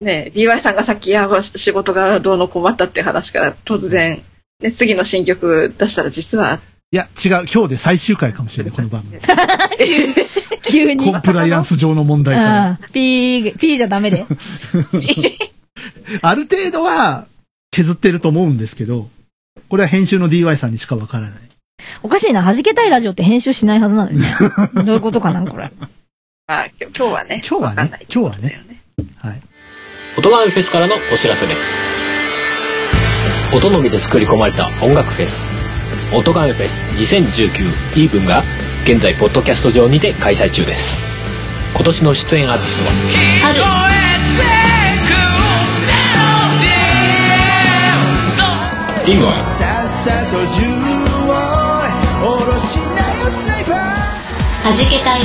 [0.00, 4.22] ね、DY さんがさっき、いや、仕事がどうの困ったって話から突然、
[4.60, 6.60] ね、次の新曲出したら実は、
[6.90, 7.44] いや、違う。
[7.52, 9.20] 今日で最終回かもしれない、この番組。
[10.64, 11.12] 急に。
[11.12, 12.80] コンプライアンス上の問題から。
[12.92, 14.24] ピー、ピーじゃダメで。
[16.22, 17.26] ある程度は
[17.70, 19.10] 削ってると思うんですけど、
[19.68, 21.40] これは編集の DY さんにしかわからない。
[22.02, 24.26] おかしいな、弾けたいラジオって編集しないはずなのにね。
[24.86, 25.70] どういうことかな、これ。
[26.46, 28.64] まあ、今日今日はね、今日はね今日はね。
[29.18, 29.42] はい。
[30.16, 31.78] 音ガメフェスからのお知らせです
[33.54, 35.67] 音のみで作り込まれた音楽フェス
[36.10, 38.42] 音ガメフェス2019イーブンが
[38.84, 41.04] 現在ポッドキャスト上にて開催中です。
[41.74, 42.92] 今年の出演アーティストは？
[49.06, 49.28] リンゴイ
[54.64, 55.20] はじけたい。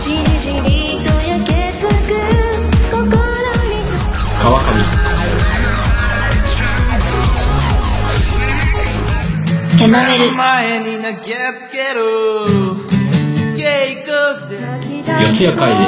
[0.00, 1.90] じりじりと焼けつく
[2.90, 3.02] 心
[3.66, 3.82] に。
[4.40, 4.99] 川上
[9.80, 11.24] キャナメル前に投げつ
[11.70, 12.04] ける。
[13.56, 13.64] 警
[14.04, 14.12] 告
[14.50, 14.60] で
[15.08, 15.80] 四谷会で。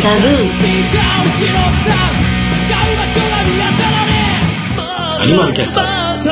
[0.00, 0.38] ザグー。
[5.20, 6.22] アニマルキャスター。
[6.22, 6.30] ズ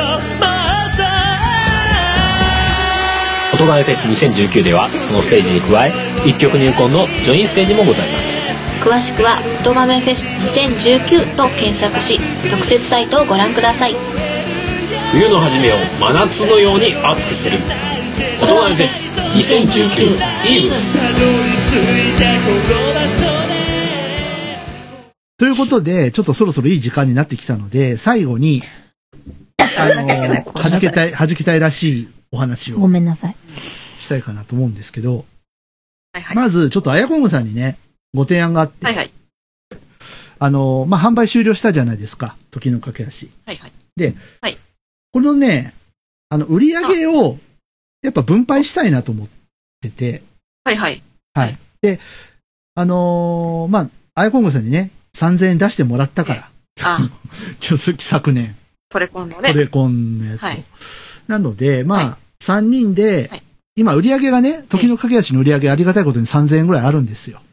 [3.61, 5.91] 音ガメフェス2019ではそのステージに加え
[6.25, 8.46] 一曲入魂のジョインステージもございます
[8.87, 13.95] 詳しくは「音亀フェス2019」と検索し特設サイトをご覧ください。
[15.11, 17.57] 冬の初めを真夏のように熱くする。
[18.41, 20.15] 音ガメフェス2019
[20.45, 20.75] イーブ。
[20.75, 20.79] ン
[25.37, 28.63] ということで、ちょっとそろそろいい時間になってきたので、最後に、
[29.57, 30.07] あの、
[30.63, 33.35] 弾けたい、弾けたいらしいお話ごをめんなさい。
[33.99, 35.25] したいかなと思うんですけど、
[36.13, 36.35] はいはい。
[36.37, 37.77] まず、ちょっとあやこむさんにね、
[38.13, 39.11] ご提案があって、はいはい。
[40.39, 42.35] あの、まあ、販売終了したじゃないですか。
[42.51, 43.29] 時の駆け足。
[43.45, 43.71] はいはい。
[45.11, 45.73] このね、
[46.29, 47.37] あの、売り上げを、
[48.01, 49.27] やっぱ分配したいなと思っ
[49.81, 50.21] てて、
[50.63, 51.01] はいはい。
[51.33, 51.47] はい。
[51.47, 51.99] はいで、
[52.75, 56.49] あのーまあ、あやこむさんにね、3000円出してもらったから、
[56.81, 57.09] あ、
[57.99, 58.55] 昨年、
[58.89, 59.51] トレコンのね。
[59.51, 60.45] トレコンのやつを。
[60.45, 60.63] はい
[61.27, 63.43] なので、まあ、は3人で、はい
[63.79, 67.43] 今売り上げがね、時の駆け足の売り上げありがたいことに3000円ぐらいあるんですよほ。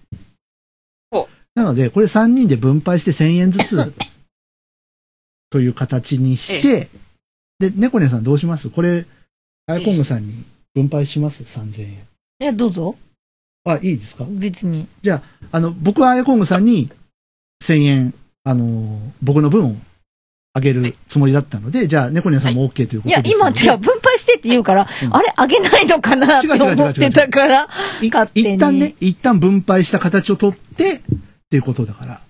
[1.54, 3.92] なので、これ3人で分配して1000円ずつ、
[5.50, 6.88] という形にして、
[7.60, 8.68] で、猫姉さんどうします？
[8.70, 9.06] これ、
[9.66, 10.44] アイコングさんに
[10.74, 11.98] 分配します ?3000 円。
[12.40, 12.96] え、どうぞ。
[13.64, 14.26] あ、いいですか？
[14.28, 14.86] 別に。
[15.52, 16.90] あの、僕はアイコングさんに
[17.62, 19.76] 1000円、あのー僕の分を
[20.56, 25.14] あげるつもりだったので、じゃあ、猫姉さんも OK というこいや、とです今ので違う、分配してって言うから、うん。
[25.16, 27.68] あれ、あげないのかなって思ってたから、
[28.02, 31.00] 一旦ね、一旦分配した形をとって、
[31.54, 32.20] っていうことだから。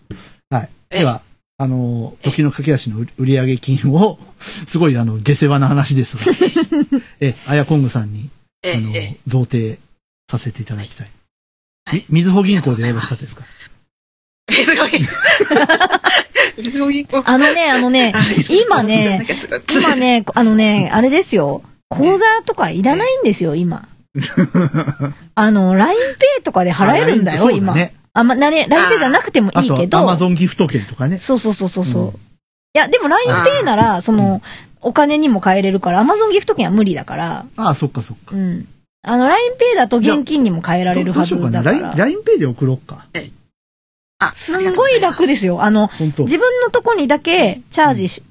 [0.50, 0.68] はい。
[0.90, 1.22] ええでは、
[1.56, 4.18] あの、時の駆け足の売売上金を、
[4.68, 6.24] すごいあの、下世話な話ですが、
[7.20, 8.28] え、あやこんぐさんに、
[8.62, 8.92] あの
[9.26, 9.78] 贈呈
[10.30, 11.10] させていただきたい。
[11.86, 13.44] はいみみずほ銀行でよろしかったですか？
[14.48, 14.52] え。
[14.52, 14.90] すごい。
[16.72, 17.06] すごい。
[17.24, 18.12] あのね、あのね、
[18.50, 19.26] 今ね、
[19.74, 21.62] 今ね、あのね、あれですよ。
[21.88, 23.88] 口座とかいらないんですよ、今。
[25.34, 27.74] あの、LINEPay とかで払えるんだよ、今。
[28.14, 28.24] そうね。
[28.24, 29.98] あ、ま、なれ、LINEPay じゃなくてもいいけど。
[29.98, 31.16] アマゾンギフト券とかね。
[31.16, 32.04] そうそうそうそうそう。
[32.04, 32.20] うん
[32.76, 34.42] いや、でも LINEPay なら、その、
[34.80, 38.34] お金にも変えれるから、Amazon ギフト券は無理だから、ああ、そっかそっか。
[38.34, 38.66] うん。
[39.02, 41.58] あの、LINEPay だと現金にも変えられるはどどうしようかな。
[41.62, 42.34] ずだか LINE ら。
[42.34, 43.06] LINEPay で送ろうか。
[44.18, 45.54] あ、すんごい楽ですよ。
[45.54, 45.62] よ。
[45.62, 48.24] あの、自分のとこにだけチャージし、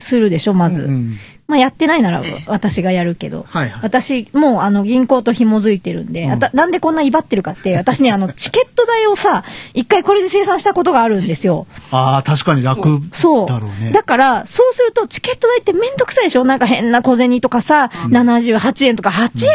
[0.00, 0.82] するでしょ、まず。
[0.82, 3.46] うんうんまあ、やってないならええ私がやるけど。
[3.48, 3.80] はいはい。
[3.82, 11.66] 私、もうあの銀行と紐づいてるんで、うんあたなんでこんな威張ってるかって、私ね、あの、 チケット代をさ、一回これで生産したことがあるんですよ。
[11.90, 13.48] ああ、確かに楽そう。
[13.48, 13.92] だろうね。
[13.92, 16.44] だから、そうするとチケット代ってめんどくさいでしょ？
[16.44, 19.50] なんか変な小銭とかさ、うん78円とか8円、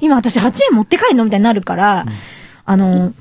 [0.00, 1.26] 今私8円持って帰るの？
[1.26, 2.12] みたいになるから、うん
[2.64, 3.12] あの、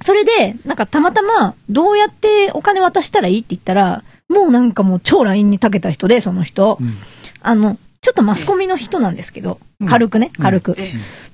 [0.00, 6.78] それで、なんかたまたま、どうやってお金渡したらいいって言ったら、もうなんかもう超 LINE に長けた人で、その人。
[6.80, 6.96] うん
[7.40, 10.76] あの、ちょっとマスコミの人なんですけど、うん軽くね、うん軽く。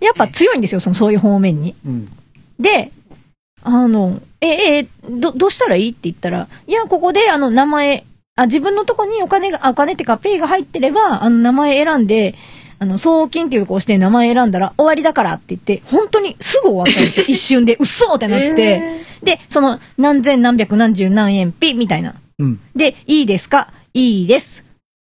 [0.01, 1.75] やっぱ強いんですよ、その、そういう方面に。
[1.87, 2.09] うん。
[2.59, 2.93] で、
[3.63, 8.05] あの、え、え、ど、どうしたらいいって言ったら、いや、ここで、あの、名前、
[8.37, 12.35] あ、自分のとこにお金が、あお金ってか、ペイが入ってれば、あの、名前選んで、
[12.79, 17.27] あの、送金っていうとこ押して名前選んだら終わりだからって言って、本当にすぐ終わったんですよ。
[17.29, 19.01] 一瞬で、うっそーってなって。
[19.23, 22.15] で、その、何千何百何十何円ピみたいな。
[22.39, 22.61] うん。
[22.75, 23.73] で、いいですか？
[23.93, 24.65] いいです。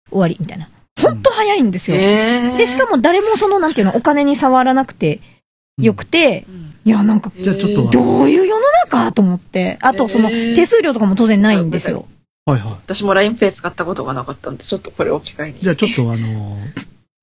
[0.09, 0.69] 終わり、みたいな。
[1.01, 1.97] 本当早いんですよ。
[1.97, 5.19] えで、しかも誰もその、なんていうの、お金に触らなくて
[5.77, 6.45] よくて、
[6.85, 9.11] いや、なんか、じゃあちょっとどういう世の中？
[9.11, 9.77] と思って。
[9.81, 12.07] あと、その、手数料とかも当然ないんですよ。
[12.45, 12.71] はいはい。
[12.73, 15.59] 私も LINEPay 使ったことがなかったんで、ちょっとこれを機会に。
[15.61, 16.57] じゃあちょっとあの、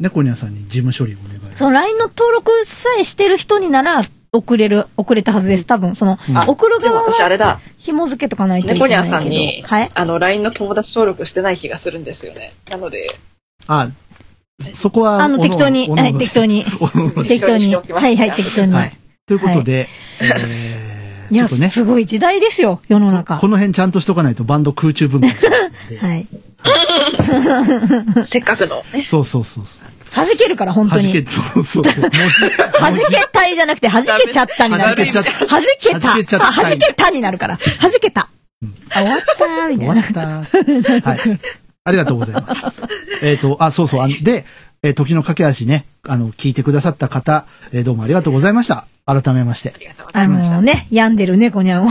[0.01, 1.59] 猫ニャさんに事務処理お願いします。
[1.59, 4.05] その LINE の登録さえしてる人になら、
[4.35, 5.67] 送れる、送れたはずです。
[5.67, 9.05] 多分、その、うんあ送る側は私あれだ、紐付けとかないといけないけど。
[9.05, 9.91] さんに、はい。
[9.93, 12.55] あの、LINE の友達登録してない気がするんですよね。
[12.71, 13.19] なので、
[13.67, 13.91] あ、
[14.73, 16.65] そこは、あの、お適当に、はい、適当に。
[17.29, 17.75] 適当に。
[17.75, 18.73] はい、はい、適当に。
[18.73, 18.97] はい。
[19.27, 19.91] ということで、
[20.23, 23.37] えー、いや、すごい時代ですよ、世の中。
[23.37, 25.47] この辺ちゃんとしとかないとバンド空中分解します
[25.87, 25.99] んで。
[26.01, 26.27] はい。
[28.27, 29.92] せっかくのね、そうそうそうそう。
[30.15, 31.13] 弾けるから、本当に。
[31.13, 32.11] 弾け、そうそうそう。
[32.11, 34.97] 弾けたいじゃなくて、弾けちゃったになる。
[34.97, 35.47] 弾けちゃった。
[35.47, 35.99] 弾けた。
[36.01, 37.59] 弾けたあ弾けたになるから。
[37.81, 38.29] 弾けた。
[38.63, 40.03] うんあ、終わったー、みたいな。
[40.03, 41.11] 終わった。
[41.11, 41.41] はい。
[41.85, 42.61] ありがとうございます。
[43.23, 44.09] えっと、あ、そうそう。
[44.23, 44.45] で、
[44.85, 48.87] えー時の駆け足ね、あの、聞いてくださった方、えーどうもありがとうございました。
[49.07, 49.79] 改めましてあ。
[49.79, 50.57] りがとうござあいました。
[50.57, 51.91] のね、病んでる猫にゃんを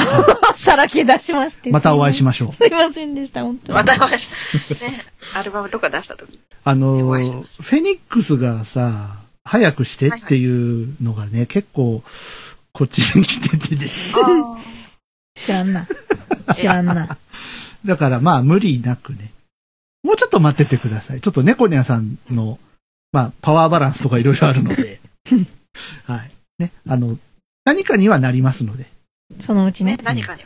[0.62, 1.72] さらけ出しまして。
[1.72, 2.52] またお会いしまましょう。
[2.54, 3.76] すいませんでした、本当に。
[3.80, 5.02] またお会いしね、
[5.36, 12.04] アルバムとか出した時あのフェニックスがさ、早くしてっていうのがね、結構、
[12.74, 14.14] こっちに来ててです。
[14.16, 14.58] あ
[15.34, 15.88] 知らんな。
[16.54, 17.18] 知らんな。
[17.84, 19.32] だからまあ無理なくね。
[20.04, 21.22] もうちょっと待っててください。
[21.22, 22.60] ちょっと猫ニャさんの、
[23.12, 25.02] まあパワーバランスとかいろいろあるので。
[26.06, 26.32] はい。
[26.60, 26.72] ね。
[26.88, 27.18] あの、
[27.66, 28.86] 何かにはなりますので。
[29.40, 30.04] そのうちねね、。
[30.04, 30.44] 何かに。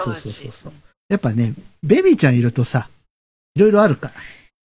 [0.00, 0.72] そうそのうちそうそう。
[1.08, 2.88] やっぱね、ベビーちゃんいるとさ、
[3.54, 4.14] いろいろあるから。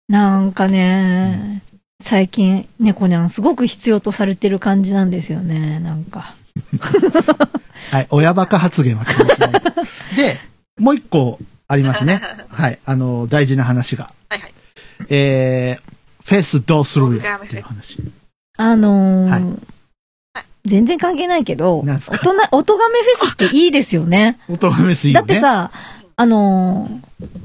[0.08, 1.62] なんかね、
[2.00, 6.34] 最近、猫にゃんすごく必要とされてる感じなんですよね、なんか。
[7.90, 8.06] はい。
[8.10, 9.52] 親バカ発言は気にしない。
[10.16, 10.38] で、
[10.78, 12.20] もう一個ありますね。
[12.48, 12.78] はい。
[12.84, 14.12] あの、大事な話が。
[14.30, 14.54] はいはい。
[15.10, 17.98] えー、フェスドースルーっていう話。
[18.58, 19.42] あのーはい
[20.64, 24.38] 全然関係ないけど、大人、おとがめフェスっていいですよね。
[24.48, 25.26] おとがめすいいよね。
[25.26, 25.70] だってさ、
[26.16, 26.88] あの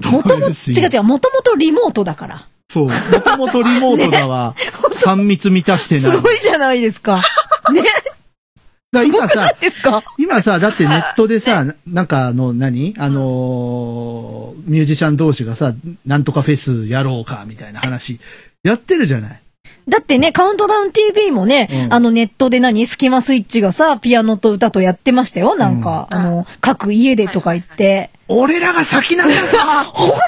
[0.02, 2.48] ー、もとも、違う違う、もともとリモートだから。
[2.70, 2.86] そう。
[2.86, 2.92] も
[3.22, 4.54] ともとリモートだわ。
[4.92, 6.18] 3密満たしてすない。
[6.22, 7.24] ごいじゃないですか。
[7.74, 7.82] ね、
[8.92, 9.52] だ今さ、
[10.18, 12.94] 今さ、だってネットでさ、ななんかあの、何？
[13.00, 15.74] あのーミュージシャン同士がさ、
[16.06, 18.20] なんとかフェスやろうか、みたいな話、
[18.64, 19.40] やってるじゃない？
[19.88, 25.56] だってね、カウントダウン TV もね、うんあのネットで何スキマスイッチがさ、ピアノと歌とやってましたよ。
[25.56, 28.10] なんか、あの、各家でとか言って。
[28.28, 30.20] 俺らが先なんださ 本当で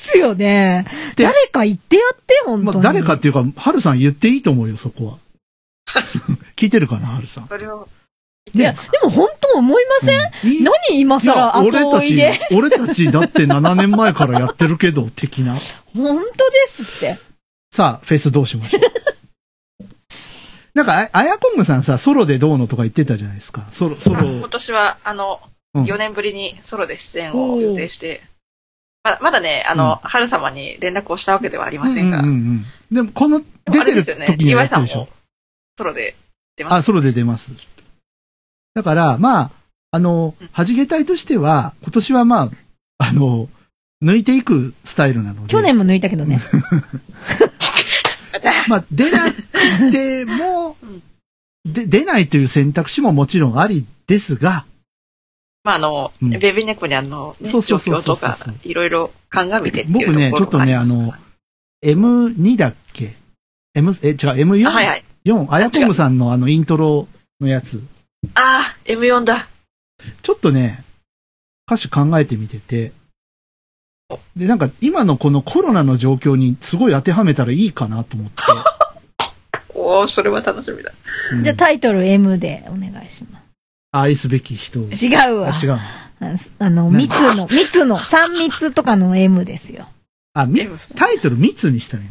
[0.00, 0.86] すよね。
[1.16, 2.74] で誰か言ってやって、本当に。
[2.76, 5.14] まあ、誰かっていうか、はるさん言っていいと思うよ、そこは。
[6.54, 7.48] 聞いてるかな、はるさん。
[7.48, 7.88] それを、
[8.54, 15.54] いや、でも本当思いません、うんいい何今更後俺たち追いで？、俺たちだって7年前からやってるけど、的な。
[15.96, 17.18] 本当ですって。
[17.72, 18.80] さあ、フェスどうしましょう？
[20.80, 23.66] なんか、ああやこんぐさんさ、ソロでどうのとか言ってたじゃないですか。
[23.70, 24.28] ソロ、ソあロ。
[24.28, 25.40] 今年は、あの、
[25.74, 28.22] うん4年ぶりにソロで出演を予定して、
[29.04, 32.64] ままだね、あの、春様に連絡をしたわけではありませんが、うんうんうん。
[32.90, 35.78] でも、この、出てるれですよね、時には岩井さんもやってるでしょ？
[35.78, 36.16] ソロで
[36.56, 36.74] 出ます。
[36.74, 37.52] あ、ソロで出ます。
[38.74, 39.50] だから、まあ、
[39.92, 42.50] あのうん、弾け隊としては、今年はまあ、
[42.98, 43.48] あの、
[44.02, 45.48] 抜いていくスタイルなので。
[45.52, 46.40] 去年も抜いたけどね。
[48.68, 50.76] まあ、出なくても、
[51.64, 54.64] で、出ないという選択肢ももちろんありですが、
[55.62, 56.30] まあ、あの、うん。
[56.30, 61.12] ベビーネコにあの、ねそうそ状うそうとか、いろいろ鑑みてって僕ね、ちょっとね、あの、
[61.84, 63.16] M2 だっけ
[63.74, 64.68] ?M、え、違う、M4?
[64.68, 65.04] あはいはい。
[65.26, 67.06] 4、あやこむさんのあのイントロ
[67.40, 67.82] のやつ、
[68.34, 69.48] ああ、M4 だ。
[70.22, 70.84] ちょっとね、
[71.66, 72.92] 歌詞考えてみてて、
[74.36, 78.42] で、なんか今のこのコロナの状況にすごい当てはめたらいいかなと思って。
[79.74, 80.92] おおそれは楽しみだ。
[81.32, 83.40] うんじゃあタイトル M でお願いしま
[83.92, 84.88] 愛すべき人を。
[84.94, 85.06] す。
[85.06, 85.60] 違うわあ、。
[85.60, 85.76] 違うの。
[85.76, 89.86] ああの、密の、密の、三密とかの M ですよ。
[90.34, 92.08] あ、み M タイトル密にしたらいい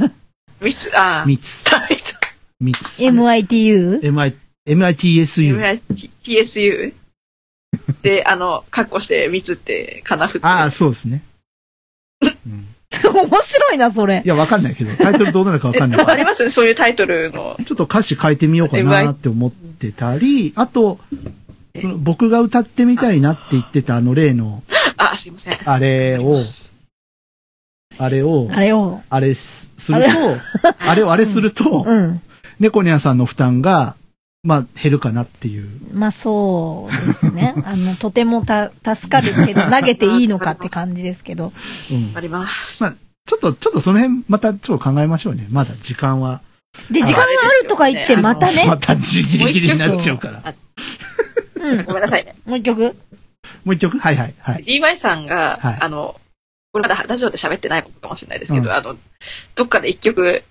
[0.00, 0.10] の
[0.60, 1.26] みつ、ああ。
[1.26, 1.64] 密。
[1.64, 2.02] タイト
[2.60, 3.02] 密。
[3.02, 4.00] MITU?
[4.00, 4.34] MI、
[4.66, 5.80] MITSU。
[6.22, 6.92] TSU?
[8.02, 10.46] で、あの、カッコして、みつって、かなふって。
[10.46, 11.22] ああ、そうですね。
[13.04, 14.28] うん面白いな、それい。
[14.28, 17.56] や、わかんないけど、タイトルどうなるかわかんないえ ありますそういうタイトルの。
[17.64, 20.98] ちょっと歌詞変えてみようかなって思ってたり、あと、
[21.80, 24.62] その僕が歌ってみたいなって言ってたあの例の、
[24.96, 25.58] あ、すいません。
[25.64, 26.42] あれを、
[27.98, 29.00] あれを、あれを。
[29.08, 30.08] あれすすると、
[30.78, 32.20] あれをあれすると、うん。
[32.60, 33.96] 猫ニャンさんの負担が、
[34.44, 35.68] まあ、減るかなっていう。
[35.92, 37.54] まあそうですね。
[37.64, 41.52] あの、とてもた、助かるけど、 投げていいのかって感じですけど。
[41.90, 42.20] うんあ。
[42.20, 42.82] ります。
[42.82, 42.94] まあ
[43.26, 45.46] ちょっと、ちょっとその辺、またちょっと考えましょうね。
[45.50, 46.42] まだ時間は。
[46.90, 47.24] で、時間があ
[47.62, 48.66] るとか言って、またね。
[48.66, 50.54] またギリギリになっちゃうから。
[51.56, 51.84] うん。
[51.86, 52.36] ごめんなさいね。
[52.44, 52.94] もう一曲？
[53.64, 53.98] もう一曲？
[53.98, 54.64] はいはいはい。
[54.64, 56.20] DY さんが、はいあの、
[56.72, 58.96] これまだラジオで喋ってないことかもしれないですけど、うんあの、
[59.54, 60.42] どっかで一曲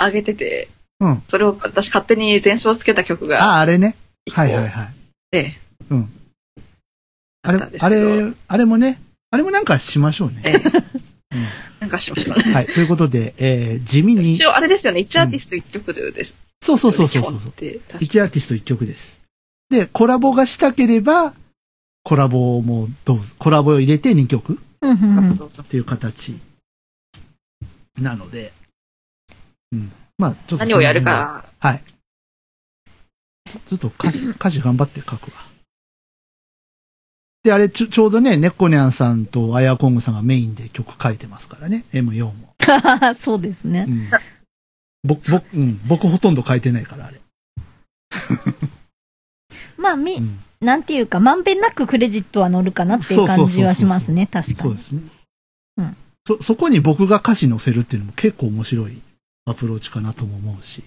[0.00, 0.68] 上げてて、
[1.04, 1.22] うん。
[1.28, 3.96] それを私勝手に前奏つけた曲が、あ、あれね。
[4.32, 4.94] はいはいはい。
[5.32, 5.60] ええ
[5.90, 6.12] うん。
[7.42, 9.00] あれあれ、あれもね、
[9.30, 10.42] あれもなんかしましょうね。
[10.44, 10.62] ええ
[11.80, 12.54] なんかしましょうね。
[12.54, 12.66] はい。
[12.66, 16.36] ということで、えー、地味に一、応あれですよね、1アーティスト1曲です。
[16.62, 19.20] そうそうそうそうそう基本って確か1アーティスト1曲です。
[19.68, 21.34] で、コラボがしたければ、
[22.02, 23.34] コラボもどうぞ。
[23.38, 25.34] コラボを入れて2曲うんうんうん。
[25.34, 26.38] っていう形
[28.00, 28.52] なので、
[29.72, 29.92] うん。
[30.18, 31.02] まあ、ちょっと何をやる。
[31.02, 31.82] か、はい。
[33.66, 35.44] ちょっと歌詞、歌詞頑張って書くわ。
[37.42, 42.54] で、あれちょ、ちょうどね、ネッコニャンさんとアヤコングさんがメインで曲書いてますからね、M4 も。
[43.14, 43.90] そうですねう。
[43.90, 44.10] ん。
[45.02, 47.20] 僕、僕、うん、僕ほとんど書いてないから、あれ。
[49.76, 50.38] まあ、みう、ん。
[50.60, 54.80] なんていうか、まんべんなくクレジットは乗るかなっていう感じはしますね、確かにそうで。
[54.80, 55.02] すね。
[55.76, 55.96] うん。
[56.26, 59.02] そ、そこに僕が歌詞載せるっていうのも結構面白い
[59.46, 60.82] アプローチかなとも思うし。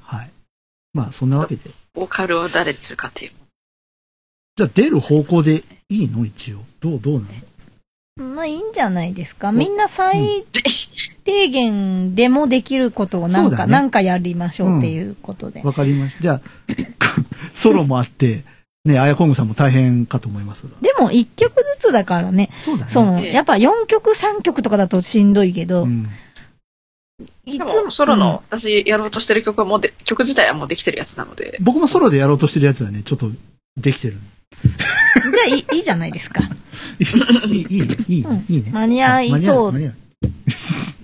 [0.00, 0.30] はい。
[0.92, 1.70] まあ、そんなわけで。
[1.94, 3.32] ボーカルを誰にするかっていう。
[4.56, 6.26] じゃあ出る方向でいいの？
[6.26, 6.58] 一応。
[6.80, 8.34] どう、どうなの？
[8.34, 9.52] まあいいんじゃないですか。
[9.52, 10.44] みんな最
[11.24, 15.62] 低限でもできることをなんか、ねなんかやりましょうっていうことで。
[15.62, 16.22] わかりました。
[16.22, 16.40] じゃあ、
[17.54, 18.44] ソロもあって、
[18.84, 20.70] ね、あやこんぐさんも大変かと思いますが。
[20.82, 22.50] でも一曲ずつだからね。
[22.60, 22.90] そうだね。
[22.90, 26.08] その、ええやっぱ4曲3曲とかだとしんどいけど、うん。
[27.44, 33.30] いでも、ソロの、私やろうとしてる曲はもうで、曲自体はもうできてるやつなので、僕もソロでやろうとしてるやつはね、ちょっと
[33.76, 34.18] できてる。
[34.64, 34.68] う
[35.28, 36.42] んじゃあいいいいじゃないですか。
[37.46, 38.70] いい、いい、いいね、いいね、いいね。
[38.72, 39.72] 間に合いそう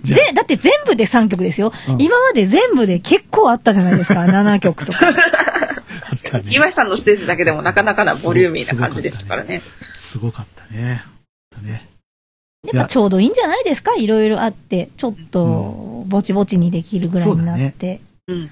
[0.03, 1.73] ぜ、だって全部で3曲ですよ。
[1.89, 4.21] うん今まで全部で結構あったじゃないですか。
[4.25, 5.11] 7曲とか。
[5.11, 9.61] ね岩井さんのステージだけでもなかなかなボリューミーな感じでしたからね。
[9.97, 11.03] すごかったね。
[11.61, 11.88] ね
[12.73, 13.95] やっぱちょうどいいんじゃないですか？
[13.95, 18.01] いろいろあって、ちょっと、ぼちぼちにできるぐらいになって。
[18.27, 18.35] うん。
[18.37, 18.49] うん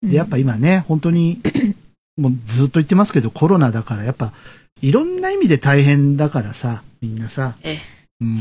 [0.00, 1.40] でやっぱ今ね、本当に、
[2.16, 4.32] もうずっと言ってますけど、コロナだから、やっぱ、
[4.80, 7.56] いろんな意味で大変だからさ、みんなさ。
[7.64, 7.78] ええ
[8.20, 8.38] うん。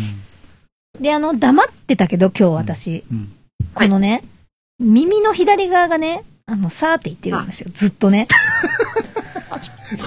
[1.01, 3.03] で、あの、黙ってたけど、今日私。
[3.11, 3.31] うん。
[3.73, 4.23] このね、
[4.79, 7.71] 耳の左側がね、あの、さーって言ってるんですよ。
[7.73, 8.27] ずっとね。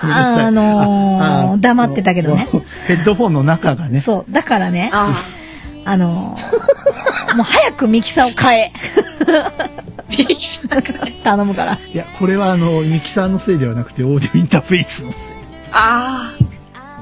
[0.03, 2.49] あのーああ黙ってたけどね。
[2.87, 4.01] ヘッドフォンの中がね。
[4.01, 4.33] そう。
[4.33, 5.15] だからね、あ
[5.85, 8.73] あのーもう早くミキサーを変え。
[9.43, 9.53] あ、
[10.11, 11.23] ミキサー。
[11.23, 11.79] 頼むから。
[11.93, 15.21] いや、これはあの、ミキサーのせいではなくて、オーディオインターフェースのせい。
[15.73, 16.33] あ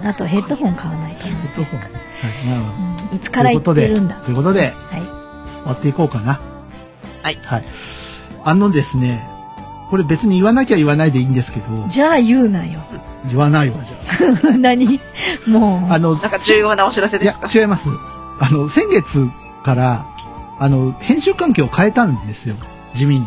[0.04, 1.24] あとヘッドホン買わないと。
[1.24, 1.80] ヘッドフォン。
[1.80, 1.90] はい。
[1.90, 1.98] ま
[2.56, 4.14] あうんいつから言ってるんだ。
[4.16, 5.00] ということで、はい。
[5.00, 5.10] 終
[5.66, 6.40] わっていこうかな。
[7.22, 7.64] はいはい。
[8.44, 9.26] あのですね、
[9.90, 12.80] これ別に言わなきゃ言わないでいいんですけど、じゃあ言うなよ。
[13.26, 15.00] 言わないわ、じゃ 何？
[15.46, 15.90] もう。
[15.90, 15.94] あ。
[15.94, 17.88] あの、あ、なんか重要なお知らせですか、違います。
[18.40, 19.26] あの、先月
[19.64, 20.06] から、
[20.58, 22.54] あの、編集環境を変えたんですよ。
[22.94, 23.26] 地味に。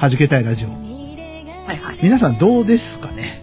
[0.00, 0.68] 弾けたいラジオ。
[0.68, 1.98] はいはい。
[2.02, 3.42] 皆さんどうですかね？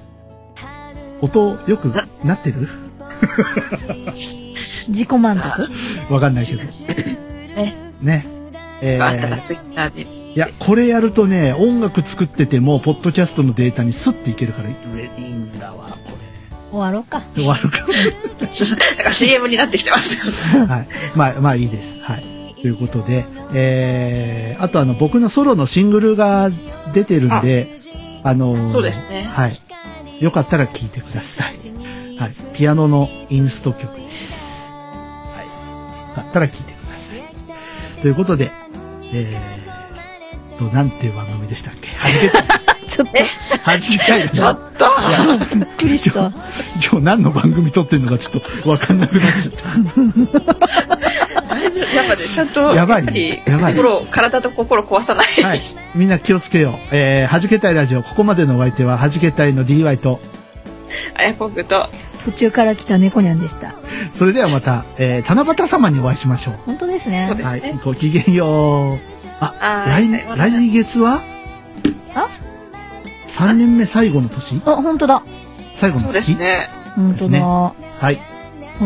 [1.21, 1.85] 音良く
[2.23, 2.67] なってる？
[4.89, 5.69] 自己満足？
[6.13, 6.63] わかんないけど。
[6.63, 7.91] ね。
[8.01, 8.25] ね。
[8.81, 10.16] えあったらー、ツイッターで。
[10.37, 16.11] いや、これやるとね、音楽作ってても、ポッドキャストのデータにスッていけるから、いいんだわ、こ
[16.69, 17.23] 終わろうか。
[17.35, 17.41] れ。
[17.41, 17.87] 終わるか。
[17.87, 20.31] なんか CM になってきてますよ。
[20.69, 20.87] はい。
[21.15, 21.99] まあ、まあいいです。
[22.03, 22.53] はい。
[22.61, 26.51] ということで、えー、あとあの、僕のソロのシングルが
[26.93, 27.79] 出てるんで、
[28.21, 29.59] あのーそうですねはい。
[30.19, 31.55] よかったら聴いてください。
[32.19, 32.33] はい。
[32.53, 34.67] ピアノのインスト曲です。
[35.35, 36.09] はい。
[36.09, 38.01] よかったら聴いてください。
[38.03, 38.51] ということで、
[39.11, 39.56] えー、
[40.57, 41.89] と、なんていう番組でしたっけ？
[41.91, 42.81] はじけたい。
[42.89, 43.13] ちょっと、
[43.65, 44.29] はじけたい。
[44.31, 44.85] ちょっと
[45.55, 46.31] びっくりした。
[46.81, 49.63] 今日何の番組撮ってんのかちょっとわかんなくなっちゃった。
[51.47, 51.95] 大丈夫？
[51.95, 53.75] やっぱね、ちゃんと、やばいっぱりやばい
[54.09, 55.25] 体と心を壊さない。
[55.43, 55.61] はい。
[55.95, 56.73] みんな気をつけよう。
[56.91, 60.19] えー、はじけたいラジオ、ここまでのお相手は、はじけたいの DY と、
[61.15, 61.89] あやこんぐと、
[62.27, 63.73] 途中から来た猫にゃんでした。
[64.13, 66.55] それではまた、えー、七夕様にお会いしましょう。
[66.65, 67.79] 本当ですねはいね。。
[67.85, 68.99] ごきげんよう。
[69.39, 69.53] あ、
[69.87, 71.21] 来はいさよう、なら来月は？
[72.13, 72.27] あ
[73.27, 74.61] ?3 年目最後の年？
[74.65, 75.23] あ、本当だ。
[75.73, 76.69] 最後のそうです月ね。
[76.95, 77.39] 本当だ。
[77.39, 78.01] はい。
[78.01, 78.19] はい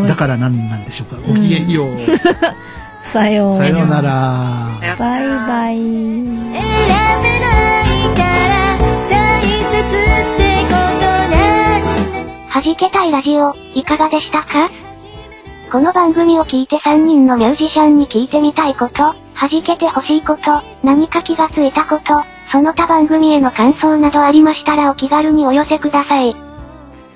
[0.07, 1.21] だから何なんでしょうか？
[1.27, 1.97] ごきげんよう。
[3.11, 4.77] さようさようなら。
[4.79, 6.57] さようならバイバ
[7.67, 7.70] イ。
[12.51, 14.69] はじけたいラジオ、いかがでしたか？
[15.71, 19.15] この番組を聞いて3人のミュージシャンに聞いてみたいこと、は
[19.47, 20.41] じけてほしいこと、
[20.83, 22.03] 何か気がついたこと、
[22.51, 26.35] その他番組への感想などありましたらお気軽にお寄せください。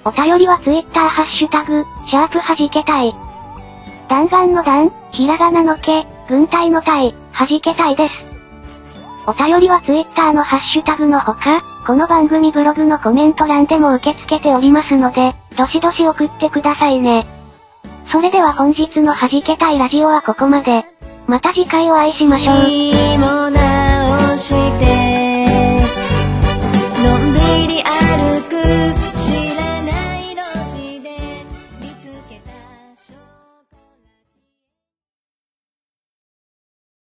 [0.06, 3.14] お便りは Twitter ハッシュタグ、シャープはじけたい。
[4.08, 8.35] 弾丸の弾、ひらがなのけ、軍隊の隊、はじけたいです。
[9.28, 17.26] お便りは Twitter のハッシュタグのほか、この番組ブログのコメント欄でも受け付けておりますので、どしどし送ってくださいね。
[18.12, 20.86] それでは本日の弾けたいラジオはここまで。
[21.26, 22.56] また次回お会いしましょう。
[22.70, 23.50] いいも